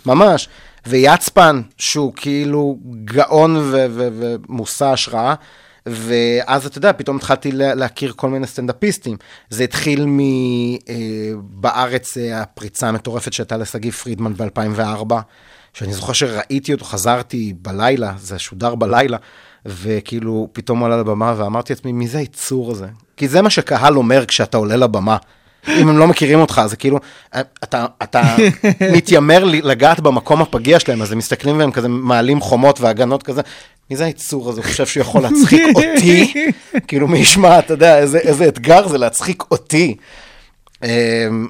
ממש. 0.06 0.50
ויצפן, 0.88 1.62
שהוא 1.78 2.14
כאילו 2.16 2.78
גאון 3.06 3.56
ומושא 3.72 4.86
השראה. 4.86 5.34
ואז 5.88 6.66
אתה 6.66 6.78
יודע, 6.78 6.94
פתאום 6.94 7.18
התחלתי 7.18 7.52
לה- 7.52 7.76
להכיר 7.76 8.14
כל 8.16 8.30
מיני 8.30 8.48
סטנדאפיסטים. 8.48 9.18
זה 9.50 9.64
התחיל 9.64 10.06
מ... 10.06 10.20
אה, 10.20 11.34
אה, 12.18 12.42
הפריצה 12.42 12.88
המטורפת 12.90 13.34
שהייתה 13.34 13.58
לשגיא 13.58 13.92
פרידמן 13.92 14.34
ב-2004, 14.34 15.14
שאני 15.74 15.94
זוכר 15.94 16.14
שראיתי 16.14 16.74
אותו, 16.74 16.86
חזרתי 16.86 17.54
בלילה, 17.62 18.14
זה 18.18 18.40
שודר 18.40 18.76
בלילה, 18.76 19.18
וכאילו, 19.66 20.50
פתאום 20.54 20.84
עלה 20.84 20.98
לבמה 20.98 21.34
ואמרתי 21.38 21.74
לעצמי, 21.74 21.92
מי 21.92 22.08
זה 22.08 22.18
היצור 22.18 22.72
הזה? 22.72 22.88
כי 23.18 23.28
זה 23.28 23.42
מה 23.42 23.50
שקהל 23.50 23.98
אומר 23.98 24.26
כשאתה 24.26 24.58
עולה 24.58 24.76
לבמה. 24.76 25.18
אם 25.68 25.90
הם 25.90 25.98
לא 25.98 26.08
מכירים 26.08 26.40
אותך, 26.40 26.62
זה 26.66 26.76
כאילו, 26.76 27.00
אתה, 27.64 27.86
אתה 28.04 28.36
מתיימר 28.94 29.44
לגעת 29.44 30.00
במקום 30.00 30.42
הפגיע 30.42 30.80
שלהם, 30.80 31.02
אז 31.02 31.12
הם 31.12 31.18
מסתכלים 31.18 31.60
והם 31.60 31.72
כזה 31.72 31.88
מעלים 31.88 32.42
חומות 32.42 32.82
והגנות 32.82 33.24
כזה. 33.24 33.42
מי 33.90 33.96
זה 33.96 34.06
היצור 34.06 34.50
הזה? 34.50 34.62
הוא 34.62 34.70
חושב 34.70 34.86
שהוא 34.86 35.02
יכול 35.02 35.22
להצחיק 35.22 35.62
אותי? 35.76 36.34
כאילו, 36.88 37.08
מי 37.08 37.18
ישמע, 37.20 37.60
אתה 37.60 37.74
יודע, 37.74 38.00
איזה, 38.00 38.18
איזה 38.18 38.48
אתגר 38.48 38.88
זה 38.88 38.98
להצחיק 38.98 39.44
אותי. 39.52 39.96
אמ, 40.84 41.48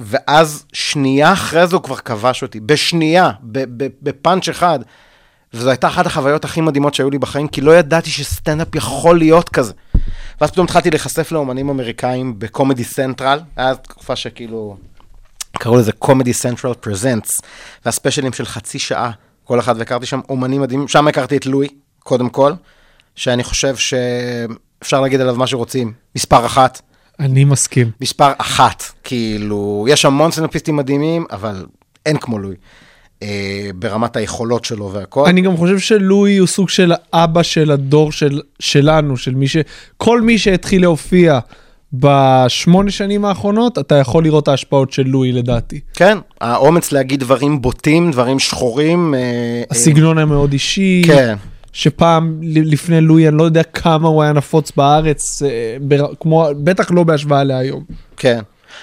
ואז 0.00 0.64
שנייה 0.72 1.32
אחרי 1.32 1.66
זה 1.66 1.76
הוא 1.76 1.82
כבר 1.82 1.96
כבש 1.96 2.42
אותי, 2.42 2.60
בשנייה, 2.60 3.30
בפאנץ' 4.02 4.48
אחד. 4.48 4.78
וזו 5.54 5.70
הייתה 5.70 5.86
אחת 5.86 6.06
החוויות 6.06 6.44
הכי 6.44 6.60
מדהימות 6.60 6.94
שהיו 6.94 7.10
לי 7.10 7.18
בחיים, 7.18 7.48
כי 7.48 7.60
לא 7.60 7.78
ידעתי 7.78 8.10
שסטנדאפ 8.10 8.74
יכול 8.74 9.18
להיות 9.18 9.48
כזה. 9.48 9.72
ואז 10.40 10.50
פתאום 10.50 10.64
התחלתי 10.64 10.90
להיחשף 10.90 11.32
לאומנים 11.32 11.68
אמריקאים 11.68 12.38
ב 12.38 12.45
Comedy 12.45 12.84
Central, 12.84 13.40
היה 13.56 13.74
תקופה 13.74 14.16
שכאילו, 14.16 14.76
קראו 15.52 15.76
לזה 15.76 15.92
Comedy 15.92 16.32
Central 16.32 16.74
Presents, 16.74 17.40
והספיישלים 17.84 18.32
של 18.32 18.44
חצי 18.44 18.78
שעה, 18.78 19.10
כל 19.44 19.60
אחד, 19.60 19.74
והכרתי 19.78 20.06
שם 20.06 20.20
אומנים 20.28 20.60
מדהימים, 20.60 20.88
שם 20.88 21.08
הכרתי 21.08 21.36
את 21.36 21.46
לואי, 21.46 21.68
קודם 21.98 22.28
כל, 22.28 22.52
שאני 23.16 23.44
חושב 23.44 23.76
שאפשר 23.76 25.00
להגיד 25.00 25.20
עליו 25.20 25.36
מה 25.36 25.46
שרוצים, 25.46 25.92
מספר 26.16 26.46
אחת. 26.46 26.82
אני 27.20 27.44
מסכים. 27.44 27.90
מספר 28.00 28.32
אחת, 28.38 28.82
כאילו, 29.04 29.86
יש 29.88 30.04
המון 30.04 30.30
סטנדאפיסטים 30.30 30.76
מדהימים, 30.76 31.26
אבל 31.30 31.66
אין 32.06 32.18
כמו 32.18 32.38
לואי. 32.38 32.56
אה, 33.24 33.70
ברמת 33.74 34.16
היכולות 34.16 34.64
שלו 34.64 34.92
והכל. 34.92 35.24
אני 35.26 35.40
גם 35.40 35.56
חושב 35.56 35.78
שלואי 35.78 36.36
הוא 36.36 36.46
סוג 36.46 36.68
של 36.68 36.92
אבא 37.12 37.42
של 37.42 37.70
הדור 37.70 38.12
של, 38.12 38.40
שלנו, 38.60 39.16
של 39.16 39.34
מי 39.34 39.48
ש... 39.48 39.56
כל 39.96 40.20
מי 40.20 40.38
שהתחיל 40.38 40.82
להופיע 40.82 41.38
בשמונה 41.92 42.90
שנים 42.90 43.24
האחרונות, 43.24 43.78
אתה 43.78 43.94
יכול 43.94 44.24
לראות 44.24 44.48
ההשפעות 44.48 44.92
של 44.92 45.02
לואי 45.02 45.32
לדעתי. 45.32 45.80
כן, 45.94 46.18
האומץ 46.40 46.92
להגיד 46.92 47.20
דברים 47.20 47.62
בוטים, 47.62 48.10
דברים 48.10 48.38
שחורים. 48.38 49.14
אה, 49.14 49.20
אה, 49.20 49.62
הסגנון 49.70 50.18
היה 50.18 50.26
מאוד 50.26 50.52
אישי. 50.52 51.02
כן. 51.06 51.34
שפעם 51.72 52.38
לפני 52.42 53.00
לואי, 53.00 53.28
אני 53.28 53.36
לא 53.36 53.42
יודע 53.42 53.62
כמה 53.62 54.08
הוא 54.08 54.22
היה 54.22 54.32
נפוץ 54.32 54.72
בארץ, 54.76 55.42
אה, 55.42 55.76
בר... 55.80 56.06
כמו, 56.20 56.48
בטח 56.64 56.90
לא 56.90 57.02
בהשוואה 57.02 57.44
להיום. 57.44 57.84
כן. 58.16 58.40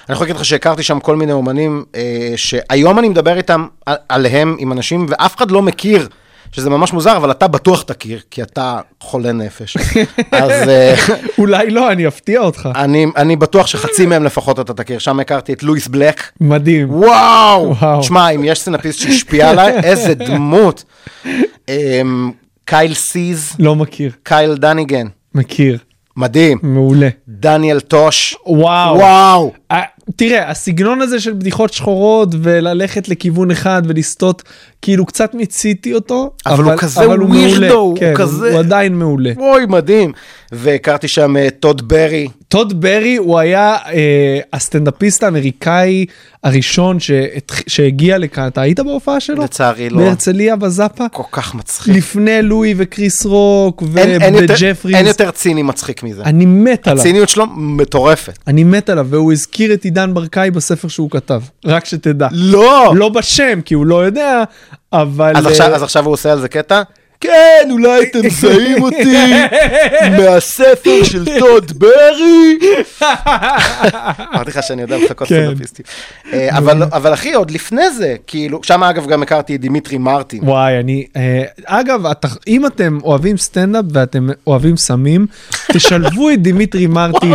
אני 0.08 0.14
יכול 0.14 0.24
להגיד 0.24 0.36
לך 0.36 0.44
שהכרתי 0.44 0.82
שם 0.82 1.00
כל 1.00 1.16
מיני 1.16 1.32
אומנים, 1.32 1.84
אה, 1.96 2.00
שהיום 2.36 2.98
אני 2.98 3.08
מדבר 3.08 3.36
איתם, 3.36 3.66
על- 3.86 3.96
עליהם, 4.08 4.56
עם 4.58 4.72
אנשים, 4.72 5.06
ואף 5.08 5.36
אחד 5.36 5.50
לא 5.50 5.62
מכיר, 5.62 6.08
שזה 6.52 6.70
ממש 6.70 6.92
מוזר, 6.92 7.16
אבל 7.16 7.30
אתה 7.30 7.48
בטוח 7.48 7.82
תכיר, 7.82 8.20
כי 8.30 8.42
אתה 8.42 8.80
חולה 9.00 9.32
נפש. 9.32 9.76
אז 10.32 10.68
אה, 10.68 10.94
אולי 11.38 11.70
לא, 11.70 11.92
אני 11.92 12.08
אפתיע 12.08 12.40
אותך. 12.40 12.68
אני, 12.74 13.06
אני 13.16 13.36
בטוח 13.36 13.66
שחצי 13.66 14.06
מהם 14.06 14.24
לפחות 14.24 14.60
אתה 14.60 14.74
תכיר. 14.74 14.98
שם 14.98 15.20
הכרתי 15.20 15.52
את 15.52 15.62
לואיס 15.62 15.88
בלק. 15.88 16.22
מדהים. 16.40 16.90
וואו! 16.94 17.74
וואו. 17.80 18.00
תשמע, 18.00 18.28
אם 18.30 18.44
יש 18.44 18.60
סטנדאפיסט 18.60 18.98
שהשפיע 18.98 19.50
עליי, 19.50 19.72
איזה 19.84 20.14
דמות. 20.14 20.84
אמ, 21.68 22.30
קייל 22.64 22.94
סיז, 22.94 23.52
לא 23.58 23.76
מכיר. 23.76 24.10
קייל 24.22 24.54
דניגן, 24.54 25.06
מכיר. 25.34 25.78
מדהים. 26.16 26.58
מעולה. 26.62 27.08
דניאל 27.28 27.80
טוש. 27.80 28.36
וואו. 28.46 28.96
וואו. 28.96 29.52
אה, 29.70 29.80
תראה, 30.16 30.50
הסגנון 30.50 31.00
הזה 31.00 31.20
של 31.20 31.32
בדיחות 31.32 31.72
שחורות 31.72 32.28
וללכת 32.42 33.08
לכיוון 33.08 33.50
אחד 33.50 33.82
ולסטות, 33.86 34.42
כאילו 34.82 35.06
קצת 35.06 35.34
מיציתי 35.34 35.94
אותו. 35.94 36.30
אבל 36.46 36.64
הוא 36.64 36.72
כזה 36.78 37.04
אבל 37.04 37.18
הוא 37.18 37.28
מעולה. 37.28 37.70
הוא 37.72 37.96
כן, 37.98 38.12
כזה- 38.16 38.50
הוא 38.52 38.58
עדיין 38.58 38.94
מעולה. 38.98 39.32
אוי, 39.36 39.66
מדהים. 39.68 40.12
והכרתי 40.52 41.08
שם 41.08 41.36
אה, 41.36 41.48
טוד 41.60 41.88
ברי. 41.88 42.28
טוד 42.52 42.80
ברי 42.80 43.16
הוא 43.16 43.38
היה 43.38 43.76
אה, 43.92 44.38
הסטנדאפיסט 44.52 45.22
האמריקאי 45.22 46.06
הראשון 46.44 47.00
שהתח... 47.00 47.60
שהגיע 47.66 48.18
לכאן, 48.18 48.46
אתה 48.46 48.60
היית 48.60 48.80
בהופעה 48.80 49.20
שלו? 49.20 49.42
לצערי 49.44 49.90
לא. 49.90 49.98
בהרצליה 49.98 50.56
בזאפה? 50.56 51.04
כל 51.12 51.22
כך 51.32 51.54
מצחיק. 51.54 51.96
לפני 51.96 52.42
לואי 52.42 52.74
וקריס 52.76 53.26
רוק 53.26 53.82
אין- 53.96 54.22
אין 54.22 54.34
יותר- 55.06 55.30
ציני 55.30 55.62
מצחיק 55.62 56.02
מזה. 56.02 56.22
אני 56.22 56.46
מת 56.46 56.88
עליו. 56.88 57.00
הציניות 57.00 57.28
שלו 57.28 57.46
מטורפת. 57.56 58.38
אני 58.46 58.64
מת 58.64 58.90
עליו, 58.90 59.06
והוא 59.10 59.32
הזכיר 59.32 59.72
את 59.74 59.84
עידן 59.84 60.14
ברקאי 60.14 60.50
בספר 60.50 60.88
שהוא 60.88 61.10
כתב, 61.10 61.42
רק 61.64 61.84
שתדע. 61.84 62.28
לא! 62.32 62.92
לא 62.96 63.08
בשם, 63.08 63.60
כי 63.64 63.74
הוא 63.74 63.86
לא 63.86 64.04
יודע, 64.04 64.42
אבל... 64.92 65.32
אז 65.36 65.46
אה, 65.46 65.50
עכשיו- 65.50 65.74
אז 65.74 65.82
עכשיו 65.82 66.04
הוא 66.04 66.12
עושה 66.12 66.32
על 66.32 66.40
זה 66.40 66.48
קטע? 66.48 66.82
כן, 67.22 67.68
אולי 67.70 68.02
אתם 68.02 68.18
מזהים 68.26 68.82
אותי 68.82 69.32
מהספר 70.18 71.04
של 71.04 71.24
טוד 71.38 71.72
ברי. 71.78 72.58
אמרתי 74.34 74.50
לך 74.50 74.62
שאני 74.62 74.82
יודע 74.82 74.96
לחקות 74.98 75.28
כן. 75.28 75.44
סטנדאפיסטים. 75.46 75.84
אה, 76.32 76.58
אבל- 76.58 77.14
אחי, 77.14 77.32
עוד 77.34 77.50
לפני 77.50 77.90
זה, 77.90 78.16
כאילו, 78.26 78.60
שם 78.62 78.82
אגב 78.82 79.06
גם 79.06 79.22
הכרתי 79.22 79.54
את 79.54 79.60
דימיטרי 79.60 79.98
מרטין. 79.98 80.40
וואי, 80.44 80.78
אני... 80.80 81.06
אה, 81.16 81.42
אגב, 81.64 82.02
אם 82.48 82.66
אתם 82.66 82.98
אוהבים 83.04 83.36
סטנדאפ 83.36 83.84
ואתם 83.92 84.28
אוהבים 84.46 84.76
סמים, 84.76 85.26
תשלבו 85.72 86.30
את 86.30 86.42
דימיטרי 86.42 86.86
מרטין. 86.86 87.34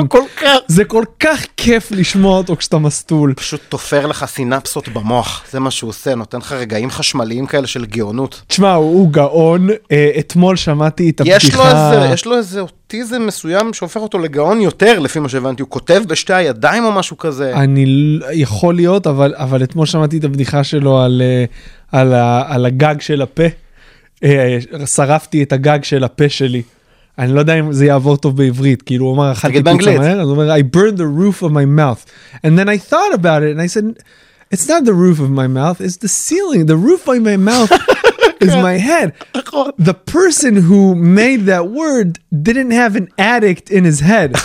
זה 0.68 0.86
כל 0.86 1.04
כך 1.20 1.46
כיף 1.58 1.92
לשמוע 1.92 2.38
אותו 2.38 2.56
כשאתה 2.56 2.78
מסטול. 2.78 3.34
פשוט 3.34 3.62
תופר 3.70 4.06
לך 4.08 4.26
סינפסות 4.26 4.88
במוח, 4.90 5.44
זה 5.52 5.60
מה 5.60 5.72
שהוא 5.72 5.90
עושה, 5.90 6.16
נותן 6.16 6.38
לך 6.38 6.52
רגעים 6.52 6.90
חשמליים 6.92 7.46
כאלה 7.46 7.68
של 7.68 7.86
גאונות. 7.86 8.42
תשמע, 8.48 8.74
הוא 8.74 9.12
גאון. 9.12 9.68
אתמול 10.20 10.56
שמעתי 10.56 11.10
את 11.10 11.22
יש 11.26 11.56
לו. 11.56 11.64
איזה, 11.64 12.10
יש 12.14 12.26
לו 12.26 12.38
איזה 12.38 12.60
אוטיזם 12.60 13.26
מסוים 13.26 13.74
שהופך 13.74 14.02
אותו 14.02 14.20
לגאון 14.20 14.62
יותר, 14.62 15.00
לפי 15.00 15.20
מה 15.20 15.30
שהבנתי, 15.30 15.62
הוא 15.62 15.70
כותב 15.70 16.02
בשתי 16.08 16.34
הידיים 16.34 16.86
או 16.86 16.92
משהו 16.92 17.18
כזה. 17.18 17.54
אני 17.56 18.20
יכול 18.32 18.76
להיות, 18.76 19.08
אבל, 19.08 19.34
אבל 19.38 19.64
אתמול 19.64 19.86
שמעתי 19.86 20.18
את 20.18 20.24
הבדיחה 20.24 20.64
שלו 20.64 21.02
על, 21.02 21.22
אה, 21.22 21.46
על, 22.00 22.14
על 22.48 22.66
הגג 22.66 22.96
של 23.00 23.22
הפה. 23.22 23.44
אה, 24.24 24.58
שרפתי 24.86 25.44
את 25.44 25.54
הגג 25.54 25.80
של 25.84 26.04
הפה 26.04 26.30
שלי. 26.30 26.62
אני 27.20 27.34
לא 27.34 27.40
יודע 27.40 27.54
אם 27.54 27.74
זה 27.74 27.86
יעבור 27.86 28.18
טוב 28.18 28.38
בעברית, 28.38 28.82
כאילו 28.82 29.06
הוא 29.06 29.16
אמר, 29.16 29.32
אכלתי 29.32 29.62
תגיד 29.62 29.78
פיצה. 29.78 29.98
מהר, 29.98 30.22
אז 30.22 30.28
הוא 30.28 30.32
אומר, 30.32 30.56
I 30.56 30.76
burned 30.76 30.98
the 30.98 31.20
roof 31.22 31.44
of 31.44 31.52
my 31.52 31.66
mouth. 31.80 32.06
And 32.46 32.60
then 32.60 32.70
I 32.70 32.78
thought 32.92 33.14
about 33.14 33.42
it, 33.44 33.56
and 33.56 33.62
I 33.62 33.68
said, 33.68 33.86
it's 34.52 34.68
not 34.68 34.86
the 34.86 34.94
roof 34.94 35.20
of 35.20 35.30
my 35.30 35.48
mouth, 35.48 35.82
it's 35.82 35.98
the 35.98 36.08
ceiling. 36.08 36.66
The 36.68 36.78
roof 36.78 37.08
of 37.08 37.22
my 37.22 37.38
mouth 37.38 37.72
is 38.42 38.56
my 38.56 38.78
head. 38.78 39.14
The 39.78 39.94
person 39.94 40.56
who 40.56 40.96
made 40.96 41.42
that 41.46 41.66
word 41.70 42.20
didn't 42.48 42.72
have 42.72 42.96
an 42.96 43.08
addict 43.18 43.70
in 43.70 43.84
his 43.84 44.00
head. 44.00 44.36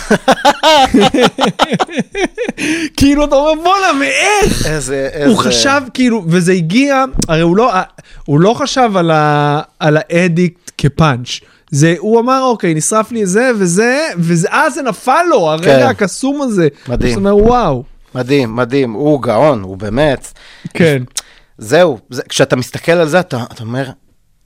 כאילו 2.97 3.25
אתה 3.25 3.35
אומר 3.35 3.63
בואנה 3.63 3.93
מאיך 3.99 4.65
איזה, 4.65 5.09
איזה... 5.13 5.25
הוא 5.29 5.37
חשב 5.37 5.81
כאילו 5.93 6.23
וזה 6.27 6.51
הגיע 6.51 7.05
הרי 7.27 7.41
הוא 7.41 7.57
לא 7.57 7.71
הוא 8.25 8.39
לא 8.39 8.53
חשב 8.53 8.91
על, 8.95 9.11
ה, 9.11 9.61
על 9.79 9.97
האדיקט 9.97 10.71
כפאנץ' 10.77 11.39
זה 11.71 11.95
הוא 11.97 12.19
אמר 12.19 12.43
אוקיי 12.43 12.73
נשרף 12.73 13.11
לי 13.11 13.25
זה 13.25 13.51
וזה 13.55 14.07
ואז 14.17 14.73
זה 14.73 14.81
נפל 14.81 15.23
לו 15.29 15.51
הרגע 15.51 15.79
כן. 15.79 15.87
הקסום 15.87 16.41
הזה. 16.41 16.67
מדהים. 16.87 17.09
זאת 17.09 17.17
אומרת 17.17 17.47
וואו. 17.47 17.83
מדהים, 18.15 18.55
מדהים, 18.55 18.93
הוא 18.93 19.21
גאון, 19.21 19.61
הוא 19.61 19.77
באמת. 19.77 20.31
כן. 20.73 21.03
זהו, 21.57 21.99
זה, 22.09 22.21
כשאתה 22.29 22.55
מסתכל 22.55 22.91
על 22.91 23.07
זה, 23.07 23.19
אתה, 23.19 23.43
אתה 23.51 23.63
אומר, 23.63 23.89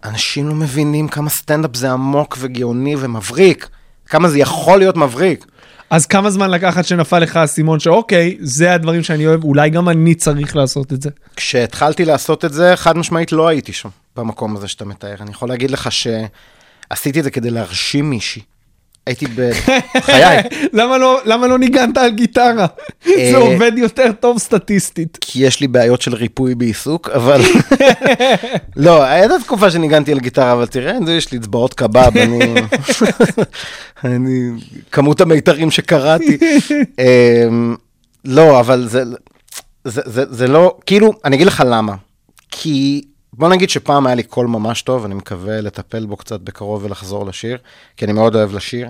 אנשים 0.04 0.48
לא 0.48 0.56
מבינים 0.56 1.08
כמה 1.08 1.30
סטנדאפ 1.30 1.76
זה 1.76 1.92
עמוק 1.92 2.38
וגאוני 2.40 2.96
ומבריק. 3.00 3.70
כמה 4.06 4.30
זה 4.30 4.40
יכול 4.40 4.80
להיות 4.80 4.98
מבריק. 4.98 5.46
אז 5.90 6.06
כמה 6.06 6.30
זמן 6.30 6.52
לקחת 6.52 6.86
שנפל 6.86 7.20
לך 7.20 7.36
האסימון 7.36 7.80
שאוקיי 7.80 8.38
זה 8.40 8.74
הדברים 8.74 9.04
שאני 9.04 9.28
אוהב 9.28 9.44
אולי 9.44 9.70
גם 9.70 9.90
אני 9.90 10.16
צריך 10.16 10.56
לעשות 10.56 10.94
את 10.94 11.02
זה. 11.02 11.10
כשהתחלתי 11.36 12.06
לעשות 12.06 12.46
את 12.46 12.54
זה, 12.54 12.76
חד 12.76 12.98
משמעית 12.98 13.32
לא 13.32 13.48
הייתי 13.48 13.74
שם, 13.74 13.90
במקום 14.16 14.56
הזה 14.56 14.68
שאתה 14.68 14.86
מתאר. 14.86 15.16
אני 15.22 15.32
יכול 15.32 15.50
להגיד 15.50 15.72
לך 15.72 15.90
שעשיתי 15.92 17.20
את 17.20 17.24
זה 17.24 17.32
כדי 17.32 17.50
להרשים 17.50 18.10
מישהי. 18.10 18.42
הייתי 19.08 19.26
בחיי, 19.96 20.38
למה 20.74 20.98
לא 20.98 21.20
למה 21.26 21.48
לא 21.48 21.60
ניגנת 21.60 21.98
על 21.98 22.12
גיטרה? 22.12 22.66
אה, 23.08 23.32
זה 23.32 23.38
עובד 23.38 23.72
יותר 23.76 24.12
טוב 24.20 24.38
סטטיסטית. 24.38 25.18
כי 25.22 25.46
יש 25.46 25.62
לי 25.62 25.68
בעיות 25.68 26.02
של 26.02 26.16
ריפוי 26.16 26.56
בעיסוק, 26.56 27.10
אבל... 27.10 27.42
לא, 28.76 29.04
הייתה 29.04 29.34
תקופה 29.44 29.72
שניגנתי 29.72 30.12
על 30.12 30.20
גיטרה, 30.20 30.54
אבל 30.54 30.68
תראה, 30.68 30.98
יש 31.10 31.32
לי 31.32 31.38
אצבעות 31.38 31.74
קבב, 31.74 32.18
אני... 32.18 32.40
אני... 34.04 34.50
כמות 34.92 35.22
המיתרים 35.22 35.72
שקראתי. 35.72 36.38
אמ, 37.00 37.76
לא, 38.26 38.60
אבל 38.60 38.88
זה, 38.88 39.04
זה, 39.84 40.02
זה, 40.06 40.24
זה 40.30 40.48
לא... 40.48 40.78
כאילו, 40.86 41.14
אני 41.26 41.36
אגיד 41.36 41.48
לך 41.48 41.64
למה. 41.66 41.96
כי 42.52 43.02
בוא 43.34 43.50
נגיד 43.50 43.70
שפעם 43.70 44.06
היה 44.08 44.16
לי 44.16 44.24
קול 44.24 44.48
ממש 44.48 44.82
טוב, 44.82 45.06
אני 45.06 45.16
מקווה 45.16 45.62
לטפל 45.62 46.06
בו 46.06 46.18
קצת 46.18 46.40
בקרוב 46.42 46.84
ולחזור 46.84 47.26
לשיר, 47.26 47.58
כי 47.98 48.06
אני 48.06 48.14
מאוד 48.14 48.36
אוהב 48.36 48.56
לשיר. 48.56 48.90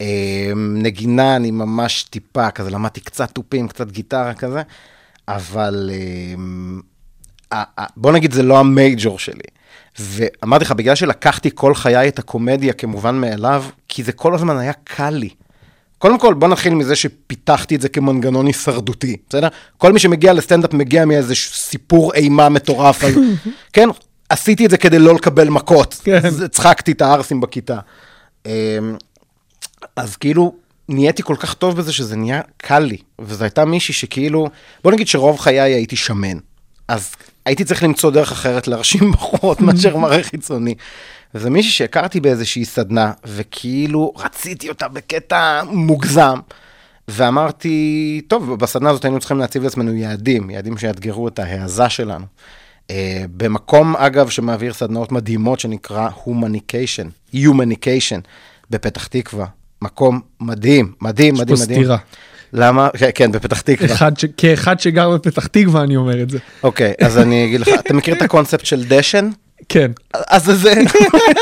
אמ, 0.00 0.74
נגינה, 0.82 1.36
אני 1.36 1.50
ממש 1.50 2.02
טיפה, 2.02 2.50
כזה 2.50 2.70
למדתי 2.70 3.00
קצת 3.00 3.30
תופים, 3.30 3.68
קצת 3.68 3.90
גיטרה 3.90 4.34
כזה, 4.34 4.62
אבל 5.28 5.90
אמ, 5.92 6.80
ה- 7.52 7.80
ה- 7.82 7.86
בוא 7.96 8.12
נגיד 8.12 8.32
זה 8.32 8.42
לא 8.42 8.58
המייג'ור 8.58 9.18
שלי. 9.18 9.40
ואמרתי 9.98 10.64
לך, 10.64 10.72
בגלל 10.72 10.94
שלקחתי 10.94 11.50
כל 11.54 11.74
חיי 11.74 12.08
את 12.08 12.18
הקומדיה 12.18 12.72
כמובן 12.72 13.14
מאליו, 13.14 13.64
כי 13.88 14.02
זה 14.02 14.12
כל 14.12 14.34
הזמן 14.34 14.58
היה 14.58 14.72
קל 14.84 15.10
לי. 15.10 15.28
קודם 15.98 16.18
כל, 16.18 16.34
בוא 16.34 16.48
נתחיל 16.48 16.74
מזה 16.74 16.96
שפיתחתי 16.96 17.76
את 17.76 17.80
זה 17.80 17.88
כמנגנון 17.88 18.46
הישרדותי, 18.46 19.16
בסדר? 19.28 19.48
כל 19.78 19.92
מי 19.92 19.98
שמגיע 19.98 20.32
לסטנדאפ 20.32 20.74
מגיע 20.74 21.04
מאיזה 21.04 21.34
סיפור 21.52 22.14
אימה 22.14 22.48
מטורף, 22.48 23.04
על... 23.04 23.12
כן? 23.72 23.88
עשיתי 24.28 24.66
את 24.66 24.70
זה 24.70 24.78
כדי 24.78 24.98
לא 24.98 25.14
לקבל 25.14 25.48
מכות. 25.48 26.00
כן. 26.04 26.20
צחקתי 26.48 26.92
את 26.92 27.02
הערסים 27.02 27.40
בכיתה. 27.40 27.78
אמ, 28.46 28.50
אז 29.96 30.16
כאילו, 30.16 30.54
נהייתי 30.88 31.22
כל 31.22 31.36
כך 31.38 31.54
טוב 31.54 31.76
בזה 31.76 31.92
שזה 31.92 32.16
נהיה 32.16 32.40
קל 32.56 32.78
לי. 32.78 32.96
וזו 33.18 33.44
הייתה 33.44 33.64
מישהי 33.64 33.94
שכאילו, 33.94 34.48
בוא 34.84 34.92
נגיד 34.92 35.08
שרוב 35.08 35.38
חיי 35.38 35.60
הייתי 35.60 35.96
שמן. 35.96 36.38
אז 36.88 37.14
הייתי 37.46 37.64
צריך 37.64 37.82
למצוא 37.82 38.10
דרך 38.10 38.32
אחרת 38.32 38.68
להרשים 38.68 39.12
בחורות 39.12 39.60
מאשר 39.66 39.96
מראה 39.96 40.22
חיצוני. 40.22 40.74
וזה 41.36 41.50
מישהי 41.50 41.72
שהכרתי 41.72 42.20
באיזושהי 42.20 42.64
סדנה, 42.64 43.12
וכאילו 43.24 44.12
רציתי 44.16 44.68
אותה 44.68 44.88
בקטע 44.88 45.62
מוגזם. 45.70 46.38
ואמרתי, 47.08 48.20
טוב, 48.28 48.54
בסדנה 48.54 48.90
הזאת 48.90 49.04
היינו 49.04 49.18
צריכים 49.18 49.38
להציב 49.38 49.62
לעצמנו 49.62 49.94
יעדים, 49.94 50.50
יעדים 50.50 50.78
שיאתגרו 50.78 51.28
את 51.28 51.38
ההעזה 51.38 51.88
שלנו. 51.88 52.24
Uh, 52.86 52.88
במקום, 53.36 53.96
אגב, 53.96 54.28
שמעביר 54.28 54.72
סדנאות 54.72 55.12
מדהימות 55.12 55.60
שנקרא 55.60 56.08
Humanication, 56.24 57.34
Humanication, 57.34 58.20
בפתח 58.70 59.06
תקווה. 59.06 59.46
מקום 59.82 60.20
מדהים, 60.40 60.92
מדהים, 61.00 61.34
יש 61.34 61.40
מדהים, 61.40 61.56
פה 61.56 61.62
מדהים. 61.62 61.78
סתירה. 61.80 61.96
למה? 62.52 62.88
כן, 62.98 63.10
כן, 63.14 63.32
בפתח 63.32 63.60
תקווה. 63.60 63.94
אחד 63.94 64.18
ש... 64.18 64.24
כאחד 64.36 64.80
שגר 64.80 65.10
בפתח 65.10 65.46
תקווה 65.46 65.82
אני 65.82 65.96
אומר 65.96 66.22
את 66.22 66.30
זה. 66.30 66.38
אוקיי, 66.62 66.92
אז 67.02 67.18
אני 67.18 67.44
אגיד 67.44 67.60
לך, 67.60 67.68
אתה 67.68 67.94
מכיר 67.94 68.14
את 68.14 68.22
הקונספט 68.22 68.66
של 68.66 68.84
דשן? 68.88 69.30
כן. 69.68 69.90
אז 70.12 70.44
זה. 70.44 70.74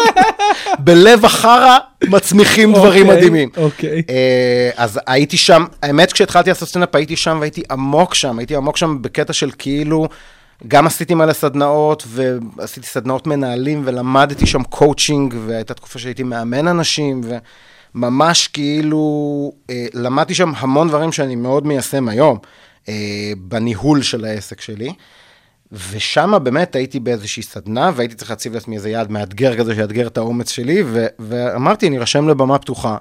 בלב 0.84 1.24
החרא 1.24 1.78
מצמיחים 2.08 2.72
דברים 2.72 3.06
אוקיי, 3.06 3.16
מדהימים. 3.16 3.48
אוקיי. 3.56 4.02
אה, 4.10 4.70
אז 4.76 5.00
הייתי 5.06 5.36
שם, 5.36 5.64
האמת 5.82 6.12
כשהתחלתי 6.12 6.50
לעשות 6.50 6.68
סטנדאפ 6.68 6.94
הייתי 6.94 7.16
שם 7.16 7.36
והייתי 7.40 7.62
עמוק 7.70 8.14
שם, 8.14 8.38
הייתי 8.38 8.56
עמוק 8.56 8.76
שם 8.76 9.02
בקטע 9.02 9.32
של 9.32 9.50
כאילו, 9.58 10.08
גם 10.68 10.86
עשיתי 10.86 11.14
מלא 11.14 11.32
סדנאות 11.32 12.04
ועשיתי 12.06 12.86
סדנאות 12.86 13.26
מנהלים 13.26 13.82
ולמדתי 13.84 14.46
שם 14.46 14.62
קואוצ'ינג 14.62 15.34
והייתה 15.46 15.74
תקופה 15.74 15.98
שהייתי 15.98 16.22
מאמן 16.22 16.68
אנשים 16.68 17.20
וממש 17.94 18.48
כאילו 18.48 19.52
אה, 19.70 19.86
למדתי 19.94 20.34
שם 20.34 20.52
המון 20.56 20.88
דברים 20.88 21.12
שאני 21.12 21.36
מאוד 21.36 21.66
מיישם 21.66 22.08
היום 22.08 22.38
אה, 22.88 23.32
בניהול 23.38 24.02
של 24.02 24.24
העסק 24.24 24.60
שלי. 24.60 24.92
ושם 25.72 26.32
באמת 26.42 26.76
הייתי 26.76 27.00
באיזושהי 27.00 27.42
סדנה, 27.42 27.90
והייתי 27.94 28.14
צריך 28.14 28.30
להציב 28.30 28.54
לעצמי 28.54 28.76
איזה 28.76 28.90
יעד 28.90 29.10
מאתגר 29.10 29.56
כזה, 29.56 29.74
שיאתגר 29.74 30.06
את 30.06 30.18
האומץ 30.18 30.50
שלי, 30.50 30.82
ו- 30.86 31.06
ואמרתי, 31.18 31.88
אני 31.88 31.98
ארשם 31.98 32.28
לבמה 32.28 32.58
פתוחה. 32.58 32.96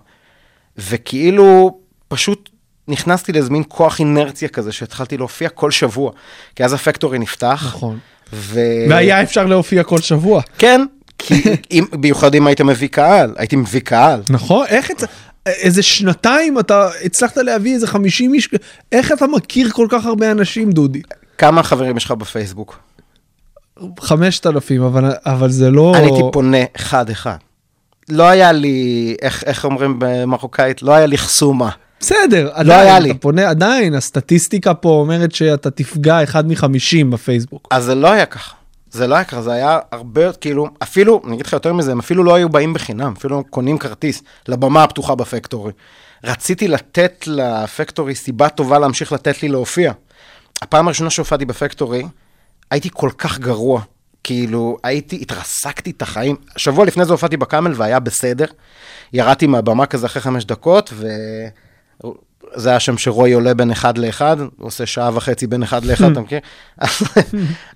וכאילו, 0.77 1.77
פשוט 2.07 2.49
נכנסתי 2.87 3.31
לאיזה 3.31 3.49
מין 3.49 3.63
כוח 3.67 3.99
אינרציה 3.99 4.49
כזה, 4.49 4.71
שהתחלתי 4.71 5.17
להופיע 5.17 5.49
כל 5.49 5.71
שבוע. 5.71 6.11
כי 6.55 6.65
אז 6.65 6.73
הפקטורי 6.73 7.19
נפתח. 7.19 7.63
נכון. 7.67 7.99
ו... 8.33 8.59
והיה 8.89 9.21
אפשר 9.21 9.45
להופיע 9.45 9.83
כל 9.83 9.97
שבוע. 9.97 10.41
כן, 10.57 10.81
כי 11.17 11.43
אם, 11.71 11.85
במיוחד 11.91 12.35
אם 12.35 12.47
היית 12.47 12.61
מביא 12.61 12.87
קהל, 12.87 13.33
הייתי 13.37 13.55
מביא 13.55 13.81
קהל. 13.81 14.21
נכון? 14.29 14.65
איך 14.67 14.91
את... 14.91 15.03
איזה 15.45 15.83
שנתיים 15.83 16.59
אתה 16.59 16.89
הצלחת 17.05 17.37
להביא 17.37 17.73
איזה 17.73 17.87
50 17.87 18.33
איש, 18.33 18.49
איך 18.91 19.11
אתה 19.11 19.27
מכיר 19.27 19.69
כל 19.71 19.87
כך 19.89 20.05
הרבה 20.05 20.31
אנשים, 20.31 20.71
דודי? 20.71 21.01
כמה 21.37 21.63
חברים 21.63 21.97
יש 21.97 22.05
לך 22.05 22.11
בפייסבוק? 22.11 22.79
5,000, 23.99 24.83
אבל, 24.83 25.11
אבל 25.25 25.49
זה 25.49 25.71
לא... 25.71 25.93
אני 25.95 26.05
הייתי 26.05 26.21
פונה 26.31 26.57
אחד-אחד. 26.75 27.37
לא 28.09 28.23
היה 28.23 28.51
לי, 28.51 29.15
איך, 29.21 29.43
איך 29.43 29.65
אומרים 29.65 29.95
במרוקאית? 29.99 30.81
לא 30.81 30.91
היה 30.91 31.05
לי 31.05 31.17
חסומה. 31.17 31.69
בסדר, 31.99 32.49
עדיין, 32.53 32.67
לא 32.67 32.73
היה 32.73 32.97
אתה 32.97 33.03
לי. 33.03 33.13
פונה, 33.13 33.49
עדיין, 33.49 33.93
הסטטיסטיקה 33.95 34.73
פה 34.73 34.89
אומרת 34.89 35.35
שאתה 35.35 35.71
תפגע 35.71 36.23
אחד 36.23 36.47
מחמישים 36.47 37.11
בפייסבוק. 37.11 37.67
אז 37.71 37.83
זה 37.83 37.95
לא 37.95 38.11
היה 38.11 38.25
ככה. 38.25 38.55
זה 38.91 39.07
לא 39.07 39.15
היה 39.15 39.23
ככה, 39.23 39.41
זה 39.41 39.51
היה 39.51 39.79
הרבה, 39.91 40.33
כאילו, 40.33 40.67
אפילו, 40.83 41.21
אני 41.25 41.33
אגיד 41.33 41.45
לך 41.45 41.53
יותר 41.53 41.73
מזה, 41.73 41.91
הם 41.91 41.99
אפילו 41.99 42.23
לא 42.23 42.35
היו 42.35 42.49
באים 42.49 42.73
בחינם, 42.73 43.13
אפילו 43.17 43.43
קונים 43.49 43.77
כרטיס 43.77 44.23
לבמה 44.47 44.83
הפתוחה 44.83 45.15
בפקטורי. 45.15 45.71
רציתי 46.23 46.67
לתת 46.67 47.23
לפקטורי 47.27 48.15
סיבה 48.15 48.49
טובה 48.49 48.79
להמשיך 48.79 49.11
לתת 49.11 49.43
לי 49.43 49.49
להופיע. 49.49 49.91
הפעם 50.63 50.87
הראשונה 50.87 51.09
שהופעתי 51.09 51.45
בפקטורי, 51.45 52.03
הייתי 52.71 52.89
כל 52.93 53.09
כך 53.17 53.39
גרוע. 53.39 53.81
כאילו, 54.23 54.77
הייתי, 54.83 55.19
התרסקתי 55.21 55.91
את 55.91 56.01
החיים. 56.01 56.35
שבוע 56.57 56.85
לפני 56.85 57.05
זה 57.05 57.11
הופעתי 57.11 57.37
בקאמל 57.37 57.73
והיה 57.75 57.99
בסדר. 57.99 58.45
ירדתי 59.13 59.47
מהבמה 59.47 59.85
כזה 59.85 60.05
אחרי 60.05 60.21
חמש 60.21 60.45
דקות, 60.45 60.89
ו... 60.93 61.07
זה 62.55 62.69
היה 62.69 62.79
שם 62.79 62.97
שרוי 62.97 63.33
עולה 63.33 63.53
בין 63.53 63.71
אחד 63.71 63.97
לאחד, 63.97 64.39
הוא 64.39 64.47
עושה 64.59 64.85
שעה 64.85 65.09
וחצי 65.13 65.47
בין 65.47 65.63
אחד 65.63 65.85
לאחד, 65.85 66.11
אתה 66.11 66.19
מכיר? 66.21 66.39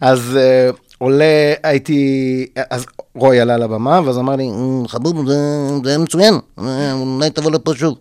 אז 0.02 0.38
אה, 0.38 0.70
עולה, 0.98 1.26
הייתי, 1.64 2.46
אז 2.70 2.86
רוי 3.16 3.40
עלה 3.40 3.58
לבמה, 3.58 4.02
ואז 4.06 4.18
אמר 4.18 4.36
לי, 4.36 4.44
"אה, 4.50 4.88
חבוב, 4.88 5.28
זה- 5.30 5.36
זה 5.84 5.98
מצוין, 5.98 6.34
אה, 6.60 6.94
אולי 6.94 7.30
תבוא 7.30 7.52
לפה 7.52 7.72
שוב. 7.76 7.98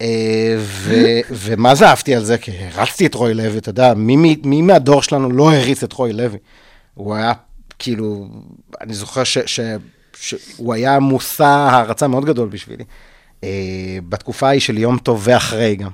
אה, 0.00 0.56
ומה 1.30 1.74
זה 1.74 1.88
אהבתי 1.88 2.14
על 2.14 2.24
זה? 2.24 2.38
כי 2.38 2.50
הרצתי 2.58 3.06
את 3.06 3.14
רוי 3.14 3.34
לוי, 3.34 3.58
אתה 3.58 3.70
יודע, 3.70 3.94
מי, 3.94 4.36
מי 4.44 4.62
מהדור 4.62 5.02
שלנו 5.02 5.30
לא 5.30 5.52
הריץ 5.52 5.82
את 5.82 5.92
רוי 5.92 6.12
לוי? 6.12 6.38
הוא 6.94 7.14
היה, 7.14 7.32
כאילו, 7.78 8.28
אני 8.80 8.94
זוכר 8.94 9.24
ש, 9.24 9.38
ש, 9.38 9.60
שהוא 10.20 10.74
היה 10.74 10.98
מושא 10.98 11.44
הערצה 11.44 12.08
מאוד 12.08 12.24
גדול 12.24 12.48
בשבילי. 12.48 12.84
אה, 13.44 13.98
בתקופה 14.08 14.48
ההיא 14.48 14.60
של 14.60 14.78
יום 14.78 14.98
טוב 14.98 15.20
ואחרי 15.24 15.76
גם. 15.76 15.90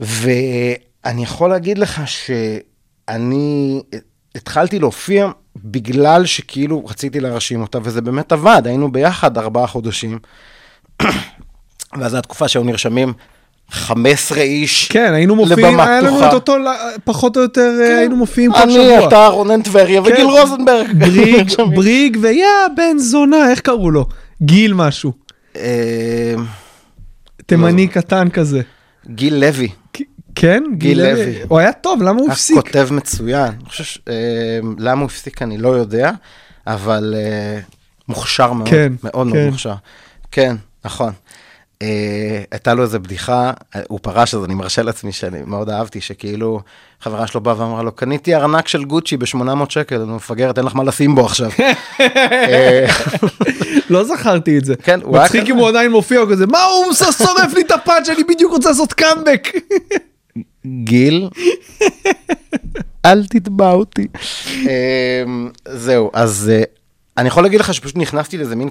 ואני 0.00 1.22
יכול 1.22 1.50
להגיד 1.50 1.78
לך 1.78 2.02
שאני 2.06 3.82
התחלתי 4.34 4.78
להופיע 4.78 5.30
בגלל 5.56 6.26
שכאילו 6.26 6.86
רציתי 6.86 7.20
להרשים 7.20 7.60
אותה, 7.60 7.78
וזה 7.82 8.00
באמת 8.00 8.32
עבד, 8.32 8.62
היינו 8.64 8.92
ביחד 8.92 9.38
ארבעה 9.38 9.66
חודשים. 9.66 10.18
ואז 11.98 12.10
זו 12.12 12.18
התקופה 12.18 12.48
שהיו 12.48 12.64
נרשמים 12.64 13.12
15 13.70 14.38
איש 14.40 14.88
כן, 14.88 15.12
היינו 15.14 15.36
מופיעים, 15.36 15.60
לבמה 15.68 15.84
היה 15.86 16.00
לנו. 16.00 16.28
את 16.28 16.32
אותו, 16.32 16.56
פחות 17.04 17.36
או 17.36 17.42
יותר, 17.42 17.70
אה, 17.82 17.98
היינו 17.98 18.16
מופיעים 18.16 18.52
כל 18.52 18.58
אני, 18.62 18.72
שבוע. 18.72 19.08
אתה, 19.08 19.26
רונן 19.26 19.62
טבריה 19.62 20.02
כן. 20.02 20.12
וגיל 20.12 20.26
רוזנברג. 20.26 20.92
בריג. 20.98 21.50
בריג 21.76 22.16
ויא 22.22 22.44
בן 22.76 22.98
זונה, 22.98 23.50
איך 23.50 23.60
קראו 23.60 23.90
לו? 23.90 24.06
גיל 24.42 24.74
משהו. 24.74 25.12
אה, 25.56 26.34
תימני 27.46 27.88
קטן 27.88 28.28
כזה. 28.28 28.60
גיל 29.06 29.34
לוי, 29.34 29.68
כן? 30.34 30.62
גיל 30.74 31.02
לוי. 31.02 31.34
הוא 31.48 31.58
היה 31.58 31.72
טוב, 31.72 32.02
למה 32.02 32.20
הוא 32.20 32.30
הפסיק? 32.30 32.56
כותב 32.56 32.88
מצוין. 32.90 33.52
אני 33.60 33.68
חושב, 33.68 33.84
ש- 33.84 33.98
אה, 34.08 34.14
למה 34.78 35.00
הוא 35.00 35.06
הפסיק 35.06 35.42
אני 35.42 35.58
לא 35.58 35.68
יודע, 35.68 36.10
אבל 36.66 37.14
מוכשר 38.08 38.52
מאוד, 38.52 38.68
כן, 38.68 38.92
מאוד 39.04 39.26
כן. 39.32 39.36
מאוד 39.38 39.50
מוכשר. 39.50 39.74
כן, 40.32 40.56
נכון. 40.84 41.12
אה, 41.82 42.42
הייתה 42.50 42.74
לו 42.74 42.82
איזה 42.82 42.98
בדיחה, 42.98 43.52
אה, 43.76 43.80
הוא 43.88 43.98
פרש, 44.02 44.34
אז 44.34 44.44
אני 44.44 44.54
מרשה 44.54 44.82
לעצמי 44.82 45.12
שאני 45.12 45.38
מאוד 45.46 45.70
אהבתי, 45.70 46.00
שכאילו, 46.00 46.60
חברה 47.00 47.26
שלו 47.26 47.40
באה 47.40 47.60
ואמרה 47.60 47.82
לו, 47.82 47.92
קניתי 47.92 48.34
ארנק 48.34 48.68
של 48.68 48.84
גוצ'י 48.84 49.16
ב-800 49.16 49.46
שקל, 49.68 50.00
אני 50.00 50.12
מפגרת, 50.12 50.58
אין 50.58 50.66
לך 50.66 50.76
מה 50.76 50.84
לשים 50.84 51.14
בו 51.14 51.26
עכשיו. 51.26 51.50
אה, 52.00 52.86
לא 53.90 54.04
זכרתי 54.04 54.58
את 54.58 54.64
זה. 54.64 54.76
כן, 54.76 55.00
הוא 55.02 55.16
היה 55.16 55.24
מצחיק 55.24 55.42
כזה. 55.42 55.52
אם 55.52 55.56
הוא 55.56 55.68
עדיין 55.68 55.90
מופיע, 55.90 56.20
הוא 56.20 56.30
כזה, 56.30 56.46
מה 56.46 56.64
הוא 56.64 56.92
שורף 56.92 57.54
לי 57.54 57.60
את 57.60 57.70
הפאנץ', 57.70 58.08
אני 58.08 58.24
בדיוק 58.24 58.52
רוצה 58.52 58.68
לעשות 58.68 58.92
קאמבק. 58.92 59.48
גיל, 60.84 61.28
אל 63.04 63.26
תתבע 63.26 63.72
אותי. 63.72 64.06
אמ, 64.62 65.50
זהו, 65.68 66.10
אז 66.12 66.50
אה, 66.54 66.62
אני 67.16 67.28
יכול 67.28 67.42
להגיד 67.42 67.60
לך 67.60 67.74
שפשוט 67.74 67.96
נכנסתי 67.96 68.36
לאיזה 68.36 68.56
מין... 68.56 68.68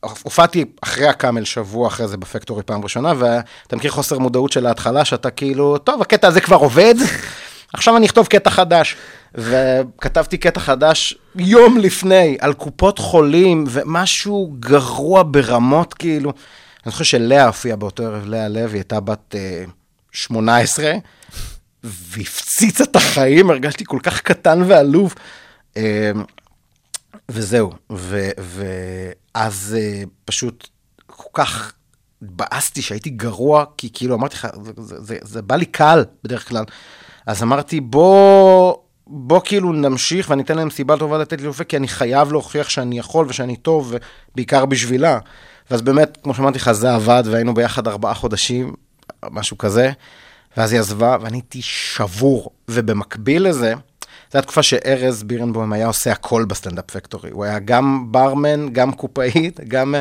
הופעתי 0.00 0.64
אחרי 0.80 1.06
הקאמל 1.06 1.44
שבוע 1.44 1.88
אחרי 1.88 2.08
זה 2.08 2.16
בפקטורי 2.16 2.62
פעם 2.62 2.82
ראשונה, 2.82 3.12
ואתה 3.18 3.76
מכיר 3.76 3.90
חוסר 3.90 4.18
מודעות 4.18 4.52
של 4.52 4.66
ההתחלה, 4.66 5.04
שאתה 5.04 5.30
כאילו, 5.30 5.78
טוב, 5.78 6.02
הקטע 6.02 6.28
הזה 6.28 6.40
כבר 6.40 6.56
עובד, 6.56 6.94
עכשיו 7.72 7.96
אני 7.96 8.06
אכתוב 8.06 8.26
קטע 8.26 8.50
חדש. 8.50 8.96
וכתבתי 9.34 10.38
קטע 10.38 10.60
חדש 10.60 11.14
יום 11.34 11.78
לפני, 11.78 12.36
על 12.40 12.52
קופות 12.52 12.98
חולים, 12.98 13.64
ומשהו 13.68 14.56
גרוע 14.60 15.22
ברמות, 15.26 15.94
כאילו. 15.94 16.32
אני 16.86 16.92
זוכר 16.92 17.04
שלאה 17.04 17.46
הופיעה 17.46 17.76
באותו 17.76 18.02
ערב, 18.02 18.26
לאה 18.26 18.48
לוי, 18.48 18.78
הייתה 18.78 19.00
בת 19.00 19.34
אה, 19.34 19.64
18, 20.12 20.92
והפציצה 21.84 22.84
את 22.84 22.96
החיים, 22.96 23.50
הרגשתי 23.50 23.84
כל 23.86 23.98
כך 24.02 24.20
קטן 24.20 24.62
ועלוב. 24.66 25.14
אה, 25.76 26.10
וזהו, 27.28 27.72
ו, 27.92 28.28
ואז 28.38 29.76
אה, 29.78 30.02
פשוט 30.24 30.68
כל 31.06 31.28
כך 31.32 31.72
התבאסתי 32.22 32.82
שהייתי 32.82 33.10
גרוע, 33.10 33.64
כי 33.76 33.88
כאילו 33.92 34.14
אמרתי 34.14 34.34
לך, 34.34 34.48
זה, 34.62 34.72
זה, 34.76 35.00
זה, 35.00 35.18
זה 35.22 35.42
בא 35.42 35.56
לי 35.56 35.64
קל 35.64 36.04
בדרך 36.24 36.48
כלל. 36.48 36.64
אז 37.26 37.42
אמרתי, 37.42 37.80
בוא 37.80 38.74
בוא 39.06 39.40
כאילו 39.44 39.72
נמשיך 39.72 40.30
ואני 40.30 40.42
אתן 40.42 40.56
להם 40.56 40.70
סיבה 40.70 40.96
טובה 40.96 41.18
לתת 41.18 41.40
לי 41.40 41.46
אופק, 41.46 41.68
כי 41.68 41.76
אני 41.76 41.88
חייב 41.88 42.32
להוכיח 42.32 42.68
שאני 42.68 42.98
יכול 42.98 43.26
ושאני 43.28 43.56
טוב, 43.56 43.94
ובעיקר 44.32 44.66
בשבילה. 44.66 45.18
ואז 45.70 45.82
באמת, 45.82 46.18
כמו 46.22 46.34
שאמרתי 46.34 46.58
לך, 46.58 46.72
זה 46.72 46.94
עבד, 46.94 47.22
והיינו 47.26 47.54
ביחד 47.54 47.88
ארבעה 47.88 48.14
חודשים, 48.14 48.74
משהו 49.30 49.58
כזה, 49.58 49.90
ואז 50.56 50.72
היא 50.72 50.80
עזבה, 50.80 51.16
ואני 51.20 51.36
הייתי 51.36 51.62
שבור. 51.62 52.50
ובמקביל 52.68 53.48
לזה, 53.48 53.74
זו 54.32 54.38
התקופה 54.38 54.62
שארז 54.62 55.22
בירנבוים 55.22 55.72
היה 55.72 55.86
עושה 55.86 56.12
הכל 56.12 56.44
בסטנדאפ 56.44 56.90
פקטורי. 56.90 57.30
הוא 57.30 57.44
היה 57.44 57.58
גם 57.58 58.06
ברמן, 58.10 58.68
גם 58.72 58.92
קופאית, 58.92 59.60
גם 59.68 59.94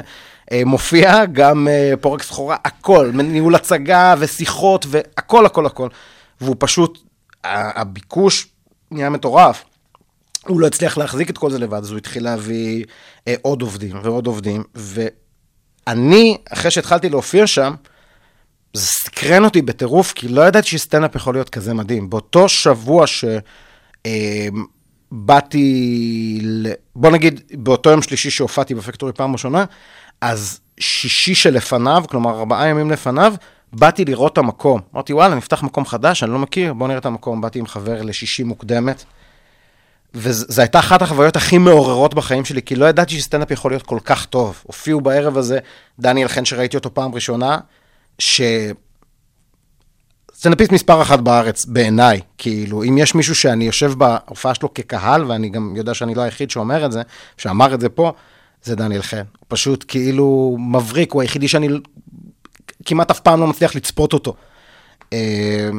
אה, 0.51 0.61
מופיע, 0.65 1.25
גם 1.25 1.67
אה, 1.67 1.93
פורק 2.01 2.23
סחורה, 2.23 2.57
הכל, 2.65 3.11
ניהול 3.13 3.55
הצגה 3.55 4.15
ושיחות 4.19 4.85
והכל, 4.89 5.45
הכל, 5.45 5.65
הכל. 5.65 5.89
והוא 6.41 6.55
פשוט, 6.59 6.99
הביקוש 7.43 8.47
נהיה 8.91 9.09
מטורף. 9.09 9.63
הוא 10.47 10.59
לא 10.59 10.67
הצליח 10.67 10.97
להחזיק 10.97 11.29
את 11.29 11.37
כל 11.37 11.51
זה 11.51 11.59
לבד, 11.59 11.77
אז 11.77 11.91
הוא 11.91 11.97
התחיל 11.97 12.23
להביא 12.23 12.85
אה, 13.27 13.35
עוד 13.41 13.61
עובדים 13.61 13.99
ועוד 14.03 14.27
עובדים, 14.27 14.63
ואני, 14.75 16.37
אחרי 16.53 16.71
שהתחלתי 16.71 17.09
להופיע 17.09 17.47
שם, 17.47 17.73
זה 18.73 18.85
סקרן 18.85 19.43
אותי 19.45 19.61
בטירוף, 19.61 20.13
כי 20.13 20.27
לא 20.27 20.47
ידעתי 20.47 20.67
שסטנדאפ 20.67 21.15
יכול 21.15 21.35
להיות 21.35 21.49
כזה 21.49 21.73
מדהים. 21.73 22.09
באותו 22.09 22.49
שבוע 22.49 23.07
שבאתי, 25.11 26.39
ל... 26.43 26.71
בוא 26.95 27.11
נגיד, 27.11 27.41
באותו 27.53 27.89
יום 27.89 28.01
שלישי 28.01 28.29
שהופעתי 28.29 28.75
בפקטורי 28.75 29.13
פעם 29.13 29.33
ראשונה, 29.33 29.65
אז 30.21 30.59
שישי 30.79 31.35
שלפניו, 31.35 32.03
כלומר 32.09 32.39
ארבעה 32.39 32.67
ימים 32.67 32.91
לפניו, 32.91 33.35
באתי 33.73 34.05
לראות 34.05 34.33
את 34.33 34.37
המקום. 34.37 34.81
אמרתי, 34.93 35.13
וואלה, 35.13 35.35
נפתח 35.35 35.63
מקום 35.63 35.85
חדש, 35.85 36.23
אני 36.23 36.31
לא 36.31 36.39
מכיר, 36.39 36.73
בוא 36.73 36.87
נראה 36.87 36.99
את 36.99 37.05
המקום. 37.05 37.41
באתי 37.41 37.59
עם 37.59 37.67
חבר 37.67 38.01
לשישי 38.01 38.43
מוקדמת, 38.43 39.03
וזו 40.13 40.61
הייתה 40.61 40.79
אחת 40.79 41.01
החוויות 41.01 41.35
הכי 41.35 41.57
מעוררות 41.57 42.13
בחיים 42.13 42.45
שלי, 42.45 42.61
כי 42.61 42.75
לא 42.75 42.85
ידעתי 42.85 43.19
שסטנדאפ 43.19 43.51
יכול 43.51 43.71
להיות 43.71 43.83
כל 43.83 43.99
כך 44.03 44.25
טוב. 44.25 44.61
הופיעו 44.63 45.01
בערב 45.01 45.37
הזה 45.37 45.59
דניאל 45.99 46.27
חן, 46.27 46.45
שראיתי 46.45 46.77
אותו 46.77 46.93
פעם 46.93 47.15
ראשונה, 47.15 47.57
ש... 48.19 48.41
סטנדאפיסט 50.45 50.71
מספר 50.71 51.01
אחת 51.01 51.19
בארץ, 51.19 51.65
בעיניי. 51.65 52.21
כאילו, 52.37 52.83
אם 52.83 52.97
יש 52.97 53.15
מישהו 53.15 53.35
שאני 53.35 53.65
יושב 53.65 53.93
בהופעה 53.97 54.55
שלו 54.55 54.73
כקהל, 54.73 55.25
ואני 55.25 55.49
גם 55.49 55.73
יודע 55.75 55.93
שאני 55.93 56.15
לא 56.15 56.21
היחיד 56.21 56.51
שאומר 56.51 56.85
את 56.85 56.91
זה, 56.91 57.01
שאמר 57.37 57.73
את 57.73 57.81
זה 57.81 57.89
פה, 57.89 58.13
זה 58.63 58.75
דניאל 58.75 59.01
חן. 59.01 59.17
הוא 59.17 59.45
פשוט 59.47 59.85
כאילו 59.87 60.57
מבריק, 60.59 61.13
הוא 61.13 61.21
היחידי 61.21 61.47
שאני 61.47 61.69
כמעט 62.85 63.11
אף 63.11 63.19
פעם 63.19 63.39
לא 63.39 63.47
מצליח 63.47 63.75
לצפות 63.75 64.13
אותו. 64.13 64.35
אה, 65.13 65.69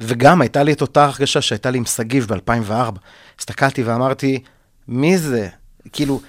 וגם 0.00 0.40
הייתה 0.40 0.62
לי 0.62 0.72
את 0.72 0.82
אותה 0.82 1.04
הרגשה 1.04 1.40
שהייתה 1.40 1.70
לי 1.70 1.78
עם 1.78 1.84
שגיב 1.84 2.26
ב-2004. 2.26 2.98
הסתכלתי 3.38 3.82
ואמרתי, 3.82 4.42
מי 4.88 5.18
זה? 5.18 5.48
כאילו, 5.92 6.20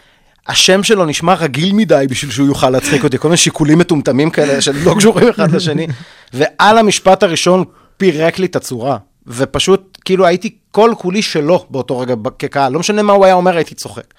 השם 0.48 0.84
שלו 0.84 1.06
נשמע 1.06 1.34
רגיל 1.34 1.74
מדי 1.74 2.06
בשביל 2.10 2.32
שהוא 2.32 2.48
יוכל 2.48 2.70
להצחיק 2.70 3.04
אותי, 3.04 3.18
כל 3.18 3.28
מיני 3.28 3.38
שיקולים 3.38 3.78
מטומטמים 3.78 4.30
כאלה 4.30 4.62
שלא 4.62 4.94
קשורים 4.98 5.28
אחד 5.28 5.52
לשני. 5.52 5.88
ועל 6.34 6.78
המשפט 6.78 7.24
הראשון 7.24 7.64
פירק 7.98 8.40
לי 8.40 8.46
את 8.46 8.56
הצורה. 8.56 8.98
ופשוט, 9.28 9.98
כאילו, 10.06 10.26
הייתי 10.26 10.56
כל 10.72 10.94
כולי 10.98 11.22
שלו 11.22 11.66
באותו 11.70 12.00
רגע 12.00 12.14
כקהל, 12.40 12.74
לא 12.74 12.80
משנה 12.80 13.02
מה 13.02 13.14
הוא 13.14 13.26
היה 13.26 13.34
אומר, 13.34 13.56
הייתי 13.56 13.76
צוחק. 13.76 14.14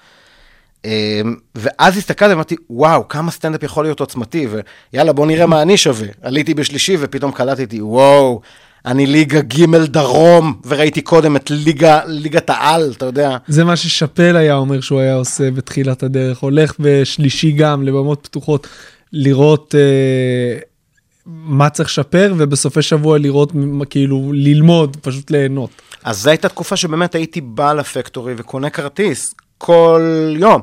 אמ, 0.84 0.90
ואז 1.54 1.96
הסתכלתי 1.96 2.32
ואמרתי, 2.32 2.56
וואו, 2.70 3.08
כמה 3.08 3.30
סטנדאפ 3.30 3.62
יכול 3.62 3.84
להיות 3.84 4.00
עוצמתי, 4.00 4.46
ויאללה, 4.92 5.12
בוא 5.12 5.26
נראה 5.26 5.46
מה 5.46 5.62
אני 5.62 5.76
שווה. 5.76 6.08
עליתי 6.22 6.54
בשלישי 6.54 6.96
ופתאום 7.00 7.32
קלטתי, 7.32 7.82
וואו, 7.82 8.40
אני 8.86 9.06
ליגה 9.06 9.40
ג' 9.40 9.76
דרום, 9.84 10.54
וראיתי 10.66 11.02
קודם 11.02 11.36
את 11.36 11.50
ליגה, 11.50 12.00
ליגת 12.06 12.50
העל, 12.50 12.92
אתה 12.96 13.06
יודע. 13.06 13.36
זה 13.48 13.64
מה 13.64 13.76
ששאפל 13.76 14.36
היה 14.36 14.54
אומר 14.54 14.80
שהוא 14.80 15.00
היה 15.00 15.14
עושה 15.14 15.50
בתחילת 15.50 16.02
הדרך, 16.02 16.38
הולך 16.38 16.74
בשלישי 16.78 17.52
גם 17.52 17.82
לבמות 17.82 18.20
פתוחות, 18.22 18.66
לראות 19.12 19.74
אה, 19.74 20.58
מה 21.26 21.70
צריך 21.70 21.88
לשפר, 21.88 22.34
ובסופי 22.36 22.82
שבוע 22.82 23.18
לראות, 23.18 23.52
כאילו, 23.90 24.30
ללמוד, 24.34 24.96
פשוט 25.00 25.30
ליהנות. 25.30 25.70
אז 26.04 26.22
זו 26.22 26.30
הייתה 26.30 26.48
תקופה 26.48 26.76
שבאמת 26.76 27.14
הייתי 27.14 27.40
בא 27.40 27.72
לפקטורי 27.72 28.34
וקונה 28.36 28.70
כרטיס 28.70 29.34
כל 29.58 30.34
יום. 30.38 30.60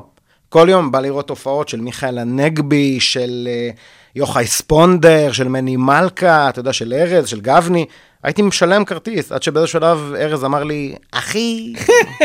כל 0.48 0.66
יום 0.70 0.92
בא 0.92 1.00
לראות 1.00 1.30
הופעות 1.30 1.68
של 1.68 1.80
מיכאל 1.80 2.18
הנגבי, 2.18 3.00
של 3.00 3.48
אה, 3.50 3.70
יוחאי 4.16 4.46
ספונדר, 4.46 5.32
של 5.32 5.48
מני 5.48 5.76
מלכה, 5.76 6.48
אתה 6.48 6.60
יודע, 6.60 6.72
של 6.72 6.92
ארז, 6.92 7.28
של 7.28 7.40
גבני. 7.40 7.86
הייתי 8.22 8.42
משלם 8.42 8.84
כרטיס, 8.84 9.32
עד 9.32 9.42
שבאיזשהו 9.42 9.80
שלב 9.80 10.14
ארז 10.14 10.44
אמר 10.44 10.64
לי, 10.64 10.94
אחי, 11.12 11.72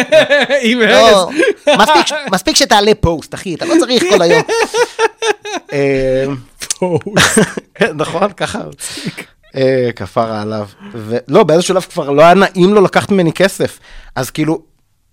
עם 0.62 0.80
לא, 0.80 1.30
מספיק, 1.80 2.08
ש- 2.08 2.14
מספיק 2.34 2.56
שתעלה 2.56 2.92
פוסט, 3.00 3.34
אחי, 3.34 3.56
אתה 3.56 3.66
לא 3.66 3.74
צריך 3.80 4.04
כל 4.10 4.22
היום. 4.22 4.44
אה, 5.74 6.26
כן, 7.76 7.92
נכון, 7.96 8.32
ככה. 8.38 8.60
אה, 9.56 9.90
כפרה 9.96 10.42
עליו. 10.42 10.68
ולא, 10.94 11.44
באיזשהו 11.44 11.74
שלב 11.74 11.82
כבר 11.94 12.10
לא 12.10 12.22
היה 12.22 12.34
נעים 12.34 12.74
לו 12.74 12.82
לקחת 12.82 13.12
ממני 13.12 13.34
כסף. 13.34 13.80
אז 14.16 14.30
כאילו, 14.30 14.62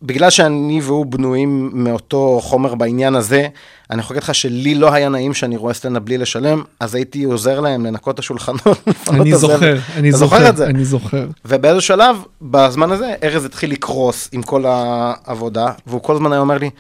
בגלל 0.03 0.31
שאני 0.31 0.81
והוא 0.83 1.07
בנויים 1.07 1.71
מאותו 1.73 2.41
חומר 2.43 2.75
בעניין 2.75 3.15
הזה, 3.15 3.49
אני 3.91 4.01
יכול 4.01 4.15
להגיד 4.15 4.23
לך 4.23 4.35
שלי 4.35 4.75
לא 4.75 4.93
היה 4.93 5.09
נעים 5.09 5.35
שאני 5.35 5.57
רואה 5.57 5.75
סטנדאפ 5.75 6.03
בלי 6.03 6.19
לשלם, 6.19 6.63
אז 6.81 6.95
הייתי 6.95 7.25
עוזר 7.25 7.61
להם 7.61 7.87
לנקות 7.87 8.15
את 8.15 8.19
השולחנות. 8.19 8.63
אני. 9.11 9.37
זוכר, 9.37 9.77
אני 9.97 10.13
זוכר 10.13 10.49
את 10.49 10.57
זה? 10.57 10.67
אני 10.67 10.85
זוכר. 10.85 11.27
ובאיזשהו 11.45 11.83
שלב, 11.97 12.17
בזמן 12.43 12.93
הזה, 12.93 13.15
ארז 13.23 13.45
התחיל 13.45 13.71
לקרוס 13.71 14.29
עם 14.33 14.43
כל 14.43 14.65
העבודה, 14.67 15.67
והוא 15.87 16.03
כל 16.03 16.15
הזמן 16.15 16.33
היה 16.33 16.41
אומר 16.41 16.59
לי, 16.59 16.71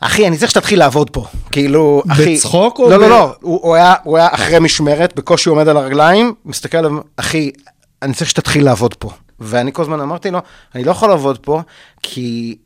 אחי, 0.00 0.28
אני 0.28 0.36
צריך 0.36 0.50
שתתחיל 0.50 0.78
לעבוד 0.78 1.10
פה. 1.10 1.24
כאילו, 1.50 2.02
אחי... 2.08 2.34
בצחוק 2.34 2.78
או 2.78 2.90
לא, 2.90 2.96
לא, 2.96 3.08
לא, 3.08 3.34
הוא, 3.40 3.60
הוא, 3.62 3.74
היה, 3.74 3.94
הוא 4.02 4.16
היה 4.16 4.28
אחרי 4.30 4.58
משמרת, 4.58 5.16
בקושי 5.16 5.48
עומד 5.48 5.68
על 5.68 5.76
הרגליים, 5.76 6.34
מסתכל 6.44 6.78
עליו, 6.78 6.92
אחי, 7.16 7.50
אני 8.02 8.14
צריך 8.14 8.30
שתתחיל 8.30 8.64
לעבוד 8.64 8.94
פה. 8.94 9.10
ואני 9.42 9.72
כל 9.72 9.82
הזמן 9.82 10.00
אמרתי 10.00 10.30
לו, 10.30 10.38
אני 10.74 10.84
לא 10.84 10.90
יכול 10.90 11.08
לעבוד 11.08 11.38
פה, 11.38 11.62
כי 12.02 12.56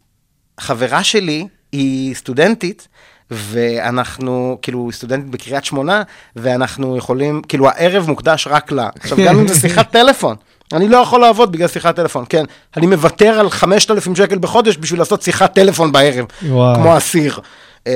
חברה 0.60 1.04
שלי 1.04 1.46
היא 1.72 2.14
סטודנטית, 2.14 2.88
ואנחנו, 3.30 4.58
כאילו, 4.62 4.88
סטודנטית 4.92 5.30
בקריית 5.30 5.64
שמונה, 5.64 6.02
ואנחנו 6.36 6.96
יכולים, 6.96 7.42
כאילו, 7.48 7.68
הערב 7.68 8.08
מוקדש 8.08 8.46
רק 8.46 8.72
לה. 8.72 8.88
עכשיו, 9.00 9.18
גם 9.26 9.38
אם 9.38 9.48
זה 9.48 9.60
שיחת 9.60 9.90
טלפון, 9.90 10.36
אני 10.72 10.88
לא 10.88 10.96
יכול 10.96 11.20
לעבוד 11.20 11.52
בגלל 11.52 11.68
שיחת 11.68 11.96
טלפון, 11.96 12.24
כן. 12.28 12.44
אני 12.76 12.86
מוותר 12.86 13.40
על 13.40 13.50
5,000 13.50 14.16
שקל 14.16 14.38
בחודש 14.38 14.76
בשביל 14.76 15.00
לעשות 15.00 15.22
שיחת 15.22 15.54
טלפון 15.54 15.92
בערב, 15.92 16.26
וואו. 16.46 16.74
כמו 16.74 16.96
אסיר. 16.96 17.40
אמ, 17.86 17.92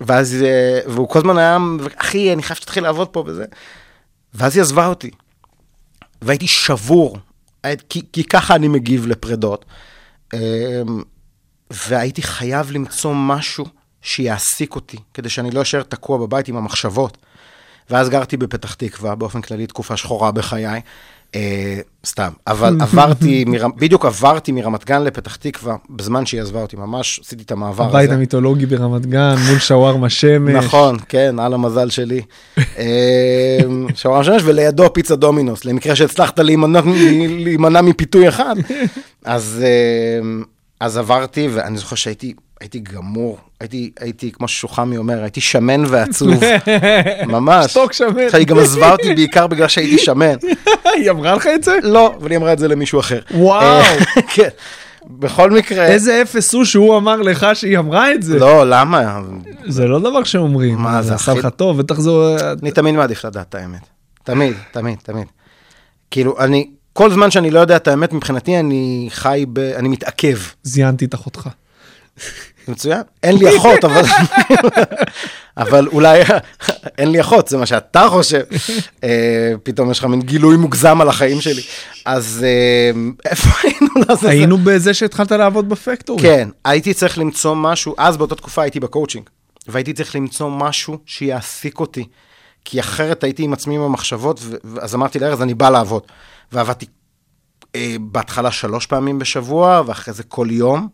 ואז, 0.00 0.36
אה, 0.44 0.80
והוא 0.86 1.08
כל 1.08 1.18
הזמן 1.18 1.38
היה, 1.38 1.58
אחי, 1.96 2.32
אני 2.32 2.42
חייב 2.42 2.56
שתתחיל 2.56 2.82
לעבוד 2.82 3.08
פה 3.08 3.24
וזה. 3.26 3.44
ואז 4.34 4.56
היא 4.56 4.62
עזבה 4.62 4.86
אותי. 4.86 5.10
והייתי 6.22 6.46
שבור, 6.46 7.18
כי, 7.88 8.02
כי 8.12 8.24
ככה 8.24 8.54
אני 8.54 8.68
מגיב 8.68 9.06
לפרדות. 9.06 9.64
אמ, 10.34 10.38
והייתי 11.70 12.22
חייב 12.22 12.70
למצוא 12.70 13.14
משהו 13.14 13.64
שיעסיק 14.02 14.74
אותי, 14.74 14.96
כדי 15.14 15.28
שאני 15.28 15.50
לא 15.50 15.62
אשאר 15.62 15.82
תקוע 15.82 16.18
בבית 16.18 16.48
עם 16.48 16.56
המחשבות. 16.56 17.16
ואז 17.90 18.08
גרתי 18.08 18.36
בפתח 18.36 18.74
תקווה, 18.74 19.14
באופן 19.14 19.40
כללי 19.40 19.66
תקופה 19.66 19.96
שחורה 19.96 20.32
בחיי. 20.32 20.80
אה, 21.34 21.80
סתם, 22.06 22.28
אבל 22.46 22.76
עברתי, 22.80 23.44
מר... 23.44 23.66
בדיוק 23.76 24.04
עברתי 24.06 24.52
מרמת 24.52 24.84
גן 24.84 25.02
לפתח 25.02 25.36
תקווה 25.36 25.76
בזמן 25.90 26.26
שהיא 26.26 26.40
עזבה 26.40 26.62
אותי, 26.62 26.76
ממש 26.76 27.20
עשיתי 27.24 27.42
את 27.42 27.50
המעבר 27.50 27.84
הזה. 27.84 27.96
הבית 27.98 28.10
המיתולוגי 28.10 28.66
ברמת 28.66 29.06
גן, 29.06 29.34
מול 29.48 29.58
שווארמה 29.58 30.10
שמש. 30.10 30.64
נכון, 30.64 30.96
כן, 31.08 31.38
על 31.38 31.54
המזל 31.54 31.90
שלי. 31.90 32.20
אה, 32.58 33.58
שווארמה 33.94 34.24
שמש, 34.24 34.42
ולידו 34.44 34.92
פיצה 34.92 35.16
דומינוס, 35.16 35.64
למקרה 35.64 35.96
שהצלחת 35.96 36.38
להימנע, 36.38 36.80
להימנע 37.44 37.80
מפיתוי 37.82 38.28
אחד. 38.28 38.56
אז, 39.24 39.64
אה, 39.64 40.42
אז 40.80 40.96
עברתי, 40.96 41.48
ואני 41.52 41.78
זוכר 41.78 41.96
שהייתי 41.96 42.34
הייתי 42.60 42.78
גמור, 42.78 43.38
הייתי, 43.60 43.90
הייתי, 44.00 44.32
כמו 44.32 44.48
ששוחמי 44.48 44.96
אומר, 44.96 45.22
הייתי 45.22 45.40
שמן 45.40 45.82
ועצוב, 45.88 46.40
ממש. 47.26 47.70
שתוק 47.70 47.92
שמן. 47.92 48.22
היא 48.32 48.46
גם 48.46 48.58
עזבה 48.58 48.92
אותי 48.92 49.14
בעיקר 49.14 49.46
בגלל 49.46 49.68
שהייתי 49.68 49.98
שמן. 49.98 50.34
היא 50.96 51.10
אמרה 51.10 51.34
לך 51.34 51.48
את 51.54 51.64
זה? 51.64 51.78
לא, 51.82 52.14
אבל 52.20 52.30
היא 52.30 52.38
אמרה 52.38 52.52
את 52.52 52.58
זה 52.58 52.68
למישהו 52.68 53.00
אחר. 53.00 53.20
וואו. 53.30 53.60
אה, 53.62 53.96
כן. 54.34 54.48
בכל 55.06 55.50
מקרה... 55.50 55.86
איזה 55.86 56.22
אפס 56.22 56.54
הוא 56.54 56.64
שהוא 56.64 56.96
אמר 56.96 57.16
לך 57.16 57.46
שהיא 57.54 57.78
אמרה 57.78 58.12
את 58.14 58.22
זה. 58.22 58.38
לא, 58.38 58.70
למה? 58.70 59.20
זה 59.66 59.86
לא 59.86 60.00
דבר 60.00 60.24
שאומרים. 60.24 60.78
מה, 60.78 61.02
זה 61.02 61.08
זה 61.08 61.14
עשה 61.14 61.34
לך 61.34 61.48
טוב, 61.56 61.78
ותחזור... 61.78 62.36
אני 62.62 62.70
תמיד 62.70 62.94
מעדיף 62.94 63.24
לדעת 63.24 63.48
את 63.48 63.54
האמת. 63.54 63.80
תמיד, 64.24 64.56
תמיד, 64.72 64.98
תמיד. 65.02 65.26
כאילו, 66.10 66.38
אני, 66.38 66.70
כל 66.92 67.10
זמן 67.12 67.30
שאני 67.30 67.50
לא 67.50 67.60
יודע 67.60 67.76
את 67.76 67.88
האמת, 67.88 68.12
מבחינתי 68.12 68.58
אני 68.58 69.08
חי 69.10 69.44
ב... 69.52 69.58
אני 69.58 69.88
מתעכב. 69.88 70.38
זיינתי 70.62 71.04
את 71.04 71.14
אחותך. 71.14 71.48
מצוין. 72.70 73.02
אין 73.22 73.36
לי 73.36 73.56
אחות, 73.56 73.84
אבל... 73.84 74.02
אבל 75.56 75.88
אולי 75.88 76.20
אין 76.98 77.10
לי 77.10 77.20
אחות, 77.20 77.48
זה 77.48 77.56
מה 77.56 77.66
שאתה 77.66 78.06
חושב. 78.10 78.42
אה, 79.04 79.52
פתאום 79.62 79.90
יש 79.90 79.98
לך 79.98 80.04
מין 80.04 80.20
גילוי 80.20 80.56
מוגזם 80.56 81.00
על 81.00 81.08
החיים 81.08 81.40
שלי. 81.40 81.62
אז 82.04 82.46
אה, 82.46 83.00
איפה 83.30 83.48
היינו 83.62 83.88
לעזאזל? 84.08 84.28
היינו 84.28 84.58
בזה 84.58 84.94
שהתחלת 84.94 85.32
לעבוד 85.32 85.68
בפקטורי. 85.68 86.22
כן, 86.22 86.48
הייתי 86.64 86.94
צריך 86.94 87.18
למצוא 87.18 87.54
משהו, 87.54 87.94
אז 87.98 88.16
באותה 88.16 88.34
תקופה 88.34 88.62
הייתי 88.62 88.80
בקואוצ'ינג, 88.80 89.28
והייתי 89.66 89.92
צריך 89.92 90.16
למצוא 90.16 90.50
משהו 90.50 90.98
שיעסיק 91.06 91.80
אותי, 91.80 92.04
כי 92.64 92.80
אחרת 92.80 93.24
הייתי 93.24 93.42
עם 93.42 93.52
עצמי 93.52 93.74
עם 93.74 93.82
המחשבות, 93.82 94.40
אז 94.80 94.94
אמרתי 94.94 95.18
לארז, 95.18 95.42
אני 95.42 95.54
בא 95.54 95.70
לעבוד. 95.70 96.02
ועבדתי 96.52 96.86
אה, 97.74 97.96
בהתחלה 98.00 98.50
שלוש 98.50 98.86
פעמים 98.86 99.18
בשבוע, 99.18 99.82
ואחרי 99.86 100.14
זה 100.14 100.22
כל 100.22 100.46
יום, 100.50 100.88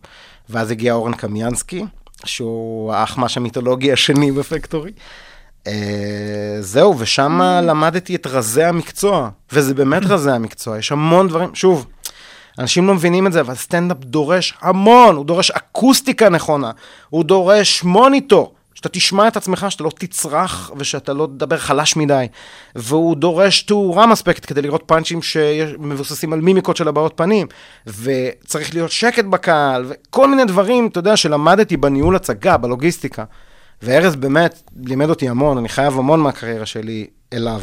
ואז 0.50 0.70
הגיע 0.70 0.92
אורן 0.92 1.12
קמיאנסקי, 1.12 1.84
שהוא 2.24 2.92
האחמ"ש 2.92 3.36
המיתולוגי 3.36 3.92
השני 3.92 4.32
בפקטורי. 4.32 4.92
אה, 5.66 6.56
זהו, 6.60 6.98
ושם 6.98 7.40
למדתי 7.62 8.14
את 8.14 8.26
רזי 8.26 8.64
המקצוע, 8.64 9.28
וזה 9.52 9.74
באמת 9.74 10.02
רזי 10.04 10.30
המקצוע, 10.30 10.78
יש 10.78 10.92
המון 10.92 11.28
דברים, 11.28 11.54
שוב, 11.54 11.86
אנשים 12.58 12.86
לא 12.86 12.94
מבינים 12.94 13.26
את 13.26 13.32
זה, 13.32 13.40
אבל 13.40 13.54
סטנדאפ 13.54 13.96
דורש 14.00 14.54
המון, 14.60 15.16
הוא 15.16 15.24
דורש 15.24 15.50
אקוסטיקה 15.50 16.28
נכונה, 16.28 16.70
הוא 17.10 17.24
דורש 17.24 17.82
מוניטור, 17.82 18.54
שאתה 18.86 18.98
תשמע 18.98 19.28
את 19.28 19.36
עצמך, 19.36 19.66
שאתה 19.68 19.84
לא 19.84 19.90
תצרח 19.98 20.70
ושאתה 20.76 21.12
לא 21.12 21.26
תדבר 21.26 21.58
חלש 21.58 21.96
מדי, 21.96 22.26
והוא 22.74 23.16
דורש 23.16 23.62
תאורה 23.62 24.06
מספקת 24.06 24.44
כדי 24.44 24.62
לראות 24.62 24.82
פאנצ'ים 24.86 25.22
שמבוססים 25.22 26.32
על 26.32 26.40
מימיקות 26.40 26.76
של 26.76 26.88
הבעות 26.88 27.12
פנים, 27.16 27.46
וצריך 27.86 28.74
להיות 28.74 28.90
שקט 28.90 29.24
בקהל, 29.24 29.84
וכל 29.88 30.30
מיני 30.30 30.44
דברים, 30.44 30.86
אתה 30.86 30.98
יודע, 30.98 31.16
שלמדתי 31.16 31.76
בניהול 31.76 32.16
הצגה, 32.16 32.56
בלוגיסטיקה. 32.56 33.24
וארז 33.82 34.16
באמת 34.16 34.62
לימד 34.84 35.08
אותי 35.08 35.28
המון, 35.28 35.58
אני 35.58 35.68
חייב 35.68 35.98
המון 35.98 36.20
מהקריירה 36.20 36.66
שלי 36.66 37.06
אליו. 37.32 37.62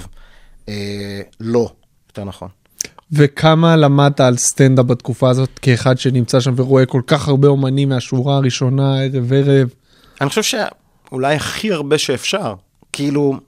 אה, 0.69 1.21
לא, 1.39 1.71
יותר 2.09 2.23
נכון. 2.23 2.47
וכמה 3.11 3.75
למדת 3.75 4.19
על 4.19 4.37
סטנדאפ 4.37 4.85
בתקופה 4.85 5.29
הזאת, 5.29 5.59
כאחד 5.61 5.97
שנמצא 5.97 6.39
שם 6.39 6.53
ורואה 6.57 6.85
כל 6.85 7.01
כך 7.07 7.27
הרבה 7.27 7.47
אומנים 7.47 7.89
מהשורה 7.89 8.35
הראשונה, 8.37 9.01
ערב 9.01 9.33
ערב? 9.33 9.69
אני 10.21 10.29
חושב 10.29 10.43
שאולי 11.09 11.35
הכי 11.35 11.71
הרבה 11.71 11.97
שאפשר. 11.97 12.53
כאילו, 12.93 13.39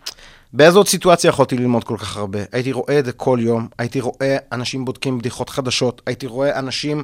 באיזו 0.53 0.79
עוד 0.79 0.87
סיטואציה 0.87 1.29
יכולתי 1.29 1.57
ללמוד 1.57 1.83
כל 1.83 1.97
כך 1.97 2.17
הרבה? 2.17 2.39
הייתי 2.51 2.71
רואה 2.71 2.99
את 2.99 3.05
זה 3.05 3.11
כל 3.11 3.39
יום, 3.41 3.67
הייתי 3.77 4.01
רואה 4.01 4.37
אנשים 4.51 4.85
בודקים 4.85 5.17
בדיחות 5.17 5.49
חדשות, 5.49 6.01
הייתי 6.05 6.27
רואה 6.27 6.59
אנשים 6.59 7.03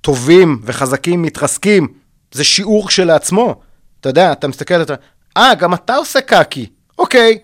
טובים 0.00 0.60
וחזקים 0.62 1.22
מתרסקים. 1.22 1.88
זה 2.32 2.44
שיעור 2.44 2.88
כשלעצמו. 2.88 3.60
אתה 4.00 4.08
יודע, 4.08 4.32
אתה 4.32 4.48
מסתכל, 4.48 4.82
אתה... 4.82 4.94
אה, 5.36 5.54
גם 5.54 5.74
אתה 5.74 5.94
עושה 5.96 6.20
קקי. 6.20 6.66
אוקיי. 6.98 7.38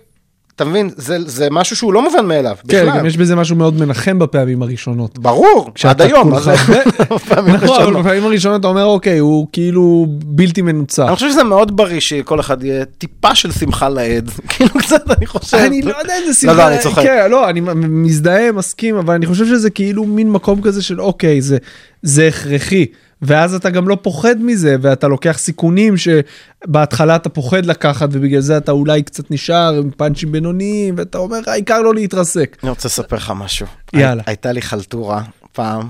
אתה 0.57 0.65
מבין? 0.65 0.91
זה, 0.97 1.19
זה 1.27 1.49
משהו 1.51 1.77
שהוא 1.77 1.93
לא 1.93 2.03
מובן 2.03 2.27
מאליו, 2.27 2.57
בכלל. 2.65 2.91
כן, 2.91 2.99
גם 2.99 3.07
יש 3.07 3.17
בזה 3.17 3.37
משהו 3.37 3.57
מאוד 3.57 3.81
מנחם 3.81 4.19
בפעמים 4.19 4.63
הראשונות. 4.63 5.19
ברור, 5.19 5.71
עד 5.85 6.03
היום. 6.03 6.41
זה? 6.41 6.53
נכון, 7.53 7.83
אבל. 7.83 8.03
בפעמים 8.03 8.25
הראשונות 8.25 8.61
אתה 8.61 8.69
אומר, 8.69 8.85
אוקיי, 8.85 9.19
הוא 9.19 9.47
כאילו 9.53 10.07
בלתי 10.09 10.63
מנוצח. 10.63 11.05
אני 11.09 11.15
חושב 11.15 11.31
שזה 11.31 11.45
מאוד 11.45 11.77
בריא 11.77 12.01
שכל 12.01 12.41
אחד 12.41 12.65
יהיה 12.65 12.85
טיפה 12.85 13.35
של 13.35 13.53
שמחה 13.53 13.89
לאיד. 13.89 14.31
כאילו 14.49 14.71
קצת, 14.71 15.11
אני 15.19 15.27
חושב. 15.27 15.57
אני 15.57 15.83
לא 15.83 15.95
יודע 15.99 16.15
איזה 16.23 16.35
שמחה, 16.35 16.53
לא, 16.53 16.59
לא, 16.59 16.69
אני 16.69 16.79
צוחק. 16.79 17.03
כן, 17.03 17.31
לא, 17.31 17.49
אני 17.49 17.61
מזדהה, 17.75 18.53
מסכים, 18.53 18.97
אבל 18.97 19.15
אני 19.15 19.27
חושב 19.27 19.47
שזה 19.47 19.71
כאילו 19.71 20.05
מין 20.05 20.31
מקום 20.31 20.63
כזה 20.63 20.83
של 20.83 21.01
אוקיי, 21.01 21.41
זה, 21.41 21.59
זה 22.03 22.29
הכרחי. 22.29 22.87
ואז 23.27 23.55
אתה 23.55 23.71
גם 23.71 23.89
לא 23.89 23.99
פוחד 24.03 24.37
מזה, 24.41 24.77
ואתה 24.81 25.09
לוקח 25.09 25.39
סיכונים 25.39 25.95
שבהתחלה 25.97 27.17
אתה 27.17 27.29
פוחד 27.29 27.67
לקחת, 27.67 28.09
ובגלל 28.13 28.41
זה 28.41 28.57
אתה 28.57 28.73
אולי 28.73 29.03
קצת 29.03 29.31
נשאר 29.31 29.75
עם 29.75 29.91
פאנצ'ים 29.91 30.33
בינוניים, 30.33 30.95
ואתה 30.99 31.19
אומר, 31.19 31.39
העיקר 31.47 31.81
לא 31.81 31.95
להתרסק. 31.95 32.57
אני 32.63 32.71
רוצה 32.71 32.89
לספר 32.89 33.17
לך 33.17 33.33
משהו. 33.37 33.67
יאללה. 33.93 34.23
הי- 34.27 34.31
הייתה 34.31 34.53
לי 34.53 34.63
חלטורה 34.63 35.23
פעם, 35.53 35.89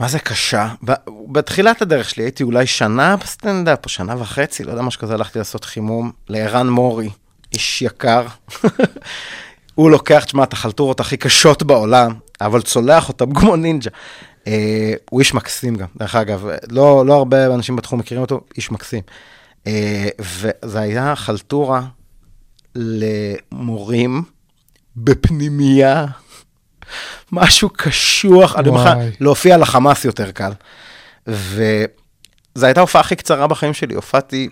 מה 0.00 0.08
זה 0.08 0.18
קשה? 0.18 0.68
בתחילת 1.32 1.82
הדרך 1.82 2.10
שלי 2.10 2.22
הייתי 2.24 2.42
אולי 2.42 2.66
שנה 2.66 3.16
בסטנדאפ, 3.16 3.84
או 3.84 3.88
שנה 3.90 4.14
וחצי, 4.20 4.64
לא 4.64 4.70
יודע 4.70 4.82
משהו 4.82 5.00
כזה, 5.00 5.14
הלכתי 5.14 5.38
לעשות 5.38 5.64
חימום 5.64 6.10
לערן 6.28 6.68
מורי, 6.68 7.08
איש 7.52 7.82
יקר. 7.82 8.26
הוא 9.74 9.90
לוקח, 9.90 10.24
תשמע, 10.24 10.42
את 10.42 10.52
החלטורות 10.52 11.00
הכי 11.00 11.16
קשות 11.16 11.62
בעולם, 11.62 12.14
אבל 12.40 12.62
צולח 12.62 13.08
אותם 13.08 13.34
כמו 13.34 13.56
נינג'ה. 13.56 13.90
אה, 14.48 14.92
הוא 15.10 15.20
איש 15.20 15.34
מקסים 15.34 15.74
גם, 15.74 15.86
דרך 15.96 16.14
אגב, 16.14 16.46
לא, 16.70 17.06
לא 17.06 17.14
הרבה 17.14 17.46
אנשים 17.46 17.76
בתחום 17.76 17.98
מכירים 17.98 18.22
אותו, 18.22 18.40
איש 18.56 18.70
מקסים. 18.70 19.02
אה, 19.66 20.08
וזה 20.20 20.80
היה 20.80 21.16
חלטורה 21.16 21.82
למורים 22.74 24.22
בפנימייה, 24.96 26.06
משהו 27.32 27.68
קשוח, 27.68 28.56
אני 28.56 28.68
אומר 28.68 28.84
לך. 28.84 28.98
להופיע 29.20 29.56
לחמאס 29.56 30.04
יותר 30.04 30.30
קל. 30.30 30.52
וזו 31.26 32.66
הייתה 32.66 32.80
ההופעה 32.80 33.00
הכי 33.00 33.16
קצרה 33.16 33.46
בחיים 33.46 33.74
שלי, 33.74 33.94
הופעתי, 33.94 34.48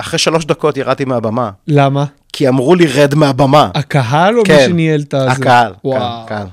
אחרי 0.00 0.18
שלוש 0.18 0.44
דקות 0.44 0.76
ירדתי 0.76 1.04
מהבמה, 1.04 1.50
למה? 1.66 2.04
כי 2.32 2.48
אמרו 2.48 2.74
לי 2.74 2.86
רד 2.86 3.14
מהבמה. 3.14 3.70
הקהל 3.74 4.38
או 4.38 4.42
מי 4.42 4.48
כן, 4.48 4.66
שניהל 4.68 5.00
את 5.00 5.14
הזה? 5.14 5.30
הקהל, 5.30 5.74
וואו. 5.84 5.98
קהל, 6.00 6.28
קהל. 6.28 6.46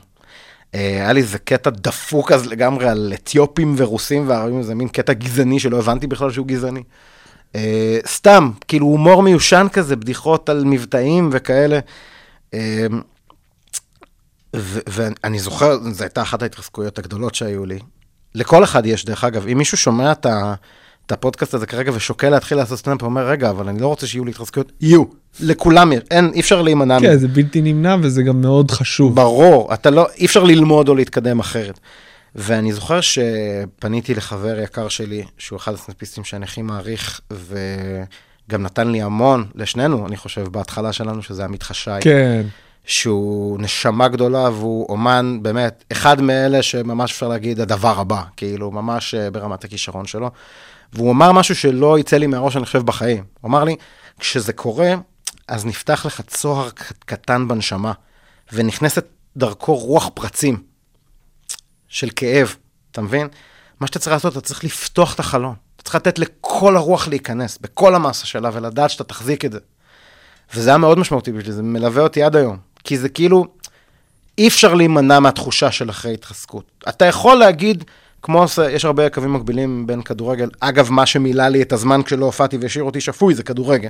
אה, 0.75 0.79
היה 0.79 1.13
לי 1.13 1.19
איזה 1.21 1.39
קטע 1.39 1.69
דפוק 1.69 2.31
אז 2.31 2.45
לגמרי 2.45 2.87
על 2.89 3.13
אתיופים 3.15 3.75
ורוסים 3.77 4.29
וערבים, 4.29 4.59
איזה 4.59 4.75
מין 4.75 4.87
קטע 4.87 5.13
גזעני 5.13 5.59
שלא 5.59 5.79
הבנתי 5.79 6.07
בכלל 6.07 6.31
שהוא 6.31 6.47
גזעני. 6.47 6.83
אה, 7.55 7.99
סתם, 8.07 8.51
כאילו 8.67 8.85
הומור 8.85 9.23
מיושן 9.23 9.67
כזה, 9.73 9.95
בדיחות 9.95 10.49
על 10.49 10.63
מבטאים 10.65 11.29
וכאלה. 11.31 11.79
ו- 14.55 14.79
ואני 14.89 15.39
זוכר, 15.39 15.77
זו 15.91 16.03
הייתה 16.03 16.21
אחת 16.21 16.41
ההתרסקויות 16.41 16.99
הגדולות 16.99 17.35
שהיו 17.35 17.65
לי. 17.65 17.79
לכל 18.35 18.63
אחד 18.63 18.85
יש, 18.85 19.05
דרך 19.05 19.23
אגב, 19.23 19.47
אם 19.47 19.57
מישהו 19.57 19.77
שומע 19.77 20.11
את, 20.11 20.25
ה- 20.25 20.53
את 21.07 21.11
הפודקאסט 21.11 21.53
הזה 21.53 21.65
כרגע 21.65 21.91
ושוקל 21.95 22.29
להתחיל 22.29 22.57
לעשות 22.57 22.79
סטנדאפ, 22.79 23.03
אומר, 23.03 23.27
רגע, 23.27 23.49
אבל 23.49 23.69
אני 23.69 23.81
לא 23.81 23.87
רוצה 23.87 24.07
שיהיו 24.07 24.25
לי 24.25 24.31
התרסקויות, 24.31 24.71
יהיו, 24.81 25.03
לכולם 25.39 25.91
אין, 26.11 26.31
אי 26.33 26.39
אפשר 26.39 26.61
להימנע 26.61 26.99
כן, 26.99 27.17
זה 27.17 27.27
בלתי 27.27 27.61
נמנע 27.61 27.95
וזה 28.01 28.23
גם 28.23 28.41
מאוד 28.41 28.71
חשוב. 28.71 29.15
ברור, 29.15 29.73
אתה 29.73 29.89
לא, 29.89 30.07
אי 30.17 30.25
אפשר 30.25 30.43
ללמוד 30.43 30.89
או 30.89 30.95
להתקדם 30.95 31.39
אחרת. 31.39 31.79
ואני 32.35 32.73
זוכר 32.73 32.99
שפניתי 33.01 34.15
לחבר 34.15 34.59
יקר 34.59 34.87
שלי, 34.87 35.23
שהוא 35.37 35.57
אחד 35.57 35.73
הסטנדאפיסטים 35.73 36.23
שאני 36.23 36.43
הכי 36.43 36.61
מעריך, 36.61 37.21
וגם 37.31 38.63
נתן 38.63 38.87
לי 38.87 39.01
המון, 39.01 39.45
לשנינו, 39.55 40.07
אני 40.07 40.17
חושב, 40.17 40.47
בהתחלה 40.47 40.93
שלנו, 40.93 41.23
שזה 41.23 41.43
עמית 41.45 41.63
חשאי. 41.63 41.99
כן. 42.01 42.41
שהוא 42.85 43.59
נשמה 43.59 44.07
גדולה 44.07 44.49
והוא 44.49 44.85
אומן, 44.89 45.39
באמת, 45.41 45.83
אחד 45.91 46.21
מאלה 46.21 46.61
שממש 46.61 47.11
אפשר 47.11 47.27
להגיד 47.27 47.59
הדבר 47.59 47.99
הבא, 47.99 48.21
כאילו, 48.37 48.71
ממש 48.71 49.15
אה, 49.15 49.31
ברמת 49.31 49.63
הכישרון 49.63 50.05
שלו. 50.05 50.31
והוא 50.93 51.11
אמר 51.11 51.31
משהו 51.31 51.55
שלא 51.55 51.99
יצא 51.99 52.17
לי 52.17 52.27
מהראש, 52.27 52.57
אני 52.57 52.65
חושב, 52.65 52.85
בחיים. 52.85 53.23
הוא 53.41 53.49
אמר 53.49 53.63
לי, 53.63 53.75
כשזה 54.19 54.53
קורה, 54.53 54.93
אז 55.47 55.65
נפתח 55.65 56.05
לך 56.05 56.21
צוהר 56.21 56.69
קטן 57.05 57.47
בנשמה, 57.47 57.93
ונכנסת 58.53 59.05
דרכו 59.37 59.75
רוח 59.75 60.09
פרצים 60.13 60.63
של 61.87 62.09
כאב, 62.15 62.55
אתה 62.91 63.01
מבין? 63.01 63.27
מה 63.79 63.87
שאתה 63.87 63.99
צריך 63.99 64.11
לעשות, 64.13 64.33
אתה 64.33 64.41
צריך 64.41 64.63
לפתוח 64.63 65.13
את 65.13 65.19
החלון. 65.19 65.55
אתה 65.75 65.83
צריך 65.83 65.95
לתת 65.95 66.19
לכל 66.19 66.75
הרוח 66.75 67.07
להיכנס, 67.07 67.57
בכל 67.61 67.95
המסה 67.95 68.25
שלה, 68.25 68.49
ולדעת 68.53 68.89
שאתה 68.89 69.03
תחזיק 69.03 69.45
את 69.45 69.51
זה. 69.51 69.59
וזה 70.53 70.69
היה 70.69 70.77
מאוד 70.77 70.99
משמעותי 70.99 71.31
בשבילי, 71.31 71.51
זה 71.51 71.63
מלווה 71.63 72.03
אותי 72.03 72.23
עד 72.23 72.35
היום. 72.35 72.57
כי 72.83 72.97
זה 72.97 73.09
כאילו, 73.09 73.45
אי 74.37 74.47
אפשר 74.47 74.73
להימנע 74.73 75.19
מהתחושה 75.19 75.71
של 75.71 75.89
אחרי 75.89 76.13
התחזקות. 76.13 76.83
אתה 76.89 77.05
יכול 77.05 77.37
להגיד, 77.37 77.83
כמו, 78.21 78.45
יש 78.71 78.85
הרבה 78.85 79.09
קווים 79.09 79.33
מקבילים 79.33 79.87
בין 79.87 80.01
כדורגל, 80.01 80.49
אגב, 80.59 80.91
מה 80.91 81.05
שמילא 81.05 81.47
לי 81.47 81.61
את 81.61 81.73
הזמן 81.73 82.03
כשלא 82.03 82.25
הופעתי 82.25 82.57
והשאיר 82.57 82.83
אותי 82.83 83.01
שפוי, 83.01 83.35
זה 83.35 83.43
כדורגל. 83.43 83.89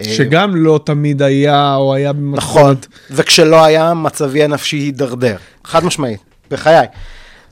אה, 0.00 0.06
שגם 0.06 0.56
לא 0.56 0.80
תמיד 0.84 1.22
היה, 1.22 1.74
או 1.74 1.94
היה 1.94 2.12
נכון, 2.12 2.32
במתכונת. 2.32 2.86
וכשלא 3.10 3.64
היה, 3.64 3.94
מצבי 3.94 4.44
הנפשי 4.44 4.76
הידרדר. 4.76 5.36
חד 5.64 5.84
משמעית, 5.84 6.20
בחיי. 6.50 6.86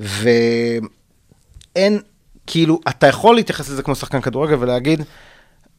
ואין, 0.01 2.01
כאילו, 2.47 2.80
אתה 2.88 3.07
יכול 3.07 3.34
להתייחס 3.34 3.68
לזה 3.68 3.82
כמו 3.82 3.95
שחקן 3.95 4.20
כדורגל 4.20 4.57
ולהגיד, 4.59 5.03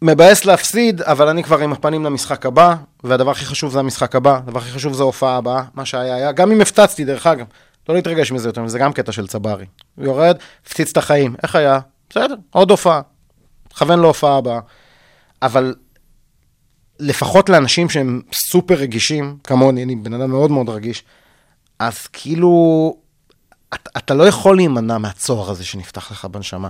מבאס 0.01 0.45
להפסיד, 0.45 1.01
אבל 1.01 1.27
אני 1.27 1.43
כבר 1.43 1.59
עם 1.59 1.73
הפנים 1.73 2.03
למשחק 2.03 2.45
הבא, 2.45 2.75
והדבר 3.03 3.31
הכי 3.31 3.45
חשוב 3.45 3.73
זה 3.73 3.79
המשחק 3.79 4.15
הבא, 4.15 4.37
הדבר 4.37 4.59
הכי 4.59 4.71
חשוב 4.71 4.93
זה 4.93 5.03
ההופעה 5.03 5.37
הבאה, 5.37 5.63
מה 5.75 5.85
שהיה 5.85 6.15
היה, 6.15 6.31
גם 6.31 6.51
אם 6.51 6.61
הפצצתי, 6.61 7.05
דרך 7.05 7.27
אגב, 7.27 7.45
לא 7.89 7.95
להתרגש 7.95 8.31
מזה 8.31 8.49
יותר, 8.49 8.67
זה 8.67 8.79
גם 8.79 8.93
קטע 8.93 9.11
של 9.11 9.27
צברי. 9.27 9.65
הוא 9.95 10.05
יורד, 10.05 10.37
הפציץ 10.65 10.91
את 10.91 10.97
החיים, 10.97 11.35
איך 11.43 11.55
היה? 11.55 11.79
בסדר, 12.09 12.35
עוד 12.49 12.71
הופעה, 12.71 13.01
תכוון 13.69 13.99
להופעה 13.99 14.37
הבאה. 14.37 14.59
אבל 15.41 15.75
לפחות 16.99 17.49
לאנשים 17.49 17.89
שהם 17.89 18.21
סופר 18.33 18.73
רגישים, 18.75 19.37
כמוני, 19.43 19.83
אני 19.83 19.95
בן 19.95 20.13
אדם 20.13 20.29
מאוד 20.29 20.51
מאוד 20.51 20.69
רגיש, 20.69 21.03
אז 21.79 22.07
כאילו, 22.07 22.95
אתה, 23.73 23.89
אתה 23.97 24.13
לא 24.13 24.27
יכול 24.27 24.55
להימנע 24.55 24.97
מהצוהר 24.97 25.51
הזה 25.51 25.65
שנפתח 25.65 26.11
לך 26.11 26.25
בנשמה. 26.25 26.67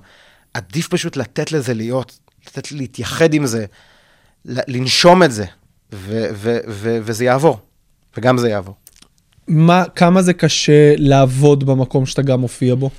עדיף 0.54 0.88
פשוט 0.88 1.18
לתת 1.18 1.52
לזה 1.52 1.74
להיות, 1.74 2.20
לתת 2.48 2.72
להתייחד 2.72 3.34
עם 3.34 3.46
זה, 3.46 3.66
לנשום 4.46 5.24
את 5.24 5.32
זה, 5.32 5.46
ו- 5.94 6.28
ו- 6.34 6.60
ו- 6.68 6.98
וזה 7.02 7.26
יעבור, 7.26 7.60
וגם 8.18 8.38
זה 8.38 8.50
יעבור. 8.50 8.76
מה, 9.48 9.84
כמה 9.96 10.22
זה 10.22 10.34
קשה 10.34 10.94
לעבוד 10.98 11.64
במקום 11.64 12.06
שאתה 12.06 12.22
גם 12.22 12.40
מופיע 12.40 12.76
בו? 12.76 12.90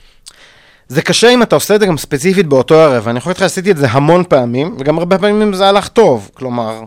זה 0.89 1.03
קשה 1.03 1.31
אם 1.31 1.43
אתה 1.43 1.55
עושה 1.57 1.75
את 1.75 1.81
זה 1.81 1.87
גם 1.87 1.99
ספציפית 1.99 2.47
באותו 2.47 2.75
ערב, 2.75 3.09
אני 3.09 3.19
יכול 3.19 3.31
להגיד 3.31 3.41
לך, 3.41 3.47
עשיתי 3.47 3.71
את 3.71 3.77
זה 3.77 3.87
המון 3.91 4.25
פעמים, 4.29 4.77
וגם 4.79 4.99
הרבה 4.99 5.19
פעמים 5.19 5.55
זה 5.55 5.69
הלך 5.69 5.89
טוב, 5.89 6.31
כלומר, 6.35 6.83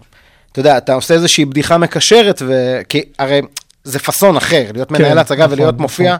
אתה 0.51 0.59
יודע, 0.59 0.77
אתה 0.77 0.93
עושה 0.93 1.13
איזושהי 1.13 1.45
בדיחה 1.45 1.77
מקשרת, 1.77 2.41
ו... 2.47 2.79
כי 2.89 3.01
הרי 3.19 3.41
זה 3.83 3.99
פאסון 3.99 4.37
אחר, 4.37 4.65
להיות 4.73 4.89
כן, 4.89 4.95
מנהל 4.95 5.17
הצגה 5.17 5.43
נכון, 5.43 5.53
ולהיות 5.53 5.73
נכון. 5.75 5.81
מופיע. 5.81 6.15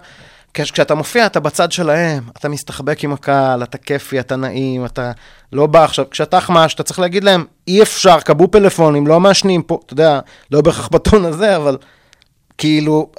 כש- 0.54 0.72
כשאתה 0.72 0.96
מופיע, 0.96 1.26
אתה 1.26 1.40
בצד 1.40 1.72
שלהם, 1.72 2.24
אתה 2.40 2.50
מסתחבק 2.50 3.04
עם 3.04 3.14
הקהל, 3.14 3.64
אתה 3.64 3.78
כיפי, 3.78 4.20
אתה 4.20 4.36
נעים, 4.36 4.86
אתה 4.86 5.12
לא 5.54 5.66
בא 5.68 5.84
עכשיו, 5.84 6.06
כשאתה 6.12 6.40
חמש, 6.42 6.74
אתה 6.74 6.84
צריך 6.84 7.00
להגיד 7.00 7.24
להם, 7.24 7.46
אי 7.68 7.82
אפשר, 7.82 8.20
כבו 8.20 8.48
פלאפונים, 8.48 9.08
לא 9.08 9.20
מעשנים 9.20 9.62
פה, 9.62 9.80
אתה 9.86 9.94
יודע, 9.94 10.20
לא 10.52 10.62
בהכרח 10.62 10.88
בטון 10.88 11.26
הזה, 11.26 11.56
אבל 11.56 11.78
כאילו, 12.58 13.10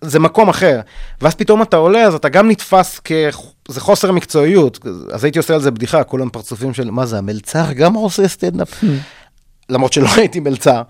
זה 0.00 0.18
מקום 0.18 0.48
אחר. 0.48 0.80
ואז 1.20 1.34
פתאום 1.34 1.62
אתה 1.62 1.76
עולה, 1.76 2.02
אז 2.02 2.14
אתה 2.14 2.28
גם 2.28 2.50
נתפס 2.50 3.00
כ... 3.04 3.12
זה 3.68 3.80
חוסר 3.80 4.12
מקצועיות. 4.12 4.78
אז 5.12 5.24
הייתי 5.24 5.38
עושה 5.38 5.54
על 5.54 5.60
זה 5.60 5.70
בדיחה, 5.70 6.04
כולם 6.04 6.30
פרצופים 6.30 6.74
של, 6.74 6.90
מה 6.90 7.06
זה, 7.06 7.18
המלצר 7.18 7.72
גם 7.72 7.94
עושה 7.94 8.28
סטנדאפ? 8.28 8.84
למרות 9.68 9.92
שלא 9.92 10.08
הייתי 10.16 10.40
מלצר. 10.40 10.82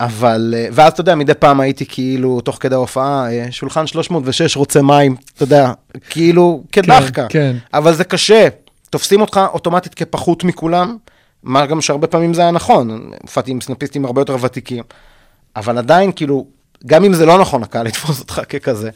אבל, 0.00 0.54
אה, 0.56 0.66
ואז 0.72 0.92
אתה 0.92 1.00
יודע, 1.00 1.14
מדי 1.14 1.34
פעם 1.34 1.60
הייתי 1.60 1.86
כאילו, 1.86 2.40
תוך 2.40 2.56
כדי 2.60 2.74
ההופעה, 2.74 3.32
אה, 3.32 3.46
שולחן 3.50 3.86
306 3.86 4.56
רוצה 4.56 4.82
מים, 4.82 5.16
אתה 5.34 5.42
יודע, 5.42 5.72
כאילו, 6.10 6.62
כדחקה. 6.72 7.26
כן. 7.28 7.56
אבל 7.74 7.94
זה 7.94 8.04
קשה, 8.04 8.48
תופסים 8.90 9.20
אותך 9.20 9.40
אוטומטית 9.52 9.94
כפחות 9.94 10.44
מכולם, 10.44 10.96
מה 11.42 11.66
גם 11.66 11.80
שהרבה 11.80 12.06
פעמים 12.06 12.34
זה 12.34 12.42
היה 12.42 12.50
נכון, 12.50 13.10
הופעתי 13.22 13.50
עם 13.50 13.60
סנאפיסטים 13.60 14.04
הרבה 14.04 14.20
יותר 14.20 14.36
ותיקים, 14.40 14.84
אבל 15.56 15.78
עדיין, 15.78 16.12
כאילו, 16.12 16.46
גם 16.86 17.04
אם 17.04 17.14
זה 17.14 17.26
לא 17.26 17.38
נכון, 17.38 17.62
הקהל 17.62 17.86
יתפוס 17.86 18.20
אותך 18.20 18.40
ככזה. 18.48 18.90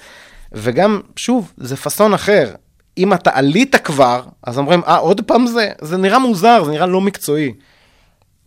וגם, 0.52 1.00
שוב, 1.16 1.52
זה 1.56 1.76
פאסון 1.76 2.14
אחר. 2.14 2.50
אם 2.98 3.12
אתה 3.12 3.30
עלית 3.34 3.76
כבר, 3.76 4.22
אז 4.42 4.58
אומרים, 4.58 4.82
אה, 4.86 4.96
עוד 4.96 5.20
פעם 5.20 5.46
זה? 5.46 5.70
זה 5.80 5.96
נראה 5.96 6.18
מוזר, 6.18 6.62
זה 6.64 6.70
נראה 6.70 6.86
לא 6.86 7.00
מקצועי. 7.00 7.52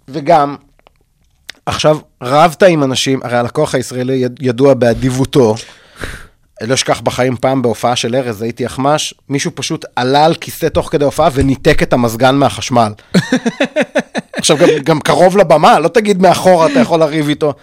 וגם, 0.08 0.56
עכשיו, 1.66 1.98
רבת 2.24 2.64
עם 2.64 2.84
אנשים, 2.84 3.20
הרי 3.24 3.38
הלקוח 3.38 3.76
הישראלי 3.76 4.14
יד- 4.16 4.40
ידוע 4.42 4.74
באדיבותו. 4.74 5.56
לא 6.62 6.74
אשכח 6.74 7.02
בחיים 7.02 7.36
פעם 7.36 7.62
בהופעה 7.62 7.96
של 7.96 8.16
ארז, 8.16 8.42
הייתי 8.42 8.66
אחמ"ש, 8.66 9.14
מישהו 9.30 9.52
פשוט 9.56 9.86
עלה 9.96 10.26
על 10.26 10.36
כיסא 10.36 10.70
תוך 10.70 10.92
כדי 10.92 11.06
הופעה 11.06 11.30
וניתק 11.34 11.84
את 11.84 11.94
המזגן 11.94 12.36
מהחשמל. 12.36 12.92
עכשיו, 14.38 14.58
גם, 14.58 14.68
גם 14.84 15.00
קרוב 15.02 15.38
לבמה, 15.38 15.80
לא 15.80 15.88
תגיד 15.88 16.22
מאחורה, 16.22 16.68
אתה 16.72 16.80
יכול 16.80 17.00
לריב 17.00 17.30
איתו. 17.30 17.54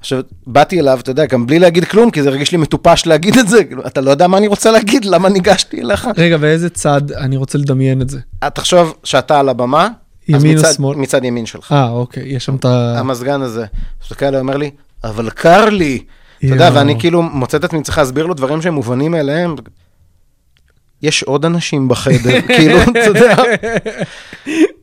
עכשיו, 0.00 0.22
באתי 0.46 0.80
אליו, 0.80 1.00
אתה 1.00 1.10
יודע, 1.10 1.26
גם 1.26 1.46
בלי 1.46 1.58
להגיד 1.58 1.84
כלום, 1.84 2.10
כי 2.10 2.22
זה 2.22 2.28
הרגיש 2.28 2.52
לי 2.52 2.58
מטופש 2.58 3.06
להגיד 3.06 3.38
את 3.38 3.48
זה. 3.48 3.64
כאילו, 3.64 3.86
אתה 3.86 4.00
לא 4.00 4.10
יודע 4.10 4.26
מה 4.26 4.38
אני 4.38 4.46
רוצה 4.46 4.70
להגיד, 4.70 5.04
למה 5.04 5.28
ניגשתי 5.28 5.80
אליך? 5.80 6.08
רגע, 6.16 6.36
באיזה 6.36 6.70
צד? 6.70 7.12
אני 7.12 7.36
רוצה 7.36 7.58
לדמיין 7.58 8.02
את 8.02 8.10
זה. 8.10 8.18
תחשוב 8.54 8.94
שאתה 9.04 9.40
על 9.40 9.48
הבמה, 9.48 9.88
ימין 10.28 10.58
או 10.58 10.64
שמאל? 10.64 10.96
מצד 10.96 11.24
ימין 11.24 11.46
שלך. 11.46 11.72
אה, 11.72 11.90
אוקיי, 11.90 12.22
יש 12.26 12.44
שם 12.44 12.56
את 12.56 12.64
ה... 12.64 12.98
המזגן 12.98 13.42
הזה. 13.42 13.64
מסתכל 14.02 14.24
עליי, 14.24 14.40
אומר 14.40 14.56
לי, 14.56 14.70
אבל 15.04 15.30
קר 15.30 15.64
לי. 15.64 16.04
אתה 16.38 16.46
יודע. 16.46 16.70
ואני 16.74 17.00
כאילו 17.00 17.22
מוצא 17.22 17.56
את 17.56 17.64
עצמי 17.64 17.82
צריך 17.82 17.98
להסביר 17.98 18.26
לו 18.26 18.34
דברים 18.34 18.62
שהם 18.62 18.74
מובנים 18.74 19.12
מאליהם. 19.12 19.54
יש 21.02 21.22
עוד 21.22 21.44
אנשים 21.44 21.88
בחדר, 21.88 22.40
כאילו, 22.56 22.82
אתה 22.82 22.98
יודע. 23.06 23.36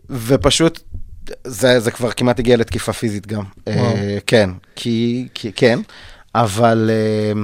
ופשוט, 0.09 0.79
זה, 1.43 1.79
זה 1.79 1.91
כבר 1.91 2.11
כמעט 2.11 2.39
הגיע 2.39 2.57
לתקיפה 2.57 2.93
פיזית 2.93 3.27
גם. 3.27 3.43
אה, 3.67 4.17
כן, 4.27 4.49
כי, 4.75 5.27
כי, 5.33 5.51
כן, 5.51 5.79
אבל 6.35 6.89
אה, 6.93 7.41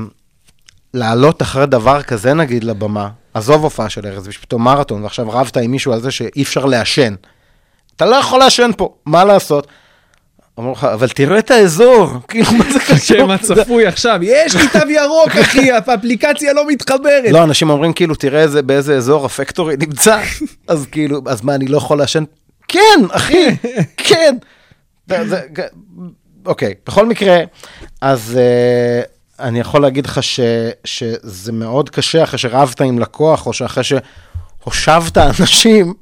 לעלות 0.93 1.41
אחרי 1.41 1.65
דבר 1.65 2.03
כזה, 2.03 2.33
נגיד, 2.33 2.63
לבמה, 2.63 3.09
עזוב 3.33 3.63
הופעה 3.63 3.89
של 3.89 4.07
ארז, 4.07 4.27
יש 4.27 4.37
פתאום 4.37 4.63
מרתון, 4.63 5.03
ועכשיו 5.03 5.29
רבת 5.29 5.57
עם 5.57 5.71
מישהו 5.71 5.93
על 5.93 6.01
זה 6.01 6.11
שאי 6.11 6.43
אפשר 6.43 6.65
לעשן. 6.65 7.13
אתה 7.95 8.05
לא 8.05 8.15
יכול 8.15 8.39
לעשן 8.39 8.71
פה, 8.77 8.93
מה 9.05 9.23
לעשות? 9.23 9.67
אמרו 10.59 10.71
לך, 10.71 10.83
אבל 10.83 11.09
תראה 11.09 11.39
את 11.39 11.51
האזור, 11.51 12.09
כאילו, 12.27 12.51
מה 12.51 12.71
זה 12.73 12.79
קשור? 12.79 12.97
שם 12.97 13.29
הצפוי 13.29 13.85
עכשיו, 13.85 14.19
יש 14.21 14.55
לי 14.55 14.67
תו 14.67 14.89
ירוק 14.89 15.29
אחי, 15.41 15.71
האפליקציה 15.73 16.53
לא 16.53 16.67
מתחברת. 16.67 17.31
לא, 17.31 17.43
אנשים 17.43 17.69
אומרים 17.69 17.93
כאילו, 17.93 18.15
תראה 18.15 18.41
איזה, 18.41 18.61
באיזה 18.61 18.95
אזור 18.95 19.25
הפקטורי 19.25 19.75
נמצא, 19.77 20.21
אז 20.67 20.85
כאילו, 20.91 21.21
אז 21.27 21.41
מה, 21.41 21.55
אני 21.55 21.67
לא 21.67 21.77
יכול 21.77 21.97
לעשן? 21.97 22.23
כן, 22.73 23.05
אחי, 23.11 23.55
כן. 23.97 24.35
אוקיי, 26.45 26.73
בכל 26.85 27.05
מקרה, 27.07 27.37
אז 28.01 28.37
אה, 28.37 29.01
אני 29.39 29.59
יכול 29.59 29.81
להגיד 29.81 30.05
לך 30.05 30.23
ש, 30.23 30.39
שזה 30.83 31.51
מאוד 31.51 31.89
קשה 31.89 32.23
אחרי 32.23 32.39
שרבת 32.39 32.81
עם 32.81 32.99
לקוח, 32.99 33.47
או 33.47 33.53
שאחרי 33.53 33.83
שהושבת 33.83 35.17
אנשים 35.17 35.93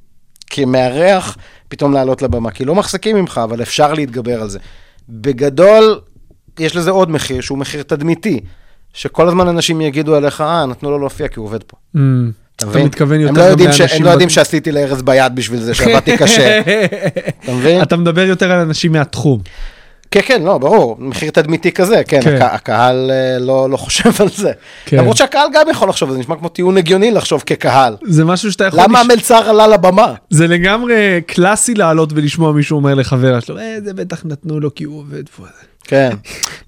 כמארח, 0.50 1.38
פתאום 1.68 1.94
לעלות 1.94 2.22
לבמה, 2.22 2.52
כי 2.52 2.66
לא 2.66 2.76
מחזיקים 2.76 3.16
ממך, 3.16 3.42
אבל 3.44 3.62
אפשר 3.62 3.94
להתגבר 3.94 4.42
על 4.42 4.50
זה. 4.50 4.60
בגדול, 5.10 6.00
יש 6.60 6.76
לזה 6.76 6.92
עוד 6.92 7.12
מחיר, 7.12 7.42
שהוא 7.42 7.58
מחיר 7.58 7.84
תדמיתי, 7.84 8.40
שכל 8.94 9.28
הזמן 9.28 9.48
אנשים 9.48 9.82
יגידו 9.82 10.16
עליך, 10.16 10.42
אה, 10.42 10.66
נתנו 10.66 10.92
לו 10.92 11.00
להופיע 11.00 11.28
כי 11.28 11.40
הוא 11.40 11.46
עובד 11.46 11.64
פה. 11.64 11.78
Mm, 11.96 12.00
אתה 12.64 12.70
אתה 12.70 12.78
מבין? 12.78 12.86
מתכוון 12.86 13.16
הם 13.16 13.22
יותר 13.22 13.50
לא 13.50 13.56
גם 13.56 13.66
לאנשים... 13.66 13.88
הם 13.92 14.04
לא 14.04 14.10
יודעים 14.10 14.30
שעשיתי 14.30 14.72
לארז 14.72 15.02
ביד 15.02 15.36
בשביל 15.36 15.60
זה, 15.62 15.74
שעבדתי 15.74 16.18
קשה. 16.18 16.62
אתה 17.44 17.52
מבין? 17.54 17.82
אתה 17.82 17.98
מדבר 17.98 18.22
יותר 18.22 18.52
על 18.52 18.60
אנשים 18.60 18.92
מהתחום. 18.92 19.40
כן, 20.12 20.20
כן, 20.26 20.44
לא, 20.44 20.58
ברור, 20.58 20.96
מחיר 21.00 21.32
תדמיתי 21.32 21.72
כזה, 21.72 22.02
כן, 22.08 22.22
כן. 22.22 22.36
הק- 22.36 22.54
הקהל 22.54 23.12
אה, 23.12 23.40
לא 23.40 23.70
לא 23.70 23.78
חושב 23.78 24.10
על 24.20 24.28
זה. 24.36 24.52
כן. 24.86 24.98
למרות 24.98 25.18
שהקהל 25.18 25.48
גם 25.54 25.66
יכול 25.72 25.90
לחשוב, 25.90 26.12
זה 26.12 26.18
נשמע 26.18 26.36
כמו 26.36 26.50
טיעון 26.50 26.78
הגיוני 26.78 27.12
לחשוב 27.12 27.44
כקהל. 27.46 27.96
זה 28.04 28.26
משהו 28.26 28.52
שאתה 28.52 28.66
יכול... 28.66 28.80
למה 28.84 29.00
לש- 29.00 29.06
המלצר 29.06 29.50
עלה 29.50 29.68
לבמה? 29.68 30.14
זה 30.30 30.48
לגמרי 30.48 30.94
קלאסי 31.28 31.74
לעלות 31.74 32.10
ולשמוע 32.16 32.52
מישהו 32.52 32.78
אומר 32.78 32.94
לחבר 32.96 33.40
שלו, 33.40 33.58
אה, 33.58 33.78
זה 33.86 33.94
בטח 33.94 34.22
נתנו 34.26 34.60
לו 34.60 34.76
כי 34.76 34.84
הוא 34.84 35.00
עובד 35.00 35.30
פה. 35.38 35.44
כן. 35.84 36.10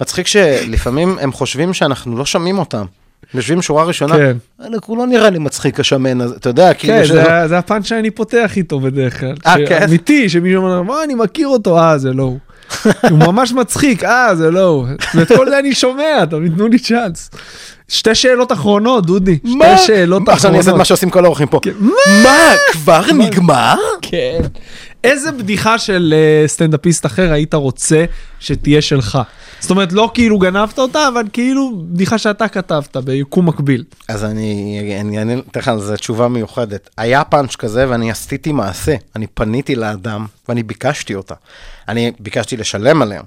מצחיק 0.01 0.27
שלפעמים 0.27 1.17
הם 1.21 1.31
חושבים 1.31 1.73
שאנחנו 1.73 2.17
לא 2.17 2.25
שומעים 2.25 2.59
אותם. 2.59 2.85
יושבים 3.33 3.61
שורה 3.61 3.83
ראשונה, 3.83 4.15
כן. 4.15 4.37
הוא 4.85 4.97
לא 4.97 5.07
נראה 5.07 5.29
לי 5.29 5.39
מצחיק 5.39 5.79
השמן 5.79 6.21
הזה, 6.21 6.35
אתה 6.35 6.49
יודע, 6.49 6.73
כאילו, 6.73 6.93
כן, 6.93 7.05
זה- 7.13 7.47
זה 7.47 7.57
הפאנץ' 7.57 7.85
שאני 7.85 8.11
פותח 8.11 8.57
איתו 8.57 8.79
בדרך 8.79 9.19
כלל. 9.19 9.33
אה, 9.45 9.55
כן? 9.67 9.83
אמיתי, 9.83 10.29
שמישהו 10.29 10.63
אומר, 10.63 10.81
מה, 10.81 11.03
אני 11.03 11.13
מכיר 11.15 11.47
אותו, 11.47 11.79
אה, 11.79 11.97
זה 11.97 12.13
לא 12.13 12.23
הוא. 12.23 12.37
הוא 13.09 13.19
ממש 13.19 13.51
מצחיק, 13.51 14.03
אה, 14.03 14.35
זה 14.35 14.51
לא 14.51 14.63
הוא. 14.63 14.85
ואת 15.15 15.27
כל 15.27 15.49
זה 15.49 15.59
אני 15.59 15.73
שומע, 15.75 16.23
אתה 16.23 16.35
תנו 16.55 16.67
לי 16.67 16.79
צ'אנס. 16.79 17.29
שתי 17.87 18.15
שאלות 18.15 18.51
אחרונות, 18.51 19.05
דודי. 19.05 19.37
מה? 19.43 19.77
שתי 19.77 19.87
שאלות 19.87 20.29
עכשיו 20.29 20.49
אני 20.49 20.57
אעשה 20.57 20.61
את 20.61 20.67
אחרונות. 20.67 20.77
מה 20.79 20.85
שעושים 20.85 21.09
כל 21.09 21.25
האורחים 21.25 21.47
פה. 21.47 21.59
כן. 21.61 21.71
מה, 22.23 22.39
כבר 22.71 23.01
נגמר? 23.17 23.75
כן. 24.01 24.39
איזה 25.03 25.31
בדיחה 25.31 25.79
של 25.79 26.13
אה, 26.17 26.47
סטנדאפיסט 26.47 27.05
אחר 27.05 27.31
היית 27.31 27.53
רוצה 27.53 28.05
שתהיה 28.39 28.81
שלך? 28.81 29.19
זאת 29.63 29.71
אומרת, 29.71 29.93
לא 29.93 30.11
כאילו 30.13 30.39
גנבת 30.39 30.79
אותה, 30.79 31.07
אבל 31.07 31.23
כאילו 31.33 31.71
בדיחה 31.87 32.17
שאתה 32.17 32.47
כתבת 32.47 32.97
ביקום 32.97 33.45
מקביל. 33.45 33.83
אז 34.07 34.23
אני 34.25 35.17
אענה, 35.17 35.33
לך 35.55 35.67
על 35.67 35.79
זה 35.79 35.97
תשובה 35.97 36.27
מיוחדת. 36.27 36.89
היה 36.97 37.23
פאנץ' 37.23 37.55
כזה 37.55 37.89
ואני 37.89 38.11
עשיתי 38.11 38.51
מעשה. 38.51 38.95
אני 39.15 39.27
פניתי 39.27 39.75
לאדם 39.75 40.25
ואני 40.49 40.63
ביקשתי 40.63 41.15
אותה. 41.15 41.35
אני 41.87 42.11
ביקשתי 42.19 42.57
לשלם 42.57 43.01
עליה. 43.01 43.21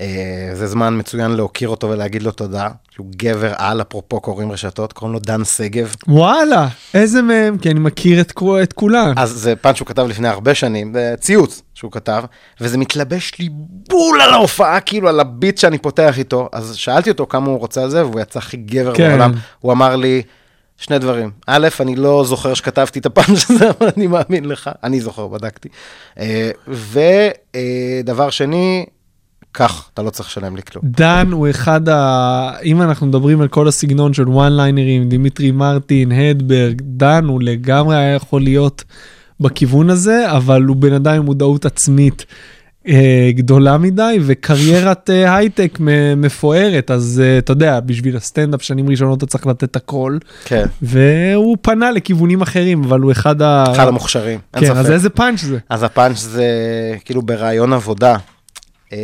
אה, 0.00 0.50
זה 0.52 0.66
זמן 0.66 0.98
מצוין 0.98 1.30
להוקיר 1.30 1.68
אותו 1.68 1.90
ולהגיד 1.90 2.22
לו 2.22 2.30
תודה, 2.30 2.68
שהוא 2.90 3.06
גבר 3.16 3.52
על, 3.56 3.80
אפרופו 3.80 4.20
קוראים 4.20 4.52
רשתות, 4.52 4.92
קוראים 4.92 5.12
לו 5.12 5.18
דן 5.20 5.44
שגב. 5.44 5.94
וואלה, 6.08 6.68
איזה 6.94 7.22
מהם? 7.22 7.58
כי 7.58 7.70
אני 7.70 7.80
מכיר 7.80 8.20
את, 8.20 8.32
את 8.62 8.72
כולם. 8.72 9.12
אז 9.16 9.30
זה 9.30 9.56
פאנץ' 9.56 9.76
שהוא 9.76 9.86
כתב 9.86 10.06
לפני 10.08 10.28
הרבה 10.28 10.54
שנים, 10.54 10.92
זה 10.92 11.14
ציוץ 11.20 11.62
שהוא 11.74 11.92
כתב, 11.92 12.24
וזה 12.60 12.78
מתלבש 12.78 13.32
לי 13.38 13.48
בול 13.88 14.20
על 14.20 14.32
ההופעה, 14.32 14.80
כאילו 14.80 15.08
על 15.08 15.20
הביט 15.20 15.58
שאני 15.58 15.78
פותח 15.78 16.18
איתו. 16.18 16.48
אז 16.52 16.76
שאלתי 16.76 17.10
אותו 17.10 17.26
כמה 17.26 17.46
הוא 17.46 17.58
רוצה 17.58 17.82
על 17.82 17.90
זה, 17.90 18.06
והוא 18.06 18.20
יצא 18.20 18.38
הכי 18.38 18.56
גבר 18.56 18.94
כן. 18.94 19.08
בעולם. 19.08 19.32
הוא 19.60 19.72
אמר 19.72 19.96
לי, 19.96 20.22
שני 20.78 20.98
דברים. 20.98 21.30
א', 21.46 21.68
אני 21.80 21.96
לא 21.96 22.24
זוכר 22.26 22.54
שכתבתי 22.54 22.98
את 22.98 23.06
הפאנץ' 23.06 23.50
הזה, 23.50 23.70
אבל 23.78 23.90
אני 23.96 24.06
מאמין 24.06 24.44
לך. 24.44 24.70
אני 24.84 25.00
זוכר, 25.00 25.26
בדקתי. 25.26 25.68
אה, 26.18 26.50
ודבר 26.68 28.30
שני, 28.30 28.86
כך, 29.56 29.90
אתה 29.94 30.02
לא 30.02 30.10
צריך 30.10 30.28
לשלם 30.28 30.56
לי 30.56 30.62
כלום. 30.62 30.84
דן 30.84 31.28
הוא 31.32 31.50
אחד 31.50 31.88
ה... 31.88 32.50
אם 32.64 32.82
אנחנו 32.82 33.06
מדברים 33.06 33.40
על 33.40 33.48
כל 33.48 33.68
הסגנון 33.68 34.12
של 34.14 34.28
one 34.28 34.56
liner 34.56 34.89
ים, 34.89 35.08
דימיטרי 35.08 35.50
מרטין, 35.50 36.12
הדברג, 36.12 36.82
דן 36.84 37.24
הוא 37.24 37.42
לגמרי 37.42 37.96
היה 37.96 38.14
יכול 38.14 38.42
להיות 38.42 38.84
בכיוון 39.40 39.90
הזה, 39.90 40.32
אבל 40.32 40.62
הוא 40.62 40.76
בן 40.76 40.92
אדם 40.92 41.14
עם 41.14 41.22
מודעות 41.22 41.64
עצמית 41.66 42.26
אה, 42.88 43.30
גדולה 43.34 43.78
מדי 43.78 44.18
וקריירת 44.26 45.10
אה, 45.10 45.36
הייטק 45.36 45.78
מפוארת, 46.16 46.90
אז 46.90 47.22
אה, 47.24 47.38
אתה 47.38 47.52
יודע, 47.52 47.80
בשביל 47.80 48.16
הסטנדאפ 48.16 48.62
שנים 48.62 48.88
ראשונות 48.88 49.18
אתה 49.18 49.26
צריך 49.26 49.46
לתת 49.46 49.76
הכל, 49.76 50.18
כן, 50.44 50.66
והוא 50.82 51.56
פנה 51.62 51.90
לכיוונים 51.90 52.42
אחרים, 52.42 52.84
אבל 52.84 53.00
הוא 53.00 53.12
אחד 53.12 53.42
ה... 53.42 53.64
אחד 53.72 53.88
המוכשרים, 53.88 54.38
כן. 54.52 54.76
אז 54.76 54.90
איזה 54.90 55.10
פאנץ' 55.10 55.40
זה? 55.40 55.58
אז 55.68 55.82
הפאנץ' 55.82 56.18
זה 56.18 56.46
כאילו 57.04 57.22
ברעיון 57.22 57.72
עבודה. 57.72 58.16
אה, 58.92 58.98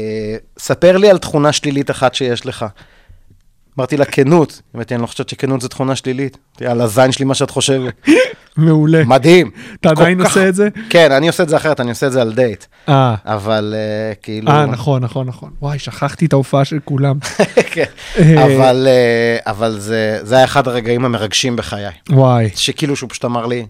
ספר 0.59 0.97
לי 0.97 1.11
על 1.11 1.19
תכונה 1.19 1.53
שלילית 1.53 1.91
אחת 1.91 2.15
שיש 2.15 2.47
לך. 2.47 2.67
אמרתי 3.79 3.97
לה, 3.97 4.05
כנות. 4.05 4.61
אמרתי, 4.77 4.95
אני 4.95 5.03
לא 5.03 5.07
חושבת 5.07 5.29
שכנות 5.29 5.61
זו 5.61 5.69
תכונה 5.69 5.97
שלילית. 5.97 6.37
אמרתי, 6.53 6.67
על 6.67 6.81
הזין 6.81 7.13
שלי 7.13 7.25
מה 7.25 7.35
שאת 7.35 7.51
חושבת. 7.51 7.95
מעולה. 8.57 9.05
מדהים. 9.05 9.51
אתה 9.81 9.91
עדיין 9.91 10.19
כך- 10.25 10.27
עושה 10.31 10.49
את 10.49 10.55
זה? 10.55 10.69
כן, 10.91 11.13
אני 11.13 11.27
עושה 11.29 11.43
את 11.43 11.49
זה 11.49 11.57
אחרת, 11.57 11.81
אני 11.81 11.91
עושה 11.91 12.07
את 12.07 12.13
זה 12.13 12.23
על 12.23 12.33
דייט. 12.33 12.65
אה, 12.89 13.15
אבל 13.25 13.75
אה, 13.77 14.15
כאילו... 14.15 14.51
אה, 14.51 14.67
נכון, 14.67 15.03
נכון, 15.05 15.27
נכון. 15.27 15.51
וואי, 15.63 15.79
שכחתי 15.79 16.27
את 16.27 16.33
ההופעה 16.33 16.65
של 16.65 16.79
כולם. 16.85 17.19
כן. 17.73 17.85
אה, 18.19 18.45
אבל, 18.45 18.87
אה, 18.91 19.53
אבל 19.53 19.79
זה, 19.79 20.19
זה 20.23 20.35
היה 20.37 20.45
אחד 20.45 20.69
הרגעים 20.69 21.05
המרגשים 21.05 21.57
בחיי. 21.57 21.87
וואי. 22.11 22.51
שכאילו 22.55 22.97
שהוא 22.97 23.11
פשוט 23.11 23.25
אמר 23.25 23.47
לי, 23.47 23.67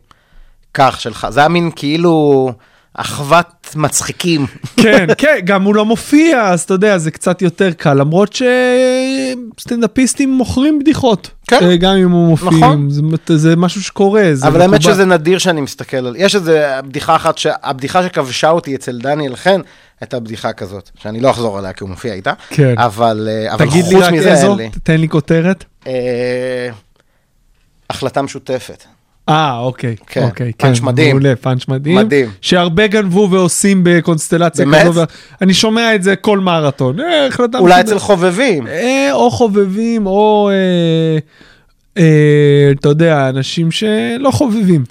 קח 0.73 0.97
שלך. 0.99 1.27
זה 1.31 1.41
היה 1.41 1.49
מין 1.49 1.71
כאילו 1.77 2.53
אחוות 2.95 3.47
מצחיקים. 3.77 4.47
כן, 4.77 5.07
כן, 5.19 5.39
גם 5.45 5.63
הוא 5.63 5.75
לא 5.75 5.85
מופיע, 5.85 6.49
אז 6.49 6.61
אתה 6.61 6.75
יודע, 6.75 6.99
זה 6.99 7.11
קצת 7.11 7.43
יותר 7.43 7.73
קל, 7.73 7.95
למרות 7.95 8.37
שסטנדאפיסטים 9.59 10.33
מוכרים 10.33 10.79
בדיחות. 10.79 11.31
כן. 11.47 11.59
אה, 11.63 11.77
גם 11.77 11.97
אם 11.97 12.11
הוא 12.11 12.29
מופיע, 12.29 12.49
נכון. 12.49 12.91
זה, 12.91 13.37
זה 13.37 13.57
משהו 13.57 13.83
שקורה, 13.83 14.31
זה 14.33 14.47
אבל 14.47 14.63
האמת. 14.63 14.83
שזה 14.83 15.05
נדיר 15.05 15.39
שאני 15.39 15.61
מסתכל 15.61 15.97
על... 15.97 16.15
יש 16.19 16.35
איזה 16.35 16.81
בדיחה 16.85 17.17
אחת, 17.17 17.39
שהבדיחה 17.39 18.03
שכבשה 18.03 18.51
אותי 18.51 18.75
אצל 18.75 18.99
דניאל 18.99 19.37
חן, 19.37 19.61
הייתה 20.01 20.21
בדיחה 20.21 20.53
כזאת, 20.53 20.91
שאני 21.03 21.21
לא 21.21 21.31
אחזור 21.31 21.59
עליה 21.59 21.73
כי 21.73 21.85
הוא 21.85 21.91
מופיע 21.91 22.15
איתה, 22.15 22.33
כן. 22.49 22.75
אבל, 22.79 23.29
אה, 23.31 23.55
אבל 23.55 23.67
תגיד 23.67 23.85
לי 23.85 23.95
חוץ 23.95 24.05
רק 24.05 24.13
מזה 24.13 24.33
איזו, 24.33 24.51
אין 24.51 24.57
לי. 24.57 24.71
תן 24.83 25.01
לי 25.01 25.09
כותרת. 25.09 25.65
אה, 25.87 26.69
החלטה 27.91 28.23
משותפת. 28.23 28.85
אה, 29.29 29.59
אוקיי, 29.59 29.97
כן, 30.07 30.23
אוקיי, 30.23 30.53
פאנץ' 30.53 30.81
מדהים. 30.81 31.17
מעולה, 31.17 31.37
פאנץ' 31.37 31.69
מדהים. 31.69 31.97
מדהים. 31.97 32.31
שהרבה 32.41 32.87
גנבו 32.87 33.29
ועושים 33.31 33.81
בקונסטלציה 33.85 34.65
באמת? 34.65 34.87
כזו. 34.87 35.01
ו- 35.01 35.05
אני 35.43 35.55
שומע 35.55 35.95
את 35.95 36.03
זה 36.03 36.17
כל 36.17 36.39
מרתון. 36.39 37.01
אה, 37.01 37.27
החלטה 37.27 37.59
אולי. 37.59 37.81
אצל 37.81 37.99
חובבים. 37.99 38.67
אה, 38.67 39.09
או 39.13 39.31
חובבים, 39.31 40.07
או, 40.07 40.51
אה, 40.53 41.19
אה, 42.03 42.73
אתה 42.81 42.89
יודע, 42.89 43.29
אנשים 43.29 43.71
שלא 43.71 44.31
חובבים. 44.31 44.85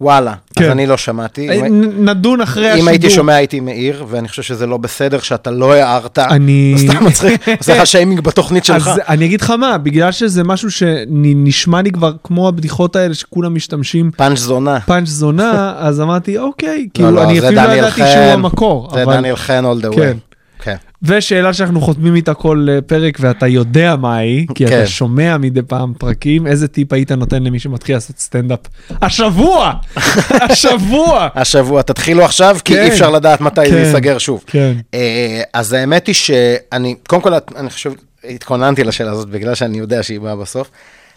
וואלה, 0.00 0.34
כן. 0.56 0.64
אז 0.64 0.70
אני 0.70 0.86
לא 0.86 0.96
שמעתי. 0.96 1.48
אה, 1.48 1.68
נדון 1.98 2.40
אחרי 2.40 2.66
השידור. 2.68 2.82
אם 2.82 2.88
הייתי 2.88 3.10
שומע 3.10 3.34
הייתי 3.34 3.60
מעיר, 3.60 4.04
ואני 4.08 4.28
חושב 4.28 4.42
שזה 4.42 4.66
לא 4.66 4.76
בסדר 4.76 5.18
שאתה 5.20 5.50
לא 5.50 5.72
הערת. 5.72 6.18
אני- 6.30 6.74
סתם 6.78 7.04
מצחיק, 7.04 7.48
עושה 7.58 7.78
לך 7.82 7.86
שיימינג 7.86 8.20
בתוכנית 8.20 8.64
שלך. 8.64 8.88
אז 8.88 9.00
אני 9.08 9.24
אגיד 9.24 9.40
לך 9.40 9.50
מה, 9.50 9.78
בגלל 9.78 10.12
שזה 10.12 10.44
משהו 10.44 10.70
שנשמע 10.70 11.82
לי 11.82 11.90
כבר 11.90 12.12
כמו 12.24 12.48
הבדיחות 12.48 12.96
האלה 12.96 13.14
שכולם 13.14 13.54
משתמשים 13.54 14.10
פאנץ' 14.16 14.38
זונה. 14.38 14.80
פאנץ' 14.80 15.08
זונה, 15.08 15.74
אז 15.78 16.00
אמרתי 16.00 16.38
אוקיי, 16.38 16.78
לא, 16.82 16.90
כאילו 16.94 17.10
לא, 17.10 17.24
אני 17.24 17.40
זה 17.40 17.46
אפילו 17.48 17.62
לא 17.62 17.72
ידעתי. 17.72 17.96
שהוא 17.96 18.24
המקור. 18.32 18.88
זה 18.94 19.02
אבל- 19.02 19.16
דניאל 19.16 19.36
חן 19.36 19.64
all 19.64 19.84
the 19.84 19.88
way. 19.96 20.31
ושאלה 21.02 21.52
שאנחנו 21.52 21.80
חותמים 21.80 22.14
איתה 22.14 22.34
כל 22.34 22.66
אה, 22.70 22.80
פרק 22.80 23.18
ואתה 23.20 23.46
יודע 23.46 23.96
מה 23.96 24.16
היא, 24.16 24.46
כי 24.54 24.66
כן. 24.66 24.78
אתה 24.78 24.86
שומע 24.86 25.38
מדי 25.38 25.62
פעם 25.62 25.92
פרקים, 25.98 26.46
איזה 26.46 26.68
טיפ 26.68 26.92
היית 26.92 27.12
נותן 27.12 27.42
למי 27.42 27.58
שמתחיל 27.58 27.96
לעשות 27.96 28.18
סטנדאפ? 28.18 28.58
השבוע! 29.02 29.72
השבוע! 30.50 31.28
השבוע, 31.34 31.82
תתחילו 31.82 32.24
עכשיו, 32.24 32.56
כי 32.64 32.74
כן. 32.74 32.82
אי 32.82 32.88
אפשר 32.88 33.10
לדעת 33.10 33.40
מתי 33.40 33.60
זה 33.64 33.70
כן. 33.70 33.76
ייסגר 33.76 34.18
שוב. 34.18 34.44
כן. 34.46 34.72
אה, 34.94 35.42
אז 35.52 35.72
האמת 35.72 36.06
היא 36.06 36.14
שאני, 36.14 36.94
קודם 37.08 37.22
כל, 37.22 37.32
אני 37.56 37.70
חושב, 37.70 37.92
התכוננתי 38.24 38.84
לשאלה 38.84 39.10
הזאת 39.10 39.28
בגלל 39.28 39.54
שאני 39.54 39.78
יודע 39.78 40.02
שהיא 40.02 40.20
באה 40.20 40.36
בסוף, 40.36 40.70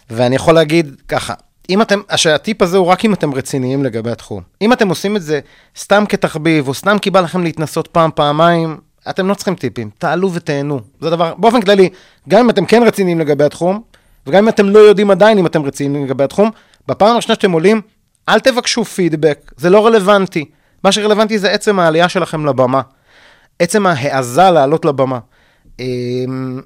ואני 0.10 0.36
יכול 0.36 0.54
להגיד 0.54 0.96
ככה, 1.08 1.34
אם 1.70 1.82
אתם, 1.82 2.02
שהטיפ 2.16 2.62
הזה 2.62 2.78
הוא 2.78 2.88
רק 2.88 3.06
אם 3.06 3.14
אתם 3.14 3.34
רציניים 3.34 3.84
לגבי 3.84 4.12
התחום. 4.12 4.42
אם 4.62 4.74
אתם 4.74 4.90
עושים 4.90 5.16
את 5.16 5.22
זה 5.22 5.40
סתם 5.78 6.04
כתחביב, 6.10 6.68
או 6.68 6.74
סתם 6.74 6.98
כי 7.02 7.10
בא 7.10 7.20
לכם 7.20 7.44
להתנסות 7.44 7.88
פעם, 7.88 8.10
פעמיים, 8.16 8.78
אתם 9.10 9.28
לא 9.28 9.34
צריכים 9.34 9.56
טיפים, 9.56 9.90
תעלו 9.98 10.34
ותהנו. 10.34 10.80
זה 11.02 11.10
דבר, 11.10 11.34
באופן 11.38 11.62
כללי, 11.62 11.90
גם 12.30 12.40
אם 12.40 12.50
אתם 12.50 12.66
כן 12.66 12.84
רציניים 12.84 13.20
לגבי 13.20 13.44
התחום, 13.44 13.82
וגם 14.28 14.44
אם 14.44 14.50
אתם 14.50 14.70
לא 14.70 14.80
יודעים 14.80 15.12
עדיין 15.12 15.38
אם 15.38 15.46
אתם 15.46 15.64
רציניים 15.64 16.06
לגבי 16.06 16.24
התחום, 16.24 16.50
בפעם 16.88 17.14
הראשונה 17.14 17.36
שאתם 17.36 17.52
עולים, 17.52 17.82
אל 18.30 18.40
תבקשו 18.40 18.86
פידבק, 18.86 19.52
זה 19.58 19.70
לא 19.70 19.86
רלוונטי. 19.86 20.46
מה 20.84 20.92
שרלוונטי 20.92 21.40
זה 21.40 21.52
עצם 21.52 21.80
העלייה 21.80 22.10
שלכם 22.10 22.46
לבמה. 22.46 22.82
עצם 23.60 23.86
ההעזה 23.86 24.52
לעלות 24.52 24.86
לבמה. 24.86 25.20
אמ, 25.80 26.62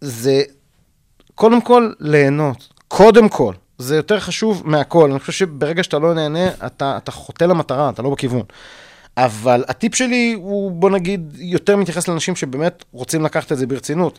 זה 0.00 0.42
קודם 1.34 1.60
כל 1.60 1.90
ליהנות, 2.00 2.68
קודם 2.88 3.28
כל. 3.28 3.54
זה 3.78 3.96
יותר 3.96 4.20
חשוב 4.20 4.62
מהכל. 4.64 5.10
אני 5.10 5.18
חושב 5.18 5.32
שברגע 5.32 5.82
שאתה 5.82 5.98
לא 5.98 6.14
נהנה, 6.14 6.48
אתה, 6.66 6.96
אתה 6.96 7.10
חוטא 7.10 7.44
למטרה, 7.44 7.90
אתה 7.90 8.02
לא 8.02 8.10
בכיוון. 8.10 8.42
אבל 9.16 9.64
הטיפ 9.68 9.94
שלי 9.94 10.32
הוא, 10.36 10.72
בוא 10.72 10.90
נגיד, 10.90 11.36
יותר 11.38 11.76
מתייחס 11.76 12.08
לאנשים 12.08 12.36
שבאמת 12.36 12.84
רוצים 12.92 13.24
לקחת 13.24 13.52
את 13.52 13.58
זה 13.58 13.66
ברצינות. 13.66 14.18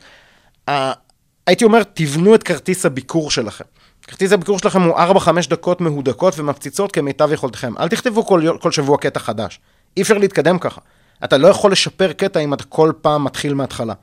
הייתי 1.47 1.63
אומר, 1.63 1.83
תבנו 1.93 2.35
את 2.35 2.43
כרטיס 2.43 2.85
הביקור 2.85 3.31
שלכם. 3.31 3.63
כרטיס 4.01 4.31
הביקור 4.31 4.59
שלכם 4.59 4.81
הוא 4.81 4.95
4-5 4.95 5.29
דקות 5.49 5.81
מהודקות 5.81 6.39
ומפציצות 6.39 6.91
כמיטב 6.91 7.29
יכולתכם. 7.31 7.73
אל 7.79 7.87
תכתבו 7.87 8.25
כל, 8.25 8.57
כל 8.61 8.71
שבוע 8.71 8.97
קטע 8.97 9.19
חדש. 9.19 9.59
אי 9.97 10.01
אפשר 10.01 10.17
להתקדם 10.17 10.59
ככה. 10.59 10.81
אתה 11.23 11.37
לא 11.37 11.47
יכול 11.47 11.71
לשפר 11.71 12.13
קטע 12.13 12.39
אם 12.39 12.53
אתה 12.53 12.63
כל 12.63 12.91
פעם 13.01 13.23
מתחיל 13.23 13.53
מההתחלה. 13.53 13.93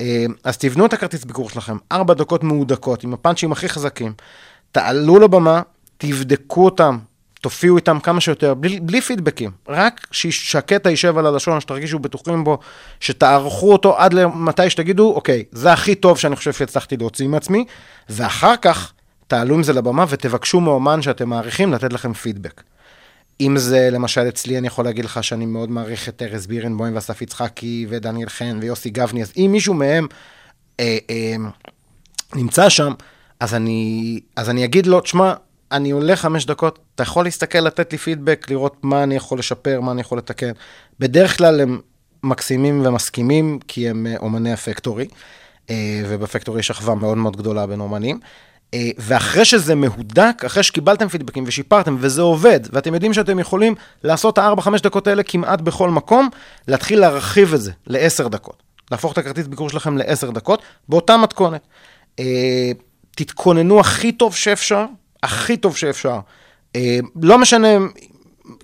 אה, 0.00 0.24
אז 0.44 0.58
תבנו 0.58 0.86
את 0.86 0.92
הכרטיס 0.92 1.24
ביקור 1.24 1.50
שלכם, 1.50 1.76
4 1.92 2.14
דקות 2.14 2.44
מהודקות, 2.44 3.04
עם 3.04 3.14
הפאנצ'ים 3.14 3.52
הכי 3.52 3.68
חזקים. 3.68 4.12
תעלו 4.72 5.18
לבמה, 5.18 5.62
תבדקו 5.98 6.64
אותם, 6.64 6.98
תופיעו 7.40 7.76
איתם 7.76 8.00
כמה 8.00 8.20
שיותר, 8.20 8.54
בלי, 8.54 8.80
בלי 8.80 9.00
פידבקים. 9.00 9.50
רק 9.68 10.06
שהקטע 10.10 10.90
יישב 10.90 11.18
על 11.18 11.26
הלשון, 11.26 11.60
שתרגישו 11.60 11.98
בטוחים 11.98 12.44
בו, 12.44 12.58
שתערכו 13.00 13.72
אותו 13.72 13.98
עד 13.98 14.12
למתי 14.12 14.70
שתגידו, 14.70 15.12
אוקיי, 15.14 15.44
זה 15.52 15.72
הכי 15.72 15.94
טוב 15.94 16.18
שאני 16.18 16.36
חושב 16.36 16.52
שהצלחתי 16.52 16.96
להוציא 16.96 17.28
מעצמי, 17.28 17.64
ואחר 18.08 18.56
כך 18.56 18.92
תעלו 19.26 19.54
עם 19.54 19.62
זה 19.62 19.72
לבמה 19.72 20.04
ותבקשו 20.08 20.60
מאומן 20.60 21.02
שאתם 21.02 21.28
מעריכים 21.28 21.72
לתת 21.72 21.92
לכם 21.92 22.12
פידבק. 22.12 22.62
אם 23.40 23.56
זה, 23.56 23.88
למשל, 23.92 24.28
אצלי, 24.28 24.58
אני 24.58 24.66
יכול 24.66 24.84
להגיד 24.84 25.04
לך 25.04 25.24
שאני 25.24 25.46
מאוד 25.46 25.70
מעריך 25.70 26.08
את 26.08 26.22
ארז 26.22 26.46
בירנבוים 26.46 26.94
ואסף 26.94 27.22
יצחקי 27.22 27.86
ודניאל 27.88 28.28
חן 28.28 28.58
ויוסי 28.60 28.90
גבני, 28.90 29.22
אז 29.22 29.32
אם 29.36 29.48
מישהו 29.52 29.74
מהם 29.74 30.06
אה, 30.80 30.98
אה, 31.10 31.34
נמצא 32.34 32.68
שם, 32.68 32.92
אז 33.40 33.54
אני, 33.54 34.20
אז 34.36 34.50
אני 34.50 34.64
אגיד 34.64 34.86
לו, 34.86 35.00
תשמע, 35.00 35.34
אני 35.72 35.90
עולה 35.90 36.16
חמש 36.16 36.46
דקות, 36.46 36.78
אתה 36.94 37.02
יכול 37.02 37.24
להסתכל, 37.24 37.58
לתת 37.58 37.92
לי 37.92 37.98
פידבק, 37.98 38.46
לראות 38.50 38.76
מה 38.82 39.02
אני 39.02 39.16
יכול 39.16 39.38
לשפר, 39.38 39.80
מה 39.80 39.92
אני 39.92 40.00
יכול 40.00 40.18
לתקן. 40.18 40.52
בדרך 40.98 41.38
כלל 41.38 41.60
הם 41.60 41.80
מקסימים 42.22 42.86
ומסכימים, 42.86 43.58
כי 43.68 43.88
הם 43.88 44.06
אה, 44.06 44.16
אומני 44.16 44.52
הפקטורי, 44.52 45.06
אה, 45.70 46.02
ובפקטורי 46.08 46.60
יש 46.60 46.70
אחווה 46.70 46.94
מאוד 46.94 47.18
מאוד 47.18 47.36
גדולה 47.36 47.66
בין 47.66 47.80
אומנים. 47.80 48.20
אה, 48.74 48.90
ואחרי 48.98 49.44
שזה 49.44 49.74
מהודק, 49.74 50.42
אחרי 50.46 50.62
שקיבלתם 50.62 51.08
פידבקים 51.08 51.44
ושיפרתם, 51.46 51.96
וזה 52.00 52.22
עובד, 52.22 52.60
ואתם 52.72 52.94
יודעים 52.94 53.14
שאתם 53.14 53.38
יכולים 53.38 53.74
לעשות 54.04 54.34
את 54.34 54.38
הארבע-חמש 54.38 54.80
דקות 54.80 55.06
האלה 55.06 55.22
כמעט 55.22 55.60
בכל 55.60 55.90
מקום, 55.90 56.28
להתחיל 56.68 57.00
להרחיב 57.00 57.54
את 57.54 57.60
זה 57.60 57.72
לעשר 57.86 58.28
דקות. 58.28 58.62
להפוך 58.90 59.12
את 59.12 59.18
הכרטיס 59.18 59.46
ביקור 59.46 59.70
שלכם 59.70 59.98
לעשר 59.98 60.30
דקות, 60.30 60.62
באותה 60.88 61.16
מתכונת. 61.16 61.66
תתכוננו 63.16 63.80
הכי 63.80 64.12
טוב 64.12 64.34
שאפשר, 64.34 64.84
הכי 65.22 65.56
טוב 65.56 65.76
שאפשר. 65.76 66.18
אה, 66.76 66.98
לא 67.22 67.38
משנה, 67.38 67.68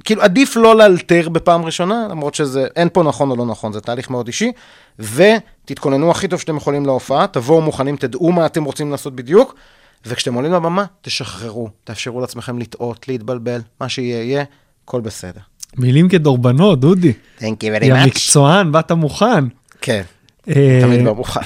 כאילו 0.04 0.22
עדיף 0.22 0.57
לא 0.57 0.76
לאלתר 0.76 1.28
בפעם 1.28 1.64
ראשונה, 1.64 2.07
למרות 2.11 2.34
שזה, 2.34 2.66
אין 2.76 2.88
פה 2.92 3.02
נכון 3.02 3.30
או 3.30 3.36
לא 3.36 3.46
נכון, 3.46 3.72
זה 3.72 3.80
תהליך 3.80 4.11
מאוד 4.11 4.26
אישי, 4.26 4.52
ותתכוננו 4.98 6.11
הכי 6.11 6.28
טוב 6.28 6.40
שאתם 6.40 6.57
יכולים 6.57 6.86
להופעה, 6.86 7.26
תבואו 7.26 7.61
מוכנים, 7.61 7.96
תדעו 7.96 8.32
מה 8.32 8.46
אתם 8.46 8.64
רוצים 8.64 8.90
לעשות 8.90 9.16
בדיוק, 9.16 9.54
וכשאתם 10.07 10.34
עולים 10.34 10.52
לבמה, 10.52 10.84
תשחררו, 11.00 11.68
תאפשרו 11.84 12.20
לעצמכם 12.20 12.59
לטעות, 12.59 13.09
להתבלבל, 13.09 13.61
מה 13.80 13.88
שיהיה 13.88 14.22
יהיה, 14.22 14.44
הכל 14.84 15.00
בסדר. 15.00 15.40
מילים 15.76 16.09
כדורבנות, 16.09 16.80
דודי. 16.80 17.12
Thank 17.38 17.42
you 17.42 17.84
יא 17.84 17.94
מקצוען, 18.07 18.72
באת 18.72 18.92
מוכן. 18.92 19.44
כן, 19.80 20.02
אה, 20.48 20.78
תמיד 20.82 21.02
לא 21.02 21.14
מוכן. 21.14 21.40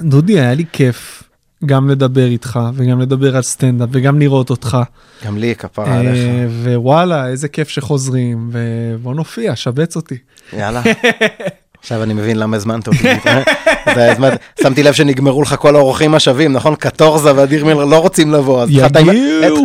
דודי, 0.00 0.40
היה 0.40 0.54
לי 0.54 0.64
כיף 0.72 1.22
גם 1.64 1.88
לדבר 1.90 2.26
איתך 2.26 2.60
וגם 2.74 3.00
לדבר 3.00 3.36
על 3.36 3.42
סטנדאפ 3.42 3.88
וגם 3.92 4.18
לראות 4.18 4.50
אותך. 4.50 4.78
גם 5.26 5.38
לי 5.38 5.54
כפרה 5.54 5.98
עליך. 5.98 6.18
אה, 6.18 6.46
ווואלה, 6.74 7.28
איזה 7.28 7.48
כיף 7.48 7.68
שחוזרים, 7.68 8.50
ובוא 8.52 9.14
נופיע, 9.14 9.56
שבץ 9.56 9.96
אותי. 9.96 10.14
יאללה. 10.58 10.82
עכשיו 11.80 12.02
אני 12.02 12.14
מבין 12.14 12.38
למה 12.38 12.56
הזמנת 12.56 12.86
אותי. 12.88 13.08
הזמן- 13.86 14.34
שמתי 14.62 14.82
לב 14.82 14.92
שנגמרו 14.94 15.42
לך 15.42 15.54
כל 15.58 15.76
האורחים 15.76 16.14
השווים, 16.14 16.52
נכון? 16.52 16.74
קטורזה 16.74 17.36
ואדיר 17.36 17.64
מילר 17.64 17.84
לא 17.84 17.98
רוצים 17.98 18.32
לבוא, 18.32 18.62
אז 18.62 18.68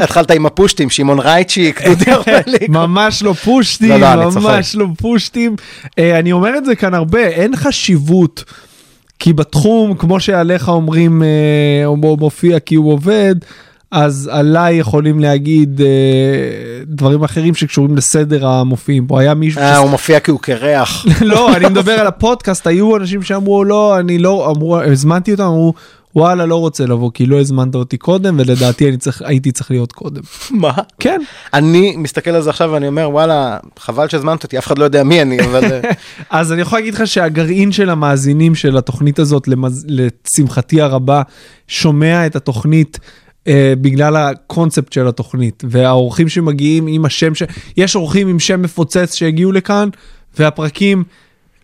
התחלת 0.03 0.31
עם- 0.31 0.45
הפושטים, 0.45 0.89
שמעון 0.89 1.19
רייצ'יק, 1.19 1.81
דודי 1.81 2.11
ארבלי. 2.11 2.67
ממש 2.69 3.23
לא 3.23 3.33
פושטים, 3.33 3.89
לא, 3.89 4.15
לא. 4.15 4.29
ממש 4.35 4.75
לא 4.75 4.85
פושטים. 4.97 5.55
אה, 5.99 6.19
אני 6.19 6.31
אומר 6.31 6.57
את 6.57 6.65
זה 6.65 6.75
כאן 6.75 6.93
הרבה, 6.93 7.19
אין 7.27 7.55
חשיבות. 7.55 8.43
כי 9.21 9.33
בתחום, 9.33 9.93
כמו 9.93 10.19
שעליך 10.19 10.69
אומרים, 10.69 11.23
אה, 11.23 11.85
הוא 11.85 12.17
מופיע 12.19 12.59
כי 12.59 12.75
הוא 12.75 12.93
עובד, 12.93 13.35
אז 13.91 14.29
עליי 14.33 14.75
יכולים 14.75 15.19
להגיד 15.19 15.81
אה, 15.81 15.87
דברים 16.85 17.23
אחרים 17.23 17.55
שקשורים 17.55 17.97
לסדר 17.97 18.47
המופיעים. 18.47 19.07
פה 19.07 19.19
היה 19.21 19.33
מישהו... 19.33 19.61
אה, 19.61 19.77
הוא 19.77 19.89
מופיע 19.89 20.19
כי 20.19 20.31
הוא 20.31 20.39
קרח. 20.39 21.05
לא, 21.21 21.55
אני 21.55 21.65
מדבר 21.65 21.91
על 21.91 22.07
הפודקאסט, 22.13 22.67
היו 22.67 22.97
אנשים 22.97 23.23
שאמרו, 23.23 23.63
לא, 23.63 23.99
אני 23.99 24.17
לא, 24.17 24.53
אמרו, 24.55 24.81
הזמנתי 24.81 25.31
אותם, 25.31 25.43
אמרו, 25.43 25.73
וואלה, 26.15 26.45
לא 26.45 26.55
רוצה 26.55 26.85
לבוא, 26.85 27.11
כי 27.13 27.25
לא 27.25 27.39
הזמנת 27.39 27.75
אותי 27.75 27.97
קודם, 27.97 28.35
ולדעתי 28.39 28.89
אני 28.89 28.97
צריך, 28.97 29.21
הייתי 29.21 29.51
צריך 29.51 29.71
להיות 29.71 29.91
קודם. 29.91 30.21
מה? 30.51 30.73
כן, 30.99 31.21
אני 31.53 31.95
מסתכל 31.97 32.29
על 32.31 32.41
זה 32.41 32.49
עכשיו 32.49 32.69
ואני 32.71 32.87
אומר, 32.87 33.09
וואלה, 33.09 33.57
חבל 33.79 34.07
שהזמנת 34.07 34.43
אותי, 34.43 34.57
אף 34.57 34.67
אחד 34.67 34.77
לא 34.77 34.83
יודע 34.83 35.03
מי 35.03 35.21
אני, 35.21 35.39
אבל... 35.45 35.63
אה, 35.63 35.79
אז 36.29 36.53
אני 36.53 36.61
יכול 36.61 36.79
להגיד 36.79 36.93
לך 36.93 37.07
שהגרעין 37.07 37.71
של 37.71 37.89
המאזינים 37.89 38.55
של 38.55 38.77
התוכנית 38.77 39.19
הזאת, 39.19 39.47
למז... 39.47 39.85
לשמחתי 39.87 40.81
הרבה, 40.81 41.21
שומע 41.67 42.25
את 42.25 42.35
התוכנית. 42.35 42.99
Uh, 43.41 43.43
בגלל 43.81 44.15
הקונספט 44.15 44.93
של 44.93 45.07
התוכנית 45.07 45.63
והאורחים 45.69 46.29
שמגיעים 46.29 46.87
עם 46.87 47.05
השם 47.05 47.35
ש... 47.35 47.43
יש 47.77 47.95
אורחים 47.95 48.27
עם 48.27 48.39
שם 48.39 48.61
מפוצץ 48.61 49.13
שהגיעו 49.15 49.51
לכאן 49.51 49.89
והפרקים 50.39 51.03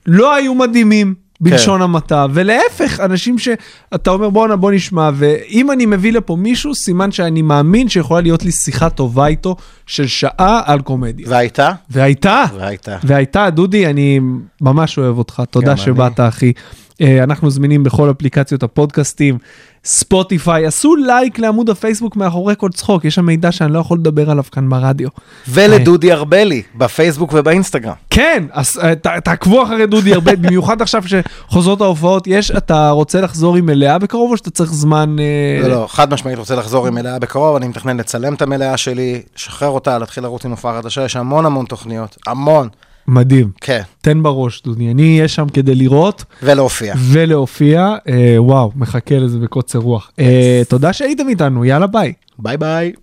לא 0.05 0.35
היו 0.35 0.55
מדהימים 0.55 1.13
בלשון 1.41 1.81
המעטה 1.81 2.25
ולהפך 2.33 2.99
אנשים 2.99 3.39
שאתה 3.39 4.11
אומר 4.11 4.29
בואנה 4.29 4.55
בוא 4.55 4.71
נשמע 4.71 5.09
ואם 5.13 5.71
אני 5.71 5.85
מביא 5.85 6.11
לפה 6.11 6.35
מישהו 6.35 6.75
סימן 6.75 7.11
שאני 7.11 7.41
מאמין 7.41 7.89
שיכולה 7.89 8.21
להיות 8.21 8.43
לי 8.43 8.51
שיחה 8.51 8.89
טובה 8.89 9.27
איתו 9.27 9.55
של 9.85 10.07
שעה 10.07 10.61
על 10.65 10.81
קומדיה 10.81 11.29
והייתה? 11.29 11.71
והייתה 11.89 12.43
והייתה. 12.55 12.97
והייתה, 13.03 13.49
דודי, 13.49 13.87
אני 13.87 14.19
ממש 14.61 14.97
אוהב 14.97 15.17
אותך, 15.17 15.41
תודה 15.49 15.77
שבאת, 15.77 16.19
אחי. 16.19 16.53
אה, 17.01 17.23
אנחנו 17.23 17.49
זמינים 17.49 17.83
בכל 17.83 18.11
אפליקציות 18.11 18.63
הפודקאסטים, 18.63 19.37
ספוטיפיי, 19.85 20.65
עשו 20.65 20.95
לייק 20.95 21.39
לעמוד 21.39 21.69
הפייסבוק 21.69 22.15
מאחורי 22.15 22.53
כל 22.57 22.69
צחוק, 22.69 23.05
יש 23.05 23.15
שם 23.15 23.25
מידע 23.25 23.51
שאני 23.51 23.73
לא 23.73 23.79
יכול 23.79 23.97
לדבר 23.97 24.29
עליו 24.31 24.43
כאן 24.51 24.69
ברדיו. 24.69 25.09
ולדודי 25.49 26.11
ארבלי, 26.13 26.61
בפייסבוק 26.75 27.33
ובאינסטגרם. 27.33 27.93
כן, 28.09 28.43
אז 28.51 28.79
אה, 28.83 28.95
ת- 28.95 29.07
תעקבו 29.07 29.63
אחרי 29.63 29.87
דודי 29.87 30.13
הרבה, 30.13 30.35
במיוחד 30.41 30.81
עכשיו 30.81 31.03
שחוזרות 31.07 31.81
ההופעות, 31.81 32.27
יש, 32.27 32.51
אתה 32.51 32.89
רוצה 32.89 33.21
לחזור 33.21 33.55
עם 33.55 33.65
מלאה 33.65 33.97
בקרוב 33.99 34.31
או 34.31 34.37
שאתה 34.37 34.49
צריך 34.49 34.73
זמן... 34.73 35.15
אה, 35.19 35.67
לא, 35.67 35.75
לא, 35.75 35.85
חד 35.89 36.13
משמעית 36.13 36.37
רוצה 36.39 36.55
לחזור 36.55 36.87
עם 36.87 36.95
מלאה 36.95 37.19
בקרוב, 37.19 37.55
אני 37.55 37.67
מתכנן 37.67 37.97
לצלם 37.97 38.33
את 38.33 38.41
המלאה 38.41 38.77
שלי, 38.77 39.21
לשחרר 39.35 39.69
אותה, 39.69 39.97
להתחיל 39.97 40.23
לרוץ 40.23 40.45
עם 40.45 40.51
הופעה 40.51 40.77
חדשה, 40.81 41.05
יש 41.05 41.15
המון 41.15 41.45
המון 41.45 41.65
תוכניות, 41.65 42.17
המון, 42.27 42.67
מדהים. 43.07 43.51
כן, 43.61 43.81
תן 44.01 44.23
בראש, 44.23 44.61
דודי, 44.63 44.91
אני 44.91 45.15
אהיה 45.17 45.27
שם 45.27 45.49
כדי 45.53 45.75
לראות. 45.75 46.23
ולהופיע. 46.43 46.95
ולהופיע, 47.11 47.95
אה, 48.09 48.35
וואו, 48.37 48.71
מחכה 48.75 49.15
לזה 49.15 49.39
בקוצר 49.39 49.79
רוח. 49.79 50.11
אה, 50.19 50.61
תודה 50.69 50.93
שהייתם 50.93 51.29
איתנו, 51.29 51.65
יאללה 51.65 51.87
ביי. 51.87 52.13
ביי 52.39 52.57
ביי. 52.57 52.91